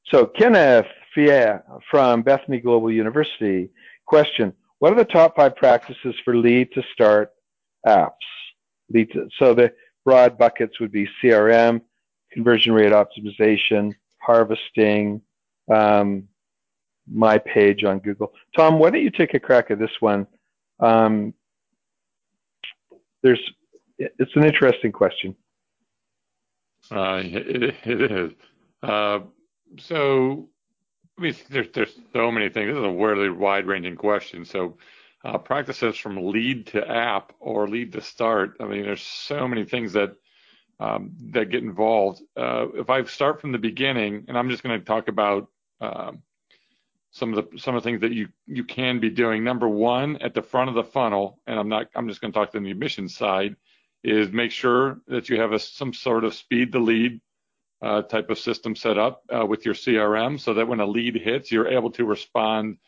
so 0.06 0.26
Kenneth 0.26 0.86
Fier 1.14 1.62
from 1.90 2.22
Bethany 2.22 2.60
Global 2.60 2.90
University 2.90 3.70
Question, 4.06 4.52
what 4.78 4.92
are 4.92 4.96
the 4.96 5.04
top 5.04 5.36
five 5.36 5.56
practices 5.56 6.14
for 6.24 6.36
lead 6.36 6.72
to 6.72 6.82
start 6.92 7.32
apps? 7.86 8.10
Lead 8.90 9.10
to, 9.12 9.28
so 9.38 9.52
the 9.52 9.72
broad 10.04 10.38
buckets 10.38 10.78
would 10.80 10.92
be 10.92 11.08
CRM, 11.22 11.80
conversion 12.32 12.72
rate 12.72 12.92
optimization, 12.92 13.92
harvesting, 14.18 15.20
um, 15.72 16.28
my 17.12 17.38
page 17.38 17.84
on 17.84 17.98
Google. 17.98 18.32
Tom, 18.56 18.78
why 18.78 18.90
don't 18.90 19.02
you 19.02 19.10
take 19.10 19.34
a 19.34 19.40
crack 19.40 19.70
at 19.70 19.78
this 19.78 19.90
one? 20.00 20.26
Um, 20.80 21.34
there's, 23.22 23.40
it's 23.98 24.36
an 24.36 24.44
interesting 24.44 24.92
question. 24.92 25.34
Uh, 26.90 27.22
it, 27.24 27.74
it 27.84 28.12
is. 28.12 28.32
Uh, 28.82 29.20
so 29.80 30.48
I 31.18 31.22
mean, 31.22 31.34
there's 31.50 31.68
there's 31.72 31.94
so 32.12 32.30
many 32.30 32.48
things. 32.48 32.68
This 32.68 32.78
is 32.78 32.84
a 32.84 32.90
really 32.90 33.30
wide 33.30 33.66
ranging 33.66 33.96
question. 33.96 34.44
So, 34.44 34.76
uh, 35.24 35.38
practices 35.38 35.96
from 35.96 36.30
lead 36.30 36.66
to 36.68 36.88
app 36.88 37.32
or 37.40 37.68
lead 37.68 37.92
to 37.92 38.00
start. 38.00 38.56
I 38.60 38.64
mean, 38.64 38.82
there's 38.82 39.02
so 39.02 39.48
many 39.48 39.64
things 39.64 39.94
that 39.94 40.16
um, 40.78 41.12
that 41.32 41.50
get 41.50 41.62
involved. 41.62 42.22
Uh, 42.36 42.66
if 42.74 42.90
I 42.90 43.02
start 43.04 43.40
from 43.40 43.52
the 43.52 43.58
beginning, 43.58 44.26
and 44.28 44.36
I'm 44.36 44.50
just 44.50 44.62
going 44.62 44.78
to 44.78 44.84
talk 44.84 45.08
about 45.08 45.48
um, 45.80 46.22
some 47.12 47.32
of 47.32 47.50
the 47.50 47.58
some 47.58 47.74
of 47.74 47.82
the 47.82 47.88
things 47.88 48.02
that 48.02 48.12
you 48.12 48.28
you 48.46 48.64
can 48.64 49.00
be 49.00 49.10
doing. 49.10 49.42
Number 49.42 49.68
one, 49.68 50.16
at 50.18 50.34
the 50.34 50.42
front 50.42 50.68
of 50.68 50.74
the 50.74 50.84
funnel, 50.84 51.40
and 51.46 51.58
I'm 51.58 51.68
not. 51.68 51.88
I'm 51.94 52.08
just 52.08 52.20
going 52.20 52.32
to 52.32 52.38
talk 52.38 52.52
to 52.52 52.60
the 52.60 52.70
admission 52.70 53.08
side. 53.08 53.56
Is 54.04 54.30
make 54.30 54.52
sure 54.52 55.00
that 55.08 55.28
you 55.28 55.40
have 55.40 55.52
a, 55.52 55.58
some 55.58 55.92
sort 55.92 56.24
of 56.24 56.34
speed 56.34 56.70
the 56.70 56.78
lead 56.78 57.20
uh, 57.82 58.02
type 58.02 58.30
of 58.30 58.38
system 58.38 58.74
set 58.74 58.98
up 58.98 59.22
uh, 59.34 59.44
with 59.44 59.64
your 59.64 59.74
CRM 59.74 60.40
so 60.40 60.54
that 60.54 60.66
when 60.66 60.80
a 60.80 60.86
lead 60.86 61.16
hits, 61.16 61.52
you're 61.52 61.68
able 61.68 61.90
to 61.92 62.04
respond 62.04 62.78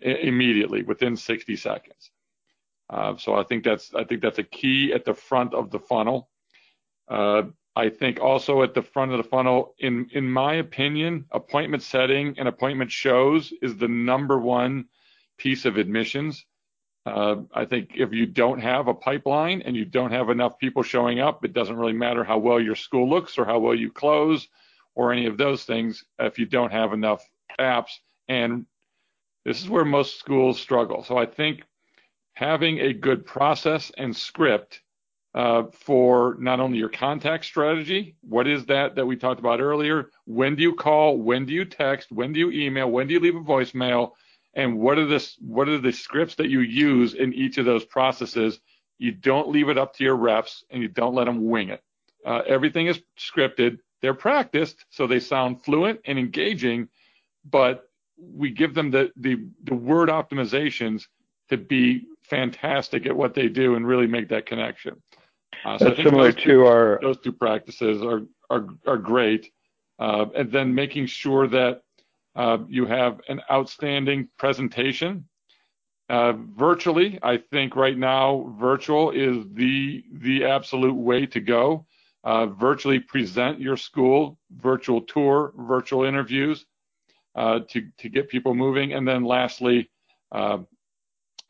immediately 0.00 0.82
within 0.82 1.16
60 1.16 1.56
seconds. 1.56 2.10
Uh, 2.90 3.16
so 3.16 3.34
I 3.34 3.44
think 3.44 3.64
that's 3.64 3.94
I 3.94 4.04
think 4.04 4.22
that's 4.22 4.38
a 4.38 4.44
key 4.44 4.92
at 4.94 5.04
the 5.04 5.14
front 5.14 5.52
of 5.52 5.70
the 5.70 5.78
funnel. 5.78 6.30
Uh, 7.06 7.42
I 7.76 7.90
think 7.90 8.18
also 8.20 8.62
at 8.62 8.74
the 8.74 8.82
front 8.82 9.12
of 9.12 9.18
the 9.18 9.28
funnel, 9.28 9.74
in 9.78 10.08
in 10.12 10.30
my 10.30 10.54
opinion, 10.54 11.26
appointment 11.30 11.82
setting 11.82 12.38
and 12.38 12.48
appointment 12.48 12.90
shows 12.90 13.52
is 13.60 13.76
the 13.76 13.88
number 13.88 14.38
one 14.38 14.86
piece 15.36 15.66
of 15.66 15.76
admissions. 15.76 16.44
Uh, 17.08 17.42
I 17.54 17.64
think 17.64 17.92
if 17.94 18.12
you 18.12 18.26
don't 18.26 18.60
have 18.60 18.88
a 18.88 18.94
pipeline 18.94 19.62
and 19.62 19.74
you 19.74 19.84
don't 19.84 20.12
have 20.12 20.30
enough 20.30 20.58
people 20.58 20.82
showing 20.82 21.20
up, 21.20 21.44
it 21.44 21.52
doesn't 21.52 21.76
really 21.76 21.92
matter 21.92 22.24
how 22.24 22.38
well 22.38 22.60
your 22.60 22.74
school 22.74 23.08
looks 23.08 23.38
or 23.38 23.44
how 23.44 23.58
well 23.58 23.74
you 23.74 23.90
close 23.90 24.48
or 24.94 25.12
any 25.12 25.26
of 25.26 25.38
those 25.38 25.64
things 25.64 26.04
if 26.18 26.38
you 26.38 26.46
don't 26.46 26.72
have 26.72 26.92
enough 26.92 27.24
apps. 27.58 27.92
And 28.28 28.66
this 29.44 29.62
is 29.62 29.68
where 29.68 29.84
most 29.84 30.18
schools 30.18 30.60
struggle. 30.60 31.02
So 31.04 31.16
I 31.16 31.26
think 31.26 31.62
having 32.34 32.80
a 32.80 32.92
good 32.92 33.24
process 33.24 33.90
and 33.96 34.14
script 34.14 34.82
uh, 35.34 35.64
for 35.72 36.36
not 36.40 36.60
only 36.60 36.78
your 36.78 36.88
contact 36.88 37.44
strategy, 37.44 38.16
what 38.22 38.46
is 38.46 38.66
that 38.66 38.96
that 38.96 39.06
we 39.06 39.16
talked 39.16 39.40
about 39.40 39.60
earlier? 39.60 40.10
When 40.24 40.56
do 40.56 40.62
you 40.62 40.74
call? 40.74 41.16
When 41.18 41.46
do 41.46 41.52
you 41.52 41.64
text? 41.64 42.10
When 42.10 42.32
do 42.32 42.40
you 42.40 42.50
email? 42.50 42.90
When 42.90 43.06
do 43.06 43.14
you 43.14 43.20
leave 43.20 43.36
a 43.36 43.40
voicemail? 43.40 44.12
And 44.58 44.80
what 44.80 44.98
are 44.98 45.06
the 45.06 45.24
what 45.38 45.68
are 45.68 45.78
the 45.78 45.92
scripts 45.92 46.34
that 46.34 46.50
you 46.50 46.60
use 46.60 47.14
in 47.14 47.32
each 47.32 47.58
of 47.58 47.64
those 47.64 47.84
processes? 47.84 48.58
You 48.98 49.12
don't 49.12 49.48
leave 49.50 49.68
it 49.68 49.78
up 49.78 49.94
to 49.94 50.04
your 50.04 50.16
reps, 50.16 50.64
and 50.70 50.82
you 50.82 50.88
don't 50.88 51.14
let 51.14 51.26
them 51.26 51.48
wing 51.48 51.68
it. 51.68 51.80
Uh, 52.26 52.42
everything 52.44 52.88
is 52.88 53.00
scripted. 53.16 53.78
They're 54.02 54.14
practiced, 54.14 54.84
so 54.90 55.06
they 55.06 55.20
sound 55.20 55.62
fluent 55.62 56.00
and 56.06 56.18
engaging, 56.18 56.88
but 57.48 57.88
we 58.20 58.50
give 58.50 58.74
them 58.74 58.90
the 58.90 59.12
the, 59.14 59.46
the 59.62 59.76
word 59.76 60.08
optimizations 60.08 61.06
to 61.50 61.56
be 61.56 62.06
fantastic 62.24 63.06
at 63.06 63.16
what 63.16 63.34
they 63.34 63.46
do 63.46 63.76
and 63.76 63.86
really 63.86 64.08
make 64.08 64.28
that 64.30 64.44
connection. 64.44 65.00
Uh, 65.64 65.78
so 65.78 65.84
That's 65.84 66.02
similar 66.02 66.32
to 66.32 66.42
two, 66.42 66.66
our 66.66 66.98
those 67.00 67.20
two 67.20 67.32
practices 67.32 68.02
are 68.02 68.22
are 68.50 68.66
are 68.88 68.98
great, 68.98 69.52
uh, 70.00 70.26
and 70.34 70.50
then 70.50 70.74
making 70.74 71.06
sure 71.06 71.46
that 71.46 71.82
you 72.68 72.86
have 72.86 73.20
an 73.28 73.40
outstanding 73.50 74.28
presentation. 74.38 75.28
Uh, 76.08 76.32
virtually, 76.32 77.18
I 77.22 77.36
think 77.36 77.76
right 77.76 77.96
now 77.96 78.54
virtual 78.58 79.10
is 79.10 79.44
the 79.52 80.04
the 80.12 80.44
absolute 80.44 80.94
way 80.94 81.26
to 81.26 81.40
go. 81.40 81.86
Uh, 82.24 82.46
virtually 82.46 82.98
present 82.98 83.60
your 83.60 83.76
school, 83.76 84.38
virtual 84.50 85.02
tour, 85.02 85.52
virtual 85.56 86.04
interviews 86.04 86.66
uh, 87.34 87.60
to 87.68 88.08
get 88.08 88.28
people 88.28 88.54
moving, 88.54 88.92
and 88.94 89.06
then 89.06 89.24
lastly 89.24 89.90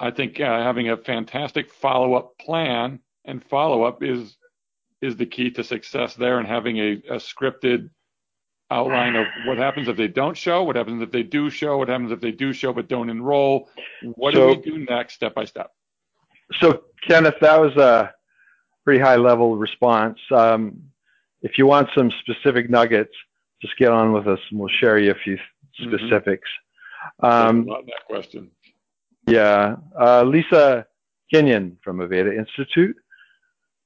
I 0.01 0.11
think 0.11 0.41
uh, 0.41 0.63
having 0.63 0.91
a 0.91 0.97
fantastic 0.97 1.73
follow-up 1.73 2.39
plan 2.39 3.01
and 3.25 3.45
follow-up 3.45 4.03
is 4.03 4.37
is 5.01 5.17
the 5.17 5.27
key 5.27 5.51
to 5.53 5.63
success 5.63 6.15
there, 6.17 6.39
and 6.39 6.49
having 6.49 6.79
a 6.81 6.97
scripted 7.19 7.91
outline 8.71 9.17
of 9.17 9.27
what 9.47 9.59
happens 9.59 9.89
if 9.89 9.97
they 9.97 10.09
don't 10.09 10.37
show, 10.37 10.63
what 10.63 10.77
happens 10.77 11.03
if 11.03 11.11
they 11.11 11.23
do 11.23 11.49
show, 11.51 11.79
what 11.79 11.89
happens 11.89 12.13
if 12.13 12.21
they 12.21 12.33
do 12.33 12.53
show 12.53 12.73
but 12.73 12.89
don't 12.89 13.09
enroll, 13.09 13.69
what 14.15 14.35
do 14.35 14.47
we 14.47 14.57
do 14.57 14.85
next, 14.89 15.15
step 15.15 15.35
by 15.35 15.45
step. 15.45 15.73
So, 16.61 16.85
Kenneth, 17.07 17.37
that 17.41 17.61
was 17.61 17.75
a 17.77 18.13
pretty 18.85 19.01
high-level 19.01 19.57
response. 19.57 20.19
Um, 20.31 20.83
if 21.43 21.59
you 21.59 21.67
want 21.67 21.89
some 21.97 22.11
specific 22.21 22.69
nuggets, 22.69 23.13
just 23.63 23.77
get 23.77 23.91
on 23.91 24.13
with 24.13 24.27
us, 24.27 24.41
and 24.51 24.61
we'll 24.61 24.69
share 24.69 24.99
you 24.99 25.13
a 25.13 25.15
few 25.15 25.37
mm-hmm. 25.37 25.89
specifics. 25.89 26.49
Mm-hmm. 27.23 27.27
Um, 27.27 27.67
that 27.67 28.05
question. 28.07 28.51
Yeah, 29.27 29.77
uh, 29.99 30.25
Lisa 30.25 30.87
Kenyon 31.33 31.79
from 31.83 31.99
Aveda 31.99 32.37
Institute. 32.37 32.97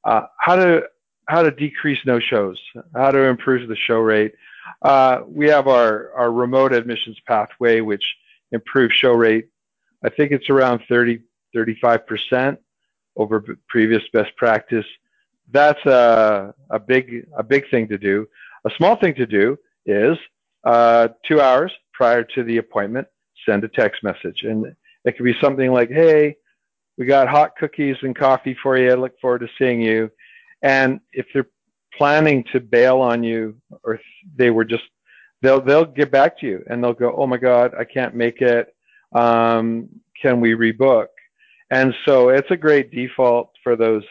Uh, 0.04 0.22
how 0.38 0.56
to 0.56 0.84
how 1.28 1.42
to 1.42 1.50
decrease 1.50 1.98
no 2.04 2.18
shows, 2.18 2.60
how 2.94 3.10
to 3.10 3.18
improve 3.24 3.68
the 3.68 3.76
show 3.76 3.98
rate. 3.98 4.34
Uh, 4.82 5.20
we 5.26 5.48
have 5.48 5.68
our 5.68 6.12
our 6.12 6.32
remote 6.32 6.72
admissions 6.72 7.18
pathway, 7.26 7.80
which 7.80 8.04
improves 8.52 8.94
show 8.94 9.12
rate. 9.12 9.48
I 10.04 10.08
think 10.08 10.32
it's 10.32 10.50
around 10.50 10.82
30 10.88 11.20
35 11.54 12.06
percent 12.06 12.58
over 13.16 13.44
previous 13.68 14.02
best 14.12 14.34
practice. 14.36 14.86
That's 15.50 15.84
a 15.86 16.54
a 16.70 16.78
big 16.78 17.26
a 17.36 17.42
big 17.42 17.68
thing 17.70 17.88
to 17.88 17.98
do. 17.98 18.26
A 18.64 18.70
small 18.76 18.96
thing 18.96 19.14
to 19.14 19.26
do 19.26 19.58
is 19.86 20.16
uh, 20.64 21.08
two 21.26 21.40
hours 21.40 21.72
prior 21.92 22.22
to 22.22 22.44
the 22.44 22.58
appointment, 22.58 23.06
send 23.44 23.64
a 23.64 23.68
text 23.68 24.02
message 24.04 24.42
and 24.44 24.74
it 25.04 25.16
could 25.16 25.24
be 25.24 25.34
something 25.40 25.72
like, 25.72 25.90
hey, 25.90 26.36
we 26.96 27.06
got 27.06 27.28
hot 27.28 27.56
cookies 27.56 27.96
and 28.02 28.14
coffee 28.14 28.56
for 28.62 28.78
you. 28.78 28.90
I 28.90 28.94
look 28.94 29.18
forward 29.20 29.40
to 29.40 29.48
seeing 29.58 29.80
you. 29.80 30.10
And 30.62 31.00
if 31.12 31.26
they're 31.32 31.48
planning 31.96 32.44
to 32.52 32.60
bail 32.60 33.00
on 33.00 33.22
you 33.22 33.56
or 33.82 34.00
they 34.36 34.50
were 34.50 34.64
just, 34.64 34.84
they'll, 35.40 35.60
they'll 35.60 35.84
get 35.84 36.10
back 36.10 36.38
to 36.40 36.46
you 36.46 36.64
and 36.68 36.82
they'll 36.82 36.92
go, 36.92 37.14
oh 37.16 37.26
my 37.26 37.36
God, 37.36 37.74
I 37.78 37.84
can't 37.84 38.14
make 38.14 38.40
it. 38.40 38.74
Um, 39.12 39.88
can 40.20 40.40
we 40.40 40.52
rebook? 40.52 41.08
And 41.70 41.94
so 42.04 42.28
it's 42.28 42.50
a 42.50 42.56
great 42.56 42.90
default 42.90 43.50
for 43.62 43.76
those 43.76 44.04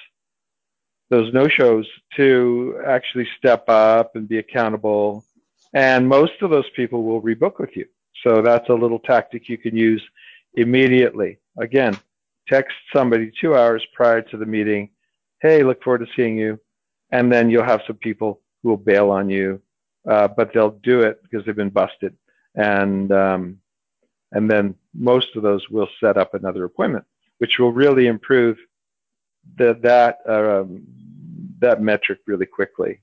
those 1.12 1.34
no-shows 1.34 1.86
to 2.16 2.82
actually 2.88 3.28
step 3.38 3.68
up 3.68 4.16
and 4.16 4.30
be 4.30 4.38
accountable. 4.38 5.26
And 5.74 6.08
most 6.08 6.32
of 6.42 6.50
those 6.50 6.70
people 6.74 7.04
will 7.04 7.22
rebook 7.22 7.60
with 7.60 7.76
you. 7.76 7.86
So 8.24 8.42
that's 8.42 8.70
a 8.70 8.74
little 8.74 9.00
tactic 9.00 9.50
you 9.50 9.58
can 9.58 9.76
use 9.76 10.02
immediately. 10.54 11.38
Again, 11.58 11.98
text 12.48 12.74
somebody 12.94 13.30
two 13.42 13.56
hours 13.56 13.86
prior 13.94 14.22
to 14.22 14.38
the 14.38 14.46
meeting, 14.46 14.90
hey, 15.42 15.64
look 15.64 15.84
forward 15.84 16.06
to 16.06 16.12
seeing 16.16 16.38
you. 16.38 16.58
And 17.12 17.32
then 17.32 17.49
you'll 17.49 17.64
have 17.64 17.82
some 17.86 17.97
people 17.97 18.41
who 18.62 18.70
will 18.70 18.78
bail 18.78 19.09
on 19.09 19.30
you, 19.30 19.62
uh, 20.09 20.28
but 20.30 20.53
they'll 20.53 20.72
do 20.84 21.01
it 21.01 21.22
because 21.24 21.45
they've 21.45 21.55
been 21.55 21.70
busted. 21.70 22.16
And, 22.55 23.12
um, 23.12 23.59
and 24.32 24.49
then 24.49 24.76
most 24.93 25.36
of 25.36 25.43
those 25.43 25.68
will 25.70 25.89
set 25.99 26.18
up 26.18 26.34
another 26.34 26.66
appointment, 26.66 27.05
which 27.39 27.59
will 27.59 27.72
really 27.72 28.07
improve 28.07 28.57
the, 29.57 29.78
that, 29.82 30.20
um, 30.28 30.84
that 31.59 31.82
metric 31.82 32.20
really 32.28 32.45
quickly. 32.45 33.01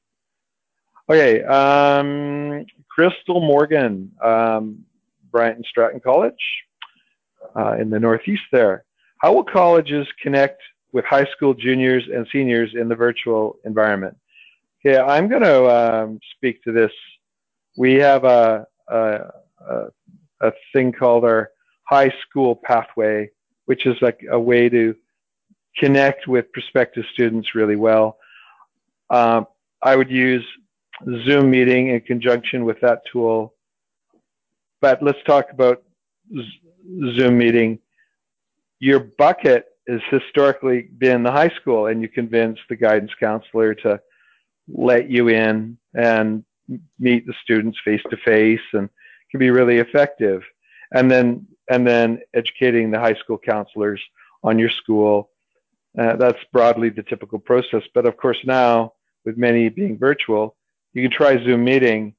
Okay, 1.10 1.42
um, 1.44 2.66
Crystal 2.88 3.40
Morgan, 3.40 4.12
um, 4.22 4.84
Bryant 5.30 5.56
and 5.56 5.66
Stratton 5.66 6.00
College 6.00 6.34
uh, 7.56 7.76
in 7.78 7.88
the 7.90 7.98
Northeast 7.98 8.42
there. 8.52 8.84
How 9.18 9.32
will 9.32 9.44
colleges 9.44 10.06
connect 10.22 10.60
with 10.92 11.04
high 11.04 11.26
school 11.26 11.54
juniors 11.54 12.04
and 12.12 12.26
seniors 12.32 12.74
in 12.74 12.88
the 12.88 12.94
virtual 12.94 13.56
environment? 13.64 14.16
Okay, 14.84 14.98
I'm 14.98 15.28
going 15.28 15.42
to 15.42 15.68
um, 15.68 16.20
speak 16.36 16.62
to 16.64 16.72
this. 16.72 16.92
We 17.76 17.94
have 17.94 18.24
a, 18.24 18.66
a, 18.88 19.20
a, 20.40 20.52
thing 20.72 20.92
called 20.92 21.24
our 21.24 21.50
high 21.84 22.12
school 22.22 22.56
pathway, 22.56 23.30
which 23.66 23.86
is 23.86 23.96
like 24.00 24.20
a 24.30 24.38
way 24.38 24.68
to 24.68 24.94
connect 25.76 26.26
with 26.26 26.50
prospective 26.52 27.04
students 27.12 27.54
really 27.54 27.76
well. 27.76 28.18
Um, 29.10 29.46
I 29.82 29.96
would 29.96 30.10
use 30.10 30.44
Zoom 31.24 31.50
meeting 31.50 31.88
in 31.88 32.00
conjunction 32.00 32.64
with 32.64 32.80
that 32.80 33.02
tool. 33.10 33.54
But 34.80 35.02
let's 35.02 35.22
talk 35.24 35.50
about 35.50 35.82
Zoom 37.16 37.38
meeting, 37.38 37.78
your 38.80 39.00
bucket 39.00 39.66
has 39.88 40.00
historically 40.10 40.82
been 40.82 41.22
the 41.22 41.32
high 41.32 41.48
school, 41.48 41.86
and 41.86 42.02
you 42.02 42.08
convince 42.08 42.58
the 42.68 42.76
guidance 42.76 43.12
counselor 43.18 43.74
to 43.74 44.00
let 44.68 45.10
you 45.10 45.28
in 45.28 45.78
and 45.94 46.44
meet 46.98 47.26
the 47.26 47.34
students 47.42 47.78
face 47.84 48.02
to 48.10 48.16
face, 48.18 48.60
and 48.72 48.88
can 49.30 49.40
be 49.40 49.50
really 49.50 49.78
effective. 49.78 50.42
And 50.92 51.10
then 51.10 51.46
and 51.70 51.86
then 51.86 52.20
educating 52.34 52.90
the 52.90 52.98
high 52.98 53.14
school 53.14 53.38
counselors 53.38 54.00
on 54.42 54.58
your 54.58 54.70
school. 54.70 55.30
Uh, 55.98 56.16
that's 56.16 56.38
broadly 56.52 56.88
the 56.90 57.02
typical 57.02 57.38
process. 57.38 57.82
But 57.94 58.06
of 58.06 58.16
course, 58.16 58.38
now 58.44 58.94
with 59.24 59.36
many 59.36 59.68
being 59.68 59.98
virtual, 59.98 60.56
you 60.92 61.02
can 61.02 61.10
try 61.10 61.42
Zoom 61.44 61.64
meeting, 61.64 62.14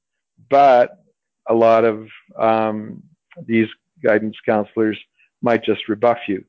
but 0.49 1.03
a 1.47 1.53
lot 1.53 1.83
of 1.83 2.07
um, 2.37 3.01
these 3.45 3.67
guidance 4.03 4.35
counselors 4.45 4.97
might 5.41 5.63
just 5.63 5.87
rebuff 5.87 6.19
you. 6.27 6.43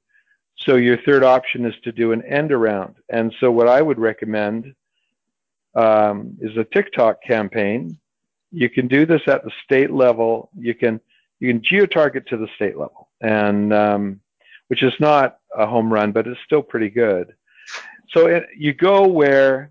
So 0.61 0.77
your 0.77 0.99
third 1.03 1.25
option 1.25 1.65
is 1.65 1.75
to 1.85 1.93
do 1.93 2.13
an 2.13 2.23
end 2.23 2.53
around. 2.53 2.97
And 3.09 3.35
so 3.41 3.51
what 3.51 3.67
I 3.67 3.81
would 3.81 3.99
recommend 3.99 4.75
um, 5.75 6.37
is 6.41 6.57
a 6.57 6.65
TikTok 6.65 7.23
campaign. 7.23 7.99
You 8.53 8.69
can 8.69 8.87
do 8.89 9.07
this 9.07 9.23
at 9.27 9.45
the 9.45 9.53
state 9.65 9.91
level. 9.91 10.51
You 10.59 10.75
can 10.75 11.01
you 11.39 11.49
can 11.49 11.63
geo-target 11.63 12.27
to 12.27 12.37
the 12.37 12.49
state 12.55 12.77
level, 12.77 13.09
and 13.23 13.73
um, 13.73 14.21
which 14.69 14.83
is 14.83 14.93
not 15.01 15.39
a 15.57 15.67
home 15.67 15.91
run, 15.91 16.13
but 16.13 16.27
it's 16.27 16.41
still 16.45 16.63
pretty 16.63 16.91
good. 16.91 17.35
So 18.11 18.27
it, 18.27 18.45
you 18.55 18.75
go 18.75 19.07
where 19.07 19.71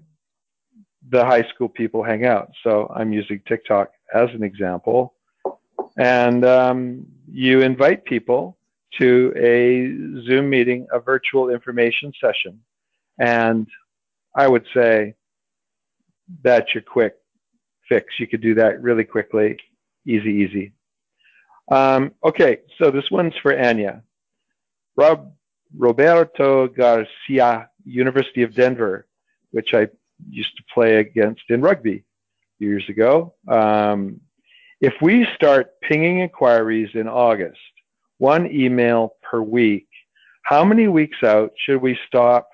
the 1.09 1.23
high 1.23 1.43
school 1.43 1.69
people 1.69 2.03
hang 2.03 2.25
out. 2.25 2.51
So 2.63 2.91
I'm 2.95 3.13
using 3.13 3.41
TikTok 3.47 3.91
as 4.13 4.29
an 4.31 4.43
example. 4.43 5.13
And 5.97 6.45
um, 6.45 7.05
you 7.31 7.61
invite 7.61 8.05
people 8.05 8.57
to 8.97 9.33
a 9.35 10.25
Zoom 10.25 10.49
meeting, 10.49 10.87
a 10.91 10.99
virtual 10.99 11.49
information 11.49 12.11
session. 12.19 12.59
And 13.19 13.67
I 14.35 14.47
would 14.47 14.65
say 14.73 15.15
that's 16.43 16.73
your 16.73 16.83
quick 16.83 17.15
fix. 17.87 18.19
You 18.19 18.27
could 18.27 18.41
do 18.41 18.55
that 18.55 18.81
really 18.81 19.03
quickly, 19.03 19.57
easy, 20.05 20.29
easy. 20.29 20.73
Um, 21.71 22.13
okay, 22.23 22.59
so 22.77 22.91
this 22.91 23.09
one's 23.11 23.33
for 23.41 23.57
Anya. 23.57 24.03
Rob, 24.95 25.31
Roberto 25.77 26.67
Garcia, 26.67 27.69
University 27.85 28.43
of 28.43 28.53
Denver, 28.55 29.07
which 29.51 29.73
I 29.73 29.87
used 30.29 30.55
to 30.57 30.63
play 30.73 30.97
against 30.97 31.43
in 31.49 31.61
rugby 31.61 32.03
years 32.59 32.83
ago. 32.89 33.33
Um, 33.47 34.19
if 34.81 34.93
we 35.01 35.27
start 35.35 35.79
pinging 35.81 36.19
inquiries 36.19 36.89
in 36.93 37.07
August, 37.07 37.59
one 38.19 38.51
email 38.51 39.15
per 39.23 39.41
week, 39.41 39.87
how 40.43 40.63
many 40.63 40.87
weeks 40.87 41.17
out 41.23 41.51
should 41.57 41.81
we 41.81 41.97
stop 42.07 42.47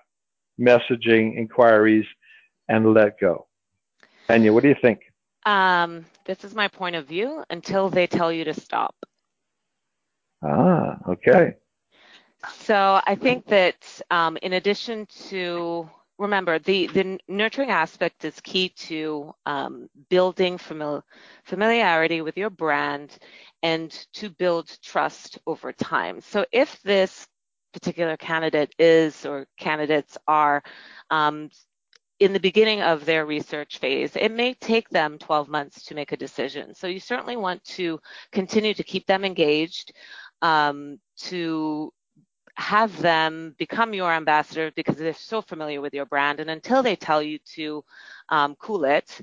messaging 0.59 1.38
inquiries 1.38 2.05
and 2.70 2.93
let 2.93 3.20
go? 3.20 3.47
Anya, 4.30 4.53
what 4.53 4.63
do 4.63 4.70
you 4.70 4.76
think? 4.82 5.01
Um, 5.45 6.05
this 6.26 6.43
is 6.43 6.55
my 6.55 6.68
point 6.68 6.95
of 6.95 7.07
view 7.07 7.43
until 7.49 7.89
they 7.89 8.07
tell 8.07 8.32
you 8.32 8.45
to 8.45 8.53
stop. 8.53 8.95
Ah, 10.43 10.97
okay. 11.09 11.55
So 12.53 13.01
I 13.05 13.16
think 13.16 13.45
that 13.47 14.01
um, 14.11 14.38
in 14.41 14.53
addition 14.53 15.07
to 15.30 15.89
remember 16.18 16.59
the 16.59 16.88
the 16.88 17.20
nurturing 17.28 17.72
aspect 17.72 18.26
is 18.26 18.39
key 18.41 18.70
to 18.70 19.34
um, 19.45 19.89
building 20.09 20.57
famili- 20.57 21.03
familiarity 21.43 22.22
with 22.22 22.38
your 22.38 22.49
brand 22.49 23.18
and 23.63 23.91
to 24.13 24.30
build 24.30 24.78
trust 24.82 25.39
over 25.47 25.72
time. 25.74 26.22
So 26.22 26.45
if 26.51 26.82
this 26.84 27.28
particular 27.74 28.18
candidate 28.18 28.74
is 28.80 29.26
or 29.26 29.47
candidates 29.57 30.18
are 30.28 30.63
um, 31.09 31.49
in 32.20 32.34
the 32.34 32.39
beginning 32.39 32.82
of 32.82 33.05
their 33.05 33.26
research 33.26 33.78
phase, 33.80 34.16
it 34.16 34.32
may 34.32 34.53
take 34.55 34.89
them 34.89 35.18
12 35.18 35.49
months 35.49 35.84
to 35.86 35.95
make 35.95 36.11
a 36.13 36.18
decision. 36.18 36.74
So 36.74 36.88
you 36.88 36.99
certainly 36.99 37.36
want 37.38 37.63
to 37.66 37.99
continue 38.32 38.74
to 38.74 38.84
keep 38.84 39.05
them 39.05 39.26
engaged, 39.26 39.93
um, 40.41 40.99
to 41.18 41.91
have 42.58 43.01
them 43.01 43.53
become 43.58 43.93
your 43.93 44.12
ambassador 44.12 44.72
because 44.76 44.95
they're 44.95 45.14
so 45.14 45.41
familiar 45.41 45.82
with 45.82 45.93
your 45.93 46.06
brand. 46.06 46.39
And 46.39 46.49
until 46.49 46.84
they 46.84 46.95
tell 46.95 47.22
you 47.22 47.39
to 47.56 47.84
um, 48.30 48.56
cool 48.56 48.86
it, 48.86 49.22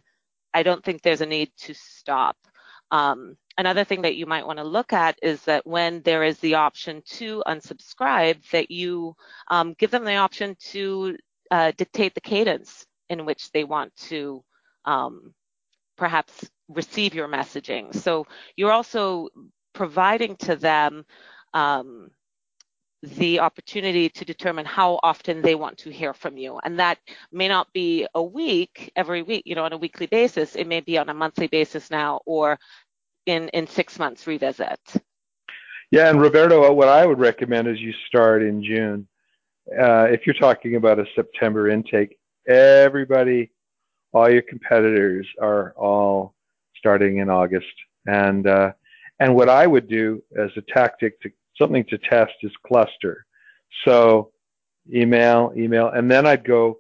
I 0.54 0.62
don't 0.62 0.84
think 0.84 1.02
there's 1.02 1.22
a 1.22 1.26
need 1.26 1.50
to 1.58 1.74
stop. 1.74 2.36
Um, 2.90 3.36
another 3.56 3.84
thing 3.84 4.02
that 4.02 4.16
you 4.16 4.26
might 4.26 4.46
want 4.46 4.58
to 4.58 4.64
look 4.64 4.92
at 4.92 5.18
is 5.22 5.42
that 5.42 5.66
when 5.66 6.02
there 6.02 6.24
is 6.24 6.38
the 6.40 6.56
option 6.56 7.02
to 7.06 7.42
unsubscribe, 7.46 8.48
that 8.50 8.70
you 8.70 9.16
um, 9.48 9.74
give 9.78 9.90
them 9.90 10.04
the 10.04 10.16
option 10.16 10.56
to 10.70 11.16
uh, 11.50 11.72
dictate 11.76 12.14
the 12.14 12.20
cadence 12.20 12.86
in 13.08 13.24
which 13.24 13.50
they 13.52 13.64
want 13.64 13.94
to 13.96 14.44
um, 14.84 15.34
perhaps 15.96 16.50
receive 16.68 17.14
your 17.14 17.28
messaging. 17.28 17.94
So 17.94 18.26
you're 18.56 18.72
also 18.72 19.28
providing 19.72 20.36
to 20.36 20.56
them 20.56 21.04
um, 21.54 22.10
the 23.02 23.40
opportunity 23.40 24.08
to 24.08 24.24
determine 24.24 24.64
how 24.64 25.00
often 25.02 25.42
they 25.42 25.54
want 25.54 25.76
to 25.78 25.90
hear 25.90 26.14
from 26.14 26.36
you. 26.36 26.60
And 26.62 26.78
that 26.78 26.98
may 27.32 27.48
not 27.48 27.72
be 27.72 28.06
a 28.14 28.22
week, 28.22 28.92
every 28.94 29.22
week, 29.22 29.42
you 29.44 29.54
know, 29.54 29.64
on 29.64 29.72
a 29.72 29.78
weekly 29.78 30.06
basis. 30.06 30.54
It 30.54 30.66
may 30.66 30.80
be 30.80 30.98
on 30.98 31.08
a 31.08 31.14
monthly 31.14 31.48
basis 31.48 31.90
now 31.90 32.20
or 32.26 32.58
in, 33.26 33.48
in 33.48 33.66
six 33.66 33.98
months 33.98 34.26
revisit. 34.26 34.80
Yeah, 35.90 36.08
and 36.08 36.20
Roberto, 36.20 36.72
what 36.72 36.88
I 36.88 37.04
would 37.04 37.18
recommend 37.18 37.68
is 37.68 37.80
you 37.80 37.92
start 38.06 38.42
in 38.42 38.62
June. 38.62 39.06
Uh, 39.78 40.04
if 40.04 40.26
you're 40.26 40.34
talking 40.34 40.76
about 40.76 40.98
a 40.98 41.06
September 41.14 41.68
intake, 41.68 42.18
everybody, 42.48 43.50
all 44.12 44.30
your 44.30 44.42
competitors 44.42 45.26
are 45.40 45.72
all 45.76 46.34
starting 46.76 47.18
in 47.18 47.28
August. 47.28 47.66
And 48.06 48.46
uh, 48.46 48.72
and 49.20 49.34
what 49.36 49.48
I 49.48 49.66
would 49.66 49.88
do 49.88 50.22
as 50.36 50.50
a 50.56 50.62
tactic 50.62 51.20
to 51.20 51.30
something 51.58 51.84
to 51.84 51.98
test 51.98 52.32
is 52.42 52.52
cluster. 52.66 53.24
So 53.84 54.32
email, 54.92 55.52
email, 55.56 55.88
and 55.88 56.10
then 56.10 56.26
I'd 56.26 56.44
go 56.44 56.78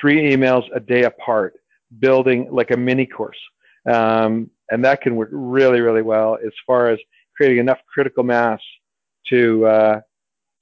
three 0.00 0.34
emails 0.34 0.64
a 0.74 0.80
day 0.80 1.04
apart, 1.04 1.54
building 1.98 2.48
like 2.50 2.70
a 2.70 2.76
mini 2.76 3.06
course. 3.06 3.38
Um, 3.90 4.50
and 4.70 4.84
that 4.84 5.02
can 5.02 5.16
work 5.16 5.28
really, 5.32 5.80
really 5.80 6.02
well 6.02 6.38
as 6.44 6.52
far 6.66 6.88
as 6.88 6.98
creating 7.36 7.58
enough 7.58 7.78
critical 7.92 8.24
mass 8.24 8.60
to 9.28 9.66
uh, 9.66 10.00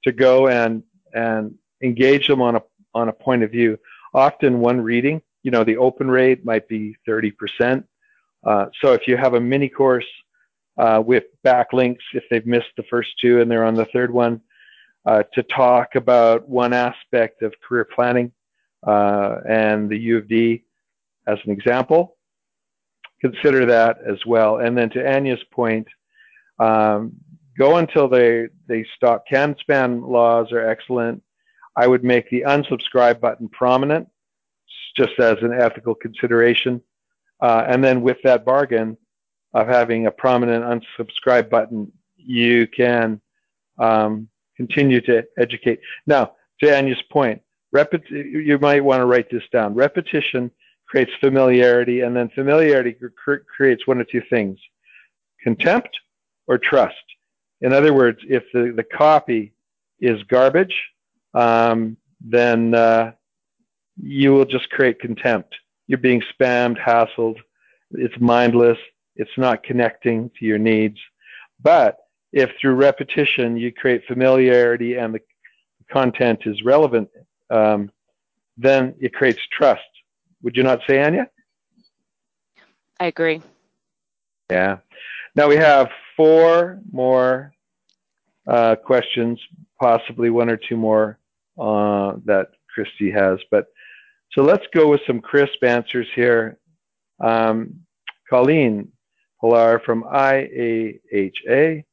to 0.03 0.11
go 0.11 0.47
and 0.47 0.83
and 1.13 1.55
engage 1.81 2.27
them 2.27 2.41
on 2.41 2.57
a 2.57 2.61
on 2.93 3.09
a 3.09 3.13
point 3.13 3.43
of 3.43 3.51
view. 3.51 3.77
Often 4.13 4.59
one 4.59 4.81
reading, 4.81 5.21
you 5.43 5.51
know, 5.51 5.63
the 5.63 5.77
open 5.77 6.09
rate 6.09 6.45
might 6.45 6.67
be 6.67 6.95
30%. 7.07 7.83
Uh, 8.45 8.65
so 8.81 8.93
if 8.93 9.07
you 9.07 9.17
have 9.17 9.33
a 9.33 9.39
mini 9.39 9.67
course 9.67 10.05
uh, 10.77 11.01
with 11.05 11.25
backlinks 11.45 12.01
if 12.13 12.23
they've 12.29 12.45
missed 12.45 12.71
the 12.77 12.83
first 12.89 13.09
two 13.21 13.41
and 13.41 13.49
they're 13.49 13.65
on 13.65 13.75
the 13.75 13.85
third 13.93 14.11
one, 14.11 14.41
uh, 15.05 15.23
to 15.33 15.43
talk 15.43 15.95
about 15.95 16.47
one 16.47 16.73
aspect 16.73 17.41
of 17.41 17.53
career 17.67 17.85
planning 17.85 18.31
uh, 18.87 19.37
and 19.47 19.89
the 19.89 19.97
U 19.97 20.17
of 20.17 20.27
D 20.27 20.63
as 21.27 21.37
an 21.45 21.51
example. 21.51 22.17
Consider 23.21 23.65
that 23.65 23.97
as 24.05 24.17
well. 24.25 24.57
And 24.57 24.77
then 24.77 24.89
to 24.91 24.99
Anya's 24.99 25.43
point, 25.51 25.87
um, 26.59 27.13
go 27.57 27.77
until 27.77 28.07
they, 28.07 28.47
they 28.67 28.85
stop. 28.95 29.25
CAN-SPAM 29.27 30.01
laws 30.01 30.51
are 30.51 30.67
excellent. 30.67 31.23
I 31.75 31.87
would 31.87 32.03
make 32.03 32.29
the 32.29 32.43
unsubscribe 32.47 33.19
button 33.19 33.47
prominent 33.49 34.07
just 34.95 35.19
as 35.19 35.37
an 35.41 35.53
ethical 35.53 35.95
consideration. 35.95 36.81
Uh, 37.41 37.65
and 37.67 37.83
then 37.83 38.01
with 38.01 38.17
that 38.23 38.45
bargain, 38.45 38.97
of 39.53 39.67
having 39.67 40.07
a 40.07 40.11
prominent 40.11 40.63
unsubscribe 40.63 41.49
button, 41.49 41.91
you 42.17 42.67
can 42.67 43.21
um, 43.77 44.27
continue 44.57 45.01
to 45.01 45.23
educate. 45.37 45.79
Now, 46.07 46.33
to 46.61 46.75
Anya's 46.75 47.01
point, 47.11 47.41
repet- 47.75 48.09
you 48.09 48.57
might 48.59 48.83
want 48.83 49.01
to 49.01 49.05
write 49.05 49.29
this 49.29 49.43
down. 49.51 49.73
Repetition 49.73 50.51
creates 50.87 51.11
familiarity, 51.19 52.01
and 52.01 52.15
then 52.15 52.29
familiarity 52.29 52.93
cr- 52.93 53.35
creates 53.55 53.87
one 53.87 53.99
of 53.99 54.07
two 54.09 54.21
things 54.29 54.59
contempt 55.41 55.89
or 56.47 56.57
trust. 56.57 56.95
In 57.61 57.73
other 57.73 57.93
words, 57.93 58.19
if 58.29 58.43
the, 58.53 58.73
the 58.75 58.83
copy 58.83 59.53
is 59.99 60.21
garbage, 60.23 60.75
um, 61.33 61.97
then 62.21 62.73
uh, 62.73 63.11
you 64.01 64.33
will 64.33 64.45
just 64.45 64.69
create 64.69 64.99
contempt. 64.99 65.55
You're 65.87 65.97
being 65.97 66.23
spammed, 66.33 66.77
hassled, 66.79 67.35
it's 67.91 68.19
mindless, 68.19 68.77
it's 69.15 69.37
not 69.37 69.63
connecting 69.63 70.29
to 70.39 70.45
your 70.45 70.57
needs. 70.57 70.97
But 71.61 71.97
if 72.31 72.51
through 72.59 72.75
repetition 72.75 73.57
you 73.57 73.71
create 73.71 74.03
familiarity 74.07 74.95
and 74.95 75.13
the 75.13 75.21
content 75.91 76.41
is 76.45 76.63
relevant, 76.63 77.09
um, 77.49 77.91
then 78.57 78.95
it 78.99 79.13
creates 79.13 79.39
trust. 79.51 79.81
Would 80.41 80.55
you 80.55 80.63
not 80.63 80.81
say, 80.87 81.01
Anya? 81.01 81.29
I 82.99 83.07
agree. 83.07 83.41
Yeah. 84.49 84.77
Now 85.35 85.47
we 85.47 85.55
have 85.55 85.89
four 86.15 86.79
more 86.91 87.53
uh, 88.47 88.75
questions, 88.75 89.39
possibly 89.79 90.29
one 90.29 90.49
or 90.49 90.57
two 90.57 90.77
more 90.77 91.17
uh, 91.59 92.13
that 92.25 92.47
Christy 92.73 93.09
has. 93.11 93.39
But 93.49 93.67
so 94.31 94.41
let's 94.41 94.65
go 94.73 94.89
with 94.89 95.01
some 95.05 95.21
crisp 95.21 95.63
answers 95.63 96.07
here. 96.15 96.57
Um, 97.19 97.81
Colleen, 98.29 98.91
Pilar 99.43 99.79
from 99.79 100.03
IAHA. 100.03 101.83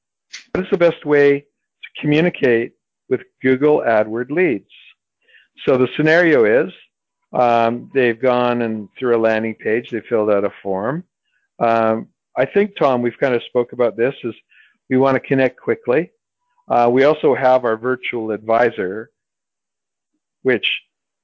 What 0.53 0.65
is 0.65 0.71
the 0.71 0.79
best 0.79 1.05
way 1.05 1.41
to 1.41 2.01
communicate 2.01 2.75
with 3.09 3.23
Google 3.43 3.81
AdWord 3.81 4.31
leads? 4.31 4.71
So 5.67 5.77
the 5.77 5.89
scenario 5.97 6.45
is 6.45 6.73
um, 7.33 7.91
they've 7.93 8.21
gone 8.21 8.63
and 8.63 8.89
through 8.97 9.17
a 9.17 9.19
landing 9.21 9.57
page, 9.57 9.91
they 9.91 10.01
filled 10.09 10.31
out 10.31 10.45
a 10.45 10.53
form. 10.63 11.05
Um, 11.59 12.09
I 12.37 12.47
think, 12.47 12.77
Tom, 12.77 13.03
we've 13.03 13.19
kind 13.19 13.35
of 13.35 13.43
spoke 13.43 13.73
about 13.73 13.97
this, 13.97 14.15
is 14.23 14.35
we 14.89 14.97
want 14.97 15.17
to 15.17 15.21
connect 15.21 15.61
quickly. 15.61 16.13
Uh, 16.69 16.89
we 16.91 17.03
also 17.03 17.35
have 17.35 17.65
our 17.65 17.77
virtual 17.77 18.31
advisor, 18.31 19.11
which 20.43 20.67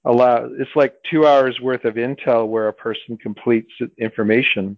allows, 0.04 0.50
it's 0.58 0.74
like 0.74 0.96
two 1.08 1.24
hours 1.24 1.60
worth 1.60 1.84
of 1.84 1.94
intel 1.94 2.48
where 2.48 2.66
a 2.66 2.72
person 2.72 3.16
completes 3.16 3.70
information 3.98 4.76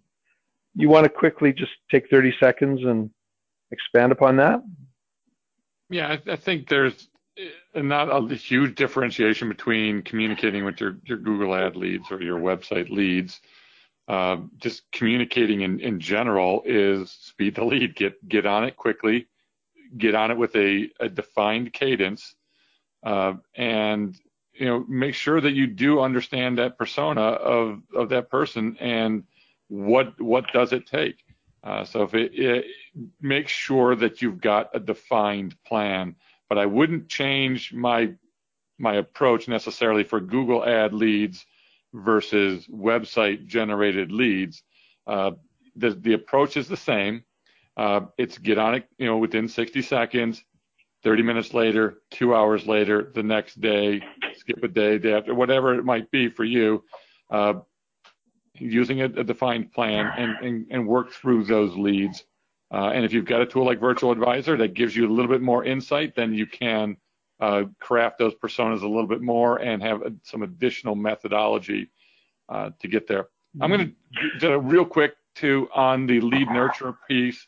you 0.79 0.89
want 0.89 1.05
to 1.05 1.11
quickly 1.11 1.53
just 1.53 1.72
take 1.91 2.09
30 2.09 2.35
seconds 2.39 2.81
and 2.85 3.11
expand 3.72 4.12
upon 4.12 4.37
that? 4.37 4.62
Yeah, 5.91 6.16
I, 6.26 6.33
I 6.33 6.37
think 6.37 6.68
there's 6.68 7.09
uh, 7.74 7.83
not 7.83 8.09
a 8.11 8.35
huge 8.35 8.76
differentiation 8.76 9.49
between 9.49 10.03
communicating 10.03 10.64
with 10.64 10.81
your, 10.81 10.99
your 11.05 11.18
Google 11.18 11.55
ad 11.55 11.74
leads 11.74 12.11
or 12.12 12.22
your 12.22 12.39
website 12.39 12.91
leads. 12.91 13.41
Uh, 14.07 14.39
just 14.57 14.91
communicating 14.93 15.62
in, 15.62 15.81
in 15.81 15.99
general 15.99 16.62
is 16.64 17.11
speed 17.11 17.57
the 17.57 17.64
lead, 17.64 17.95
get 17.95 18.26
get 18.26 18.47
on 18.47 18.64
it 18.64 18.74
quickly, 18.74 19.26
get 19.99 20.14
on 20.14 20.31
it 20.31 20.39
with 20.39 20.55
a, 20.57 20.89
a 20.99 21.11
defined 21.11 21.74
cadence, 21.74 22.35
uh, 23.03 23.35
and 23.55 24.18
you 24.55 24.64
know 24.64 24.83
make 24.89 25.14
sure 25.14 25.43
that 25.43 25.53
you 25.53 25.66
do 25.66 26.01
understand 26.01 26.57
that 26.57 26.79
persona 26.79 27.20
of 27.20 27.83
of 27.95 28.09
that 28.09 28.31
person 28.31 28.79
and 28.81 29.24
what 29.69 30.21
what 30.21 30.53
does 30.53 30.73
it 30.73 30.87
take. 30.87 31.16
Uh, 31.62 31.85
so 31.85 32.03
if 32.03 32.14
it, 32.14 32.33
it 32.35 32.64
make 33.21 33.49
sure 33.49 33.95
that 33.97 34.23
you've 34.23 34.41
got 34.41 34.71
a 34.75 34.81
defined 34.81 35.55
plan, 35.64 36.14
but 36.49 36.59
I 36.59 36.66
wouldn't 36.66 37.09
change 37.09 37.73
my 37.73 38.14
my 38.79 38.95
approach 38.95 39.49
necessarily 39.49 40.05
for 40.05 40.21
Google 40.21 40.64
ad 40.64 40.95
leads 40.95 41.45
versus 41.93 42.66
website 42.66 43.47
generated 43.47 44.12
leads. 44.12 44.62
Uh, 45.07 45.33
the, 45.77 45.91
the 45.91 46.12
approach 46.12 46.57
is 46.57 46.69
the 46.69 46.77
same. 46.77 47.25
Uh, 47.77 48.03
it's 48.16 48.39
get 48.39 48.59
on 48.59 48.75
it, 48.75 48.89
you 48.99 49.07
know, 49.07 49.19
within 49.19 49.49
60 49.49 49.83
seconds, 49.83 50.43
30 51.05 51.23
minutes 51.23 51.55
later, 51.55 51.99
two 52.11 52.35
hours 52.35 52.66
later, 52.66 53.12
the 53.14 53.23
next 53.23 53.61
day, 53.61 54.03
skip 54.37 54.62
a 54.62 54.69
day, 54.69 54.99
day 54.99 55.14
after, 55.14 55.35
whatever 55.35 55.75
it 55.75 55.85
might 55.85 56.11
be 56.11 56.29
for 56.29 56.45
you, 56.45 56.85
uh, 57.31 57.55
using 58.61 59.03
a, 59.03 59.07
a 59.07 59.25
defined 59.25 59.73
plan 59.73 60.11
and, 60.17 60.37
and, 60.45 60.67
and, 60.71 60.87
work 60.87 61.13
through 61.13 61.45
those 61.45 61.77
leads. 61.77 62.25
Uh, 62.73 62.91
and 62.95 63.05
if 63.05 63.13
you've 63.13 63.25
got 63.25 63.41
a 63.41 63.47
tool 63.47 63.65
like 63.65 63.81
Virtual 63.81 64.13
Advisor 64.13 64.57
that 64.57 64.75
gives 64.75 64.95
you 64.95 65.07
a 65.07 65.13
little 65.13 65.31
bit 65.31 65.41
more 65.41 65.65
insight, 65.65 66.15
then 66.15 66.35
you 66.35 66.47
can 66.47 66.97
uh, 67.41 67.65
craft 67.81 68.19
those 68.19 68.35
personas 68.35 68.83
a 68.83 68.87
little 68.87 69.07
bit 69.07 69.23
more 69.23 69.59
and 69.59 69.83
have 69.83 70.03
some 70.23 70.43
additional 70.43 70.95
methodology 70.95 71.91
uh, 72.49 72.71
to 72.81 72.89
get 72.89 73.07
there. 73.07 73.29
I'm 73.61 73.71
going 73.71 73.95
to 74.15 74.39
do 74.39 74.59
real 74.59 74.85
quick 74.85 75.15
too 75.35 75.69
on 75.75 76.07
the 76.07 76.21
lead 76.21 76.49
nurture 76.49 76.95
piece. 77.09 77.47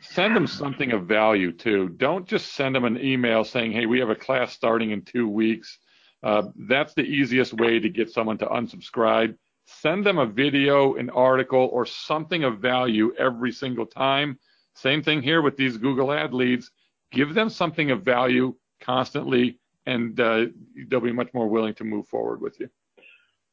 Send 0.00 0.34
them 0.34 0.46
something 0.46 0.92
of 0.92 1.06
value 1.06 1.52
too. 1.52 1.90
Don't 1.90 2.26
just 2.26 2.54
send 2.54 2.74
them 2.74 2.84
an 2.84 2.98
email 3.02 3.44
saying, 3.44 3.72
"Hey, 3.72 3.86
we 3.86 3.98
have 4.00 4.10
a 4.10 4.14
class 4.14 4.52
starting 4.52 4.92
in 4.92 5.02
two 5.02 5.28
weeks." 5.28 5.78
Uh, 6.22 6.44
that's 6.68 6.94
the 6.94 7.02
easiest 7.02 7.54
way 7.54 7.78
to 7.78 7.88
get 7.88 8.10
someone 8.10 8.38
to 8.38 8.46
unsubscribe. 8.46 9.34
Send 9.78 10.04
them 10.04 10.18
a 10.18 10.26
video, 10.26 10.94
an 10.96 11.10
article, 11.10 11.70
or 11.72 11.86
something 11.86 12.44
of 12.44 12.58
value 12.58 13.14
every 13.18 13.52
single 13.52 13.86
time. 13.86 14.38
Same 14.74 15.02
thing 15.02 15.22
here 15.22 15.42
with 15.42 15.56
these 15.56 15.76
Google 15.76 16.12
Ad 16.12 16.34
leads. 16.34 16.70
Give 17.12 17.34
them 17.34 17.48
something 17.48 17.90
of 17.90 18.02
value 18.02 18.54
constantly, 18.80 19.58
and 19.86 20.18
uh, 20.20 20.46
they'll 20.88 21.00
be 21.00 21.12
much 21.12 21.32
more 21.34 21.48
willing 21.48 21.74
to 21.74 21.84
move 21.84 22.08
forward 22.08 22.40
with 22.40 22.58
you. 22.60 22.68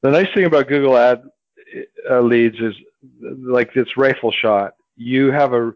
The 0.01 0.11
nice 0.11 0.27
thing 0.33 0.45
about 0.45 0.67
Google 0.67 0.97
Ad 0.97 1.23
uh, 2.09 2.21
leads 2.21 2.59
is 2.59 2.75
like 3.21 3.73
this 3.73 3.97
rifle 3.97 4.31
shot. 4.31 4.73
You 4.95 5.31
have 5.31 5.53
a 5.53 5.73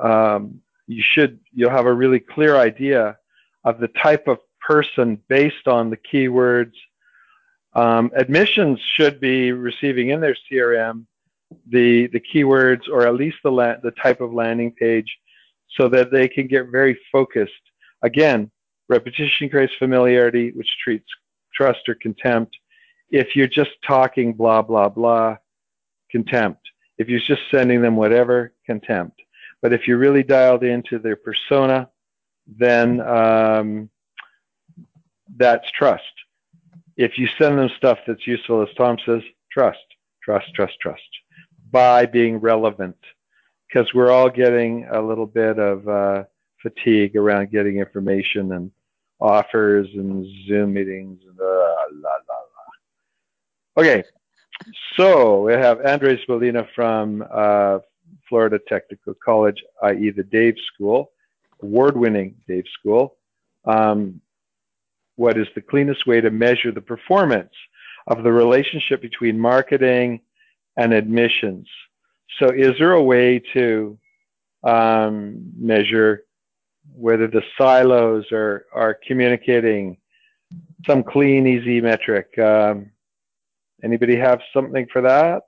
um, 0.00 0.60
you 0.86 1.02
should 1.02 1.38
you'll 1.52 1.70
have 1.70 1.86
a 1.86 1.92
really 1.92 2.20
clear 2.20 2.56
idea 2.56 3.18
of 3.64 3.78
the 3.78 3.88
type 3.88 4.28
of 4.28 4.38
person 4.60 5.20
based 5.28 5.68
on 5.68 5.90
the 5.90 5.96
keywords. 5.96 6.72
Um, 7.76 8.10
admissions 8.16 8.80
should 8.94 9.20
be 9.20 9.52
receiving 9.52 10.08
in 10.08 10.20
their 10.20 10.36
CRM 10.50 11.04
the 11.68 12.06
the 12.08 12.20
keywords 12.20 12.88
or 12.90 13.06
at 13.06 13.14
least 13.14 13.36
the 13.44 13.52
la- 13.52 13.76
the 13.82 13.90
type 14.02 14.20
of 14.22 14.32
landing 14.32 14.72
page 14.72 15.16
so 15.76 15.86
that 15.90 16.10
they 16.10 16.26
can 16.26 16.46
get 16.46 16.70
very 16.70 16.98
focused. 17.12 17.52
Again, 18.02 18.50
Repetition 18.88 19.50
creates 19.50 19.74
familiarity, 19.78 20.52
which 20.52 20.70
treats 20.82 21.08
trust 21.54 21.88
or 21.88 21.94
contempt. 21.96 22.56
If 23.10 23.36
you're 23.36 23.46
just 23.46 23.72
talking 23.86 24.32
blah, 24.32 24.62
blah, 24.62 24.88
blah, 24.88 25.36
contempt. 26.10 26.60
If 26.96 27.08
you're 27.08 27.20
just 27.20 27.42
sending 27.50 27.82
them 27.82 27.96
whatever, 27.96 28.54
contempt. 28.64 29.20
But 29.60 29.72
if 29.72 29.86
you're 29.86 29.98
really 29.98 30.22
dialed 30.22 30.64
into 30.64 30.98
their 30.98 31.16
persona, 31.16 31.90
then 32.46 33.00
um, 33.00 33.90
that's 35.36 35.70
trust. 35.72 36.04
If 36.96 37.18
you 37.18 37.28
send 37.38 37.58
them 37.58 37.70
stuff 37.76 37.98
that's 38.06 38.26
useful, 38.26 38.62
as 38.62 38.68
Tom 38.76 38.96
says, 39.04 39.22
trust, 39.50 39.78
trust, 40.22 40.46
trust, 40.54 40.74
trust, 40.80 41.02
by 41.70 42.06
being 42.06 42.38
relevant. 42.38 42.96
Because 43.68 43.92
we're 43.92 44.10
all 44.10 44.30
getting 44.30 44.86
a 44.92 45.00
little 45.00 45.26
bit 45.26 45.58
of 45.58 45.88
uh, 45.88 46.24
fatigue 46.62 47.16
around 47.16 47.50
getting 47.50 47.78
information 47.78 48.52
and 48.52 48.70
offers 49.20 49.88
and 49.94 50.26
Zoom 50.46 50.72
meetings 50.74 51.20
and 51.28 51.38
uh, 51.40 51.44
la, 51.44 52.10
la, 52.28 52.38
la. 53.76 53.82
Okay, 53.82 54.04
so 54.96 55.42
we 55.42 55.52
have 55.52 55.84
Andres 55.84 56.20
Molina 56.28 56.66
from 56.74 57.24
uh, 57.30 57.78
Florida 58.28 58.58
Technical 58.68 59.14
College, 59.22 59.62
i.e. 59.82 60.10
the 60.10 60.22
Dave 60.22 60.54
School, 60.72 61.10
award-winning 61.62 62.34
Dave 62.48 62.64
School. 62.78 63.16
Um, 63.64 64.20
what 65.16 65.38
is 65.38 65.46
the 65.54 65.60
cleanest 65.60 66.06
way 66.06 66.20
to 66.20 66.30
measure 66.30 66.72
the 66.72 66.80
performance 66.80 67.52
of 68.06 68.22
the 68.22 68.32
relationship 68.32 69.02
between 69.02 69.38
marketing 69.38 70.20
and 70.76 70.92
admissions? 70.92 71.68
So 72.38 72.48
is 72.48 72.72
there 72.78 72.92
a 72.92 73.02
way 73.02 73.42
to 73.54 73.98
um, 74.62 75.52
measure 75.58 76.24
whether 76.94 77.26
the 77.26 77.42
silos 77.58 78.24
are, 78.32 78.66
are 78.72 78.98
communicating 79.06 79.96
some 80.86 81.02
clean, 81.02 81.46
easy 81.46 81.80
metric. 81.80 82.36
Um, 82.38 82.90
anybody 83.82 84.16
have 84.16 84.40
something 84.52 84.86
for 84.92 85.02
that? 85.02 85.42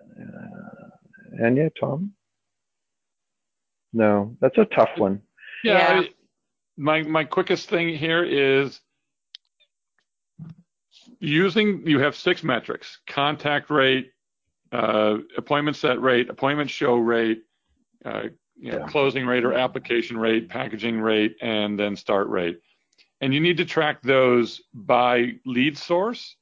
Uh, 0.00 1.44
Anya, 1.44 1.70
Tom? 1.78 2.12
No, 3.92 4.36
that's 4.40 4.58
a 4.58 4.64
tough 4.66 4.90
one. 4.96 5.22
Yeah, 5.64 5.78
yeah. 5.78 6.00
I, 6.00 6.08
my 6.76 7.02
my 7.02 7.24
quickest 7.24 7.68
thing 7.68 7.96
here 7.96 8.24
is 8.24 8.80
using. 11.18 11.86
You 11.86 12.00
have 12.00 12.16
six 12.16 12.42
metrics: 12.42 12.98
contact 13.06 13.70
rate, 13.70 14.10
uh, 14.72 15.18
appointment 15.36 15.76
set 15.76 16.00
rate, 16.00 16.28
appointment 16.28 16.70
show 16.70 16.96
rate, 16.96 17.42
uh, 18.04 18.24
you 18.56 18.72
know, 18.72 18.78
yeah. 18.78 18.86
closing 18.86 19.26
rate 19.26 19.44
or 19.44 19.54
application 19.54 20.18
rate, 20.18 20.48
packaging 20.48 21.00
rate, 21.00 21.36
and 21.40 21.78
then 21.78 21.96
start 21.96 22.28
rate. 22.28 22.60
And 23.20 23.32
you 23.32 23.40
need 23.40 23.56
to 23.56 23.64
track 23.64 24.02
those 24.02 24.60
by 24.74 25.32
lead 25.46 25.78
source. 25.78 26.36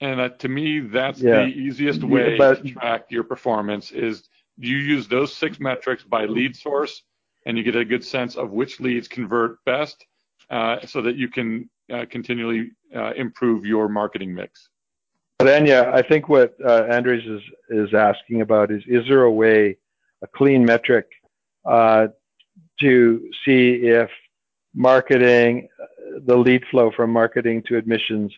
And 0.00 0.20
uh, 0.20 0.28
to 0.40 0.48
me, 0.48 0.80
that's 0.80 1.20
yeah. 1.20 1.44
the 1.44 1.46
easiest 1.46 2.04
way 2.04 2.32
yeah, 2.32 2.38
but, 2.38 2.62
to 2.62 2.70
track 2.70 3.06
your 3.08 3.24
performance 3.24 3.90
is 3.90 4.28
you 4.58 4.76
use 4.76 5.08
those 5.08 5.34
six 5.34 5.58
metrics 5.58 6.04
by 6.04 6.26
lead 6.26 6.54
source 6.54 7.02
and 7.46 7.56
you 7.56 7.64
get 7.64 7.76
a 7.76 7.84
good 7.84 8.04
sense 8.04 8.36
of 8.36 8.50
which 8.50 8.80
leads 8.80 9.08
convert 9.08 9.64
best 9.64 10.04
uh, 10.50 10.84
so 10.84 11.00
that 11.00 11.16
you 11.16 11.28
can 11.28 11.70
uh, 11.92 12.04
continually 12.10 12.72
uh, 12.94 13.12
improve 13.14 13.64
your 13.64 13.88
marketing 13.88 14.34
mix. 14.34 14.68
But 15.38 15.48
Anya, 15.48 15.90
I 15.94 16.02
think 16.02 16.28
what 16.28 16.54
uh, 16.64 16.86
Andres 16.90 17.24
is, 17.24 17.42
is 17.70 17.94
asking 17.94 18.40
about 18.40 18.70
is, 18.70 18.82
is 18.86 19.06
there 19.06 19.22
a 19.22 19.32
way, 19.32 19.78
a 20.22 20.26
clean 20.26 20.64
metric 20.64 21.06
uh, 21.64 22.08
to 22.80 23.30
see 23.44 23.74
if 23.82 24.10
marketing, 24.74 25.68
the 26.24 26.36
lead 26.36 26.64
flow 26.70 26.90
from 26.90 27.10
marketing 27.10 27.62
to 27.68 27.76
admissions, 27.76 28.32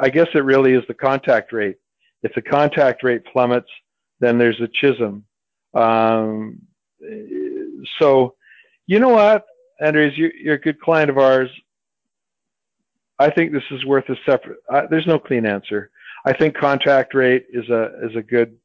I 0.00 0.08
guess 0.08 0.28
it 0.34 0.44
really 0.44 0.74
is 0.74 0.84
the 0.88 0.94
contact 0.94 1.52
rate. 1.52 1.76
If 2.22 2.32
the 2.34 2.42
contact 2.42 3.02
rate 3.02 3.24
plummets, 3.24 3.70
then 4.20 4.38
there's 4.38 4.60
a 4.60 4.68
chism. 4.68 5.22
Um, 5.74 6.60
so, 7.98 8.34
you 8.86 8.98
know 8.98 9.10
what, 9.10 9.44
Andres, 9.80 10.16
you, 10.16 10.30
are 10.50 10.54
a 10.54 10.60
good 10.60 10.80
client 10.80 11.10
of 11.10 11.18
ours. 11.18 11.50
I 13.18 13.30
think 13.30 13.52
this 13.52 13.64
is 13.70 13.84
worth 13.84 14.08
a 14.08 14.16
separate. 14.26 14.58
Uh, 14.68 14.82
there's 14.90 15.06
no 15.06 15.18
clean 15.18 15.46
answer. 15.46 15.90
I 16.24 16.32
think 16.32 16.56
contact 16.56 17.14
rate 17.14 17.46
is 17.52 17.68
a 17.68 18.06
is 18.06 18.16
a 18.16 18.22
good 18.22 18.56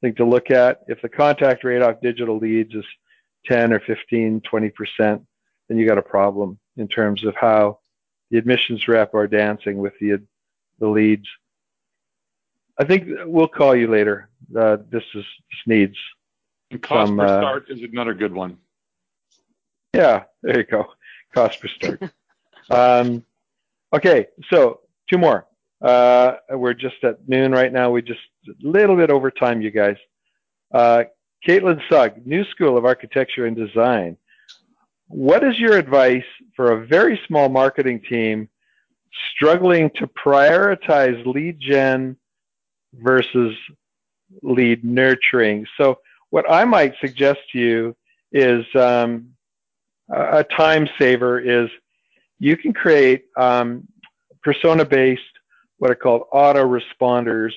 thing 0.00 0.14
to 0.16 0.24
look 0.24 0.50
at. 0.50 0.82
If 0.88 1.02
the 1.02 1.08
contact 1.08 1.64
rate 1.64 1.82
off 1.82 2.00
digital 2.00 2.38
leads 2.38 2.74
is 2.74 2.84
10 3.46 3.72
or 3.72 3.80
15, 3.80 4.40
20%, 4.40 4.72
then 5.68 5.78
you 5.78 5.86
got 5.86 5.98
a 5.98 6.02
problem 6.02 6.58
in 6.76 6.88
terms 6.88 7.24
of 7.24 7.34
how 7.36 7.78
the 8.30 8.38
admissions 8.38 8.86
rep 8.88 9.14
are 9.14 9.26
dancing 9.26 9.78
with 9.78 9.94
the 10.00 10.20
the 10.78 10.88
leads. 10.88 11.28
I 12.78 12.84
think 12.84 13.06
we'll 13.24 13.48
call 13.48 13.76
you 13.76 13.88
later. 13.88 14.28
Uh, 14.56 14.78
this 14.90 15.04
is 15.14 15.24
this 15.24 15.62
needs. 15.66 15.96
And 16.72 16.82
cost 16.82 17.08
some, 17.08 17.18
per 17.18 17.24
uh, 17.24 17.40
start 17.40 17.64
is 17.68 17.80
another 17.82 18.14
good 18.14 18.32
one. 18.32 18.56
Yeah, 19.94 20.24
there 20.42 20.58
you 20.58 20.64
go. 20.64 20.86
Cost 21.34 21.60
per 21.60 21.68
start. 21.68 22.02
um, 22.70 23.24
okay, 23.92 24.26
so 24.50 24.80
two 25.10 25.18
more. 25.18 25.46
Uh, 25.82 26.36
we're 26.50 26.74
just 26.74 27.02
at 27.02 27.28
noon 27.28 27.52
right 27.52 27.72
now. 27.72 27.90
We 27.90 28.02
just 28.02 28.20
a 28.48 28.52
little 28.66 28.96
bit 28.96 29.10
over 29.10 29.30
time, 29.30 29.60
you 29.60 29.70
guys. 29.70 29.96
Uh, 30.72 31.04
Caitlin 31.46 31.80
Sugg, 31.90 32.26
New 32.26 32.44
School 32.44 32.76
of 32.78 32.84
Architecture 32.84 33.46
and 33.46 33.56
Design. 33.56 34.16
What 35.08 35.44
is 35.44 35.58
your 35.58 35.76
advice 35.76 36.24
for 36.56 36.72
a 36.72 36.86
very 36.86 37.20
small 37.26 37.48
marketing 37.48 38.00
team 38.08 38.48
struggling 39.34 39.90
to 39.96 40.06
prioritize 40.06 41.24
lead 41.26 41.58
gen 41.60 42.16
versus 42.94 43.54
lead 44.42 44.84
nurturing? 44.84 45.66
So, 45.76 45.98
what 46.32 46.50
I 46.50 46.64
might 46.64 46.94
suggest 46.98 47.40
to 47.52 47.58
you 47.58 47.94
is 48.32 48.64
um, 48.74 49.28
a 50.10 50.42
time 50.42 50.88
saver 50.98 51.38
is 51.38 51.68
you 52.38 52.56
can 52.56 52.72
create 52.72 53.24
um, 53.36 53.86
persona-based, 54.42 55.20
what 55.76 55.90
are 55.90 55.94
called 55.94 56.22
autoresponders, 56.32 57.52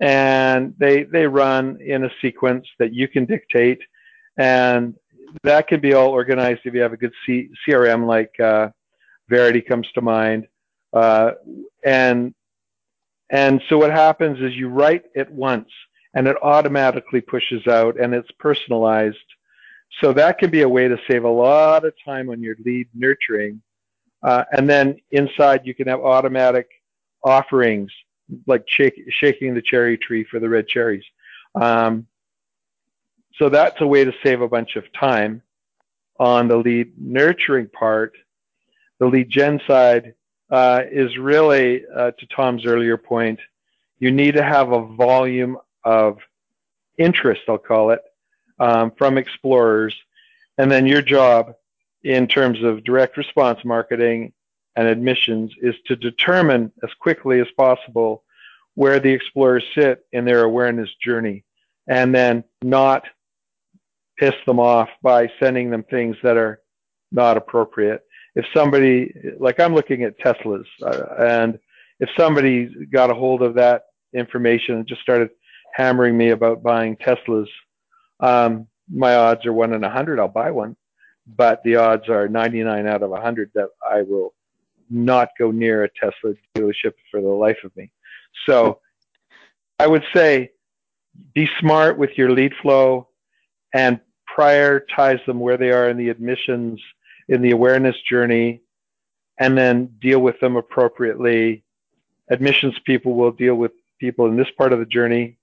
and 0.00 0.74
they 0.76 1.04
they 1.04 1.24
run 1.28 1.80
in 1.80 2.04
a 2.04 2.10
sequence 2.20 2.66
that 2.80 2.92
you 2.92 3.06
can 3.06 3.26
dictate, 3.26 3.78
and 4.36 4.96
that 5.44 5.68
can 5.68 5.78
be 5.78 5.94
all 5.94 6.10
organized 6.10 6.62
if 6.64 6.74
you 6.74 6.80
have 6.80 6.92
a 6.92 6.96
good 6.96 7.12
C- 7.24 7.50
CRM 7.64 8.08
like 8.08 8.38
uh, 8.40 8.70
Verity 9.28 9.60
comes 9.60 9.86
to 9.92 10.00
mind, 10.00 10.48
uh, 10.92 11.30
and 11.84 12.34
and 13.30 13.62
so 13.68 13.78
what 13.78 13.92
happens 13.92 14.40
is 14.40 14.52
you 14.56 14.68
write 14.68 15.04
it 15.14 15.30
once 15.30 15.68
and 16.16 16.26
it 16.26 16.36
automatically 16.42 17.20
pushes 17.20 17.66
out 17.66 18.00
and 18.00 18.14
it's 18.14 18.30
personalized. 18.38 19.18
So 20.00 20.14
that 20.14 20.38
can 20.38 20.50
be 20.50 20.62
a 20.62 20.68
way 20.68 20.88
to 20.88 20.98
save 21.06 21.24
a 21.24 21.28
lot 21.28 21.84
of 21.84 21.92
time 22.02 22.30
on 22.30 22.42
your 22.42 22.56
lead 22.64 22.88
nurturing. 22.94 23.60
Uh, 24.22 24.44
and 24.52 24.68
then 24.68 24.96
inside 25.10 25.60
you 25.64 25.74
can 25.74 25.86
have 25.86 26.00
automatic 26.00 26.68
offerings 27.22 27.92
like 28.46 28.64
shake, 28.66 28.98
shaking 29.10 29.54
the 29.54 29.60
cherry 29.60 29.98
tree 29.98 30.24
for 30.24 30.40
the 30.40 30.48
red 30.48 30.66
cherries. 30.66 31.04
Um, 31.54 32.06
so 33.38 33.50
that's 33.50 33.78
a 33.82 33.86
way 33.86 34.02
to 34.04 34.12
save 34.24 34.40
a 34.40 34.48
bunch 34.48 34.76
of 34.76 34.90
time 34.98 35.42
on 36.18 36.48
the 36.48 36.56
lead 36.56 36.94
nurturing 36.98 37.68
part. 37.68 38.14
The 39.00 39.06
lead 39.06 39.28
gen 39.28 39.60
side 39.66 40.14
uh, 40.50 40.80
is 40.90 41.18
really, 41.18 41.84
uh, 41.94 42.12
to 42.12 42.26
Tom's 42.34 42.64
earlier 42.64 42.96
point, 42.96 43.38
you 43.98 44.10
need 44.10 44.34
to 44.34 44.42
have 44.42 44.72
a 44.72 44.86
volume 44.86 45.58
of 45.86 46.18
interest, 46.98 47.42
I'll 47.48 47.58
call 47.58 47.90
it, 47.92 48.02
um, 48.58 48.92
from 48.98 49.16
explorers. 49.16 49.94
And 50.58 50.70
then 50.70 50.84
your 50.86 51.00
job 51.00 51.54
in 52.02 52.26
terms 52.26 52.62
of 52.62 52.84
direct 52.84 53.16
response 53.16 53.60
marketing 53.64 54.32
and 54.74 54.88
admissions 54.88 55.52
is 55.62 55.74
to 55.86 55.96
determine 55.96 56.72
as 56.82 56.90
quickly 57.00 57.40
as 57.40 57.46
possible 57.56 58.24
where 58.74 59.00
the 59.00 59.10
explorers 59.10 59.64
sit 59.74 60.04
in 60.12 60.24
their 60.24 60.42
awareness 60.42 60.90
journey 61.02 61.44
and 61.88 62.14
then 62.14 62.44
not 62.62 63.04
piss 64.18 64.34
them 64.44 64.58
off 64.58 64.88
by 65.02 65.30
sending 65.38 65.70
them 65.70 65.84
things 65.84 66.16
that 66.22 66.36
are 66.36 66.60
not 67.12 67.36
appropriate. 67.36 68.02
If 68.34 68.44
somebody, 68.54 69.14
like 69.38 69.60
I'm 69.60 69.74
looking 69.74 70.02
at 70.02 70.18
Teslas, 70.18 70.66
uh, 70.82 71.06
and 71.18 71.58
if 72.00 72.10
somebody 72.18 72.70
got 72.92 73.10
a 73.10 73.14
hold 73.14 73.42
of 73.42 73.54
that 73.54 73.84
information 74.12 74.76
and 74.76 74.86
just 74.86 75.00
started 75.00 75.30
hammering 75.76 76.16
me 76.16 76.30
about 76.30 76.62
buying 76.62 76.96
Teslas, 76.96 77.48
um, 78.20 78.66
my 78.90 79.14
odds 79.14 79.44
are 79.44 79.52
one 79.52 79.74
in 79.74 79.84
a 79.84 79.90
hundred 79.90 80.18
I'll 80.18 80.26
buy 80.26 80.50
one, 80.50 80.74
but 81.26 81.62
the 81.64 81.76
odds 81.76 82.08
are 82.08 82.28
99 82.28 82.86
out 82.86 83.02
of 83.02 83.10
a 83.10 83.12
100 83.12 83.50
that 83.54 83.68
I 83.86 84.00
will 84.00 84.32
not 84.88 85.28
go 85.38 85.50
near 85.50 85.84
a 85.84 85.90
Tesla 85.90 86.34
dealership 86.56 86.94
for 87.10 87.20
the 87.20 87.28
life 87.28 87.58
of 87.62 87.76
me. 87.76 87.90
So 88.46 88.80
I 89.78 89.86
would 89.86 90.04
say 90.14 90.52
be 91.34 91.46
smart 91.60 91.98
with 91.98 92.10
your 92.16 92.30
lead 92.30 92.54
flow 92.62 93.08
and 93.74 94.00
prioritize 94.38 95.24
them 95.26 95.40
where 95.40 95.58
they 95.58 95.72
are 95.72 95.90
in 95.90 95.98
the 95.98 96.08
admissions, 96.08 96.80
in 97.28 97.42
the 97.42 97.50
awareness 97.50 97.96
journey, 98.08 98.62
and 99.38 99.58
then 99.58 99.90
deal 100.00 100.20
with 100.20 100.40
them 100.40 100.56
appropriately. 100.56 101.64
Admissions 102.30 102.78
people 102.86 103.14
will 103.14 103.32
deal 103.32 103.56
with 103.56 103.72
people 103.98 104.26
in 104.26 104.36
this 104.36 104.48
part 104.56 104.72
of 104.72 104.78
the 104.78 104.86
journey 104.86 105.36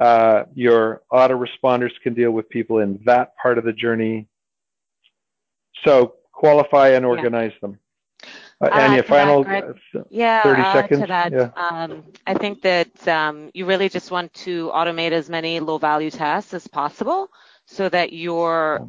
uh, 0.00 0.44
your 0.54 1.02
autoresponders 1.12 1.92
can 2.02 2.14
deal 2.14 2.30
with 2.30 2.48
people 2.48 2.78
in 2.78 3.00
that 3.04 3.36
part 3.36 3.58
of 3.58 3.64
the 3.64 3.72
journey. 3.72 4.28
So 5.84 6.14
qualify 6.32 6.90
and 6.90 7.04
organize 7.04 7.52
yeah. 7.54 7.58
them. 7.60 7.78
Uh, 8.60 8.70
Anya, 8.72 9.02
final 9.02 9.44
that, 9.44 9.64
uh, 9.64 10.02
yeah, 10.10 10.42
30 10.42 10.62
seconds. 10.62 11.00
To 11.00 11.06
that, 11.08 11.32
yeah. 11.32 11.50
Um, 11.56 12.04
I 12.26 12.34
think 12.34 12.62
that 12.62 13.08
um, 13.08 13.50
you 13.52 13.66
really 13.66 13.88
just 13.88 14.10
want 14.10 14.32
to 14.34 14.70
automate 14.72 15.12
as 15.12 15.28
many 15.28 15.60
low 15.60 15.76
value 15.78 16.10
tasks 16.10 16.54
as 16.54 16.66
possible 16.66 17.28
so 17.66 17.88
that 17.88 18.12
your 18.12 18.88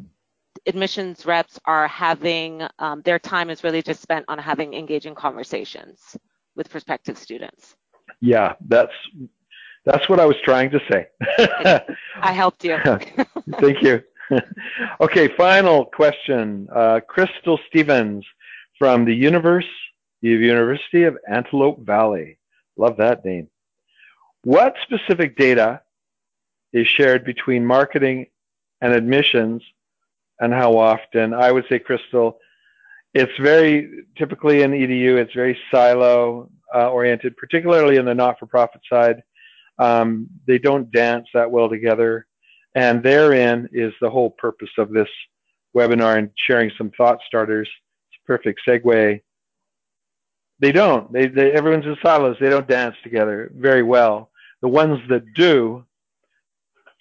admissions 0.66 1.26
reps 1.26 1.58
are 1.64 1.88
having 1.88 2.62
um, 2.78 3.02
their 3.02 3.18
time 3.18 3.50
is 3.50 3.64
really 3.64 3.82
just 3.82 4.00
spent 4.00 4.24
on 4.28 4.38
having 4.38 4.74
engaging 4.74 5.14
conversations 5.14 6.16
with 6.54 6.70
prospective 6.70 7.18
students. 7.18 7.76
Yeah, 8.20 8.54
that's 8.68 8.92
that's 9.86 10.08
what 10.08 10.18
I 10.18 10.26
was 10.26 10.36
trying 10.42 10.70
to 10.70 10.80
say. 10.90 11.06
I 12.20 12.32
helped 12.32 12.64
you. 12.64 12.76
Thank 13.60 13.82
you. 13.82 14.02
okay, 15.00 15.28
final 15.36 15.84
question. 15.84 16.68
Uh, 16.74 17.00
Crystal 17.06 17.58
Stevens 17.68 18.26
from 18.78 19.04
the 19.04 19.14
Universe, 19.14 19.68
the 20.22 20.28
University 20.28 21.04
of 21.04 21.16
Antelope 21.28 21.80
Valley. 21.86 22.38
Love 22.76 22.96
that 22.98 23.24
name. 23.24 23.48
What 24.42 24.74
specific 24.82 25.36
data 25.36 25.82
is 26.72 26.86
shared 26.88 27.24
between 27.24 27.64
marketing 27.64 28.26
and 28.80 28.92
admissions 28.92 29.62
and 30.40 30.52
how 30.52 30.76
often? 30.76 31.32
I 31.32 31.52
would 31.52 31.64
say, 31.68 31.78
Crystal, 31.78 32.38
it's 33.14 33.32
very 33.40 34.04
typically 34.16 34.62
in 34.62 34.72
EDU, 34.72 35.16
it's 35.16 35.32
very 35.32 35.56
silo 35.70 36.50
uh, 36.74 36.90
oriented, 36.90 37.36
particularly 37.36 37.96
in 37.96 38.04
the 38.04 38.14
not 38.14 38.38
for 38.38 38.46
profit 38.46 38.82
side. 38.90 39.22
Um, 39.78 40.28
they 40.46 40.58
don't 40.58 40.90
dance 40.90 41.28
that 41.34 41.50
well 41.50 41.68
together. 41.68 42.26
And 42.74 43.02
therein 43.02 43.68
is 43.72 43.92
the 44.00 44.10
whole 44.10 44.30
purpose 44.30 44.70
of 44.78 44.90
this 44.90 45.08
webinar 45.74 46.18
and 46.18 46.30
sharing 46.36 46.70
some 46.76 46.90
thought 46.96 47.18
starters. 47.26 47.68
It's 48.10 48.20
a 48.22 48.26
perfect 48.26 48.60
segue. 48.66 49.20
They 50.58 50.72
don't. 50.72 51.12
They, 51.12 51.26
they, 51.26 51.52
everyone's 51.52 51.86
in 51.86 51.96
silos. 52.02 52.36
They 52.40 52.50
don't 52.50 52.68
dance 52.68 52.96
together 53.02 53.50
very 53.54 53.82
well. 53.82 54.30
The 54.62 54.68
ones 54.68 55.00
that 55.08 55.34
do 55.34 55.84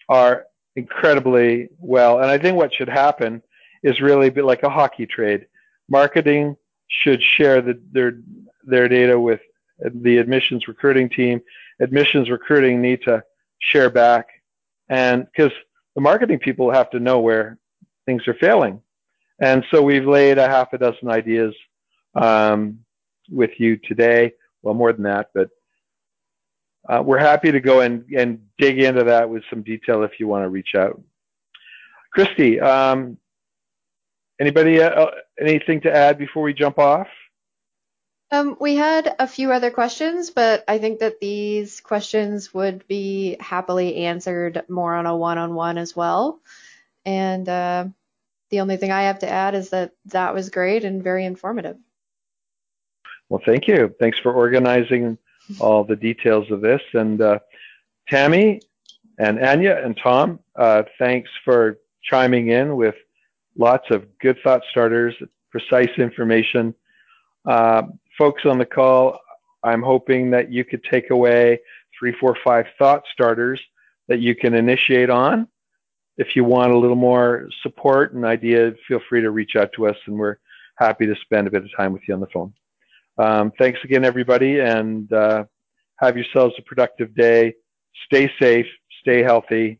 are 0.09 0.45
incredibly 0.76 1.69
well. 1.80 2.19
And 2.19 2.28
I 2.30 2.38
think 2.38 2.57
what 2.57 2.73
should 2.73 2.89
happen 2.89 3.41
is 3.84 4.01
really 4.01 4.30
like 4.30 4.63
a 4.63 4.69
hockey 4.69 5.05
trade. 5.05 5.47
Marketing 5.89 6.57
should 6.88 7.21
share 7.21 7.61
the, 7.61 7.80
their 7.91 8.19
their 8.63 8.88
data 8.88 9.19
with 9.19 9.39
the 9.80 10.17
admissions 10.17 10.67
recruiting 10.67 11.09
team 11.09 11.41
admissions 11.82 12.30
recruiting 12.30 12.82
need 12.82 13.01
to 13.03 13.23
share 13.59 13.89
back. 13.89 14.28
And 14.89 15.26
because 15.26 15.51
the 15.95 16.01
marketing 16.01 16.39
people 16.39 16.71
have 16.71 16.89
to 16.91 16.99
know 16.99 17.19
where 17.19 17.57
things 18.05 18.28
are 18.28 18.36
failing. 18.36 18.82
And 19.41 19.65
so 19.71 19.82
we've 19.82 20.05
laid 20.05 20.38
a 20.38 20.47
half 20.47 20.73
a 20.73 20.78
dozen 20.78 21.09
ideas 21.09 21.53
um, 22.13 22.80
with 23.30 23.51
you 23.57 23.78
today. 23.78 24.34
Well 24.61 24.73
more 24.73 24.93
than 24.93 25.03
that 25.03 25.30
but 25.34 25.49
uh, 26.88 27.01
we're 27.03 27.17
happy 27.17 27.51
to 27.51 27.59
go 27.59 27.82
and, 27.82 28.05
and 28.15 28.39
dig 28.59 28.80
into 28.80 29.03
that 29.03 29.30
with 29.30 29.43
some 29.49 29.63
detail 29.63 30.03
if 30.03 30.19
you 30.19 30.28
want 30.28 30.43
to 30.43 30.49
reach 30.49 30.76
out. 30.76 31.01
Christy 32.11 32.59
um, 32.59 33.17
anybody 34.39 34.82
uh, 34.82 35.07
anything 35.39 35.82
to 35.82 35.93
add 35.93 36.17
before 36.17 36.43
we 36.43 36.53
jump 36.53 36.78
off 36.78 37.07
um, 38.32 38.57
we 38.59 38.76
had 38.76 39.15
a 39.19 39.28
few 39.28 39.51
other 39.51 39.71
questions, 39.71 40.32
but 40.32 40.63
I 40.67 40.78
think 40.80 40.99
that 40.99 41.19
these 41.19 41.80
questions 41.80 42.53
would 42.53 42.88
be 42.88 43.38
happily 43.39 43.97
answered 43.97 44.63
more 44.67 44.95
on 44.95 45.05
a 45.05 45.15
one-on-one 45.15 45.78
as 45.78 45.95
well. 45.95 46.39
And 47.05 47.47
uh, 47.47 47.86
the 48.49 48.61
only 48.61 48.78
thing 48.78 48.91
I 48.91 49.03
have 49.03 49.19
to 49.19 49.30
add 49.30 49.53
is 49.53 49.69
that 49.69 49.91
that 50.05 50.34
was 50.34 50.49
great 50.49 50.84
and 50.84 51.03
very 51.03 51.26
informative. 51.26 51.78
Well, 53.30 53.41
thank 53.45 53.67
you. 53.67 53.93
Thanks 53.99 54.19
for 54.19 54.34
organizing 54.34 55.17
all 55.59 55.84
the 55.84 55.95
details 55.95 56.49
of 56.51 56.61
this. 56.61 56.82
And 56.93 57.21
uh, 57.21 57.39
Tammy 58.07 58.61
and 59.19 59.43
Anya 59.43 59.84
and 59.84 59.97
Tom, 59.97 60.39
uh, 60.55 60.84
thanks 60.97 61.30
for 61.43 61.78
chiming 62.03 62.49
in 62.49 62.76
with 62.76 62.95
lots 63.57 63.89
of 63.89 64.05
good 64.19 64.38
thought 64.43 64.61
starters, 64.69 65.15
precise 65.51 65.89
information. 65.97 66.73
Uh, 67.45 67.84
folks 68.18 68.45
on 68.45 68.57
the 68.57 68.66
call, 68.66 69.20
I'm 69.63 69.82
hoping 69.82 70.30
that 70.32 70.51
you 70.51 70.63
could 70.63 70.84
take 70.84 71.09
away 71.09 71.59
three, 71.97 72.13
four, 72.20 72.38
five 72.43 72.66
thought 72.78 73.03
starters 73.11 73.59
that 74.07 74.20
you 74.20 74.36
can 74.36 74.53
initiate 74.53 75.09
on. 75.09 75.47
If 76.18 76.36
you 76.36 76.43
want 76.43 76.72
a 76.72 76.78
little 76.78 76.95
more 76.95 77.49
support 77.61 78.13
and 78.13 78.26
idea, 78.26 78.74
feel 78.88 79.01
free 79.09 79.22
to 79.22 79.32
reach 79.32 79.55
out 79.55 79.72
to 79.74 79.88
us, 79.88 79.97
and 80.05 80.18
we're 80.18 80.38
happy 80.78 81.05
to 81.05 81.16
spend 81.22 81.47
a 81.47 81.51
bit 81.51 81.63
of 81.63 81.70
time 81.76 81.93
with 81.93 82.03
you 82.07 82.13
on 82.13 82.20
the 82.20 82.28
phone. 82.28 82.53
Um, 83.18 83.51
thanks 83.57 83.80
again, 83.84 84.05
everybody, 84.05 84.59
and 84.59 85.11
uh, 85.11 85.45
have 85.97 86.16
yourselves 86.16 86.55
a 86.57 86.61
productive 86.61 87.16
day. 87.16 87.55
Stay 88.05 88.32
safe, 88.39 88.68
stay 89.01 89.24
healthy. 89.24 89.80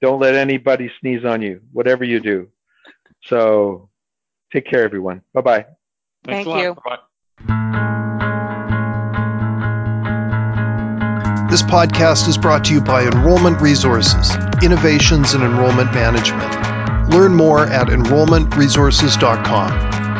Don't 0.00 0.20
let 0.20 0.34
anybody 0.34 0.90
sneeze 1.00 1.24
on 1.24 1.40
you, 1.40 1.60
whatever 1.72 2.04
you 2.04 2.20
do. 2.20 2.48
So 3.24 3.88
take 4.52 4.66
care, 4.66 4.84
everyone. 4.84 5.22
Bye 5.32 5.40
bye. 5.40 5.66
Thank 6.24 6.46
you. 6.46 6.74
Bye-bye. 6.74 7.13
This 11.54 11.62
podcast 11.62 12.26
is 12.26 12.36
brought 12.36 12.64
to 12.64 12.72
you 12.72 12.80
by 12.80 13.04
Enrollment 13.04 13.60
Resources, 13.60 14.34
Innovations 14.60 15.34
in 15.34 15.42
Enrollment 15.42 15.94
Management. 15.94 17.10
Learn 17.10 17.32
more 17.32 17.64
at 17.64 17.86
enrollmentresources.com. 17.86 20.13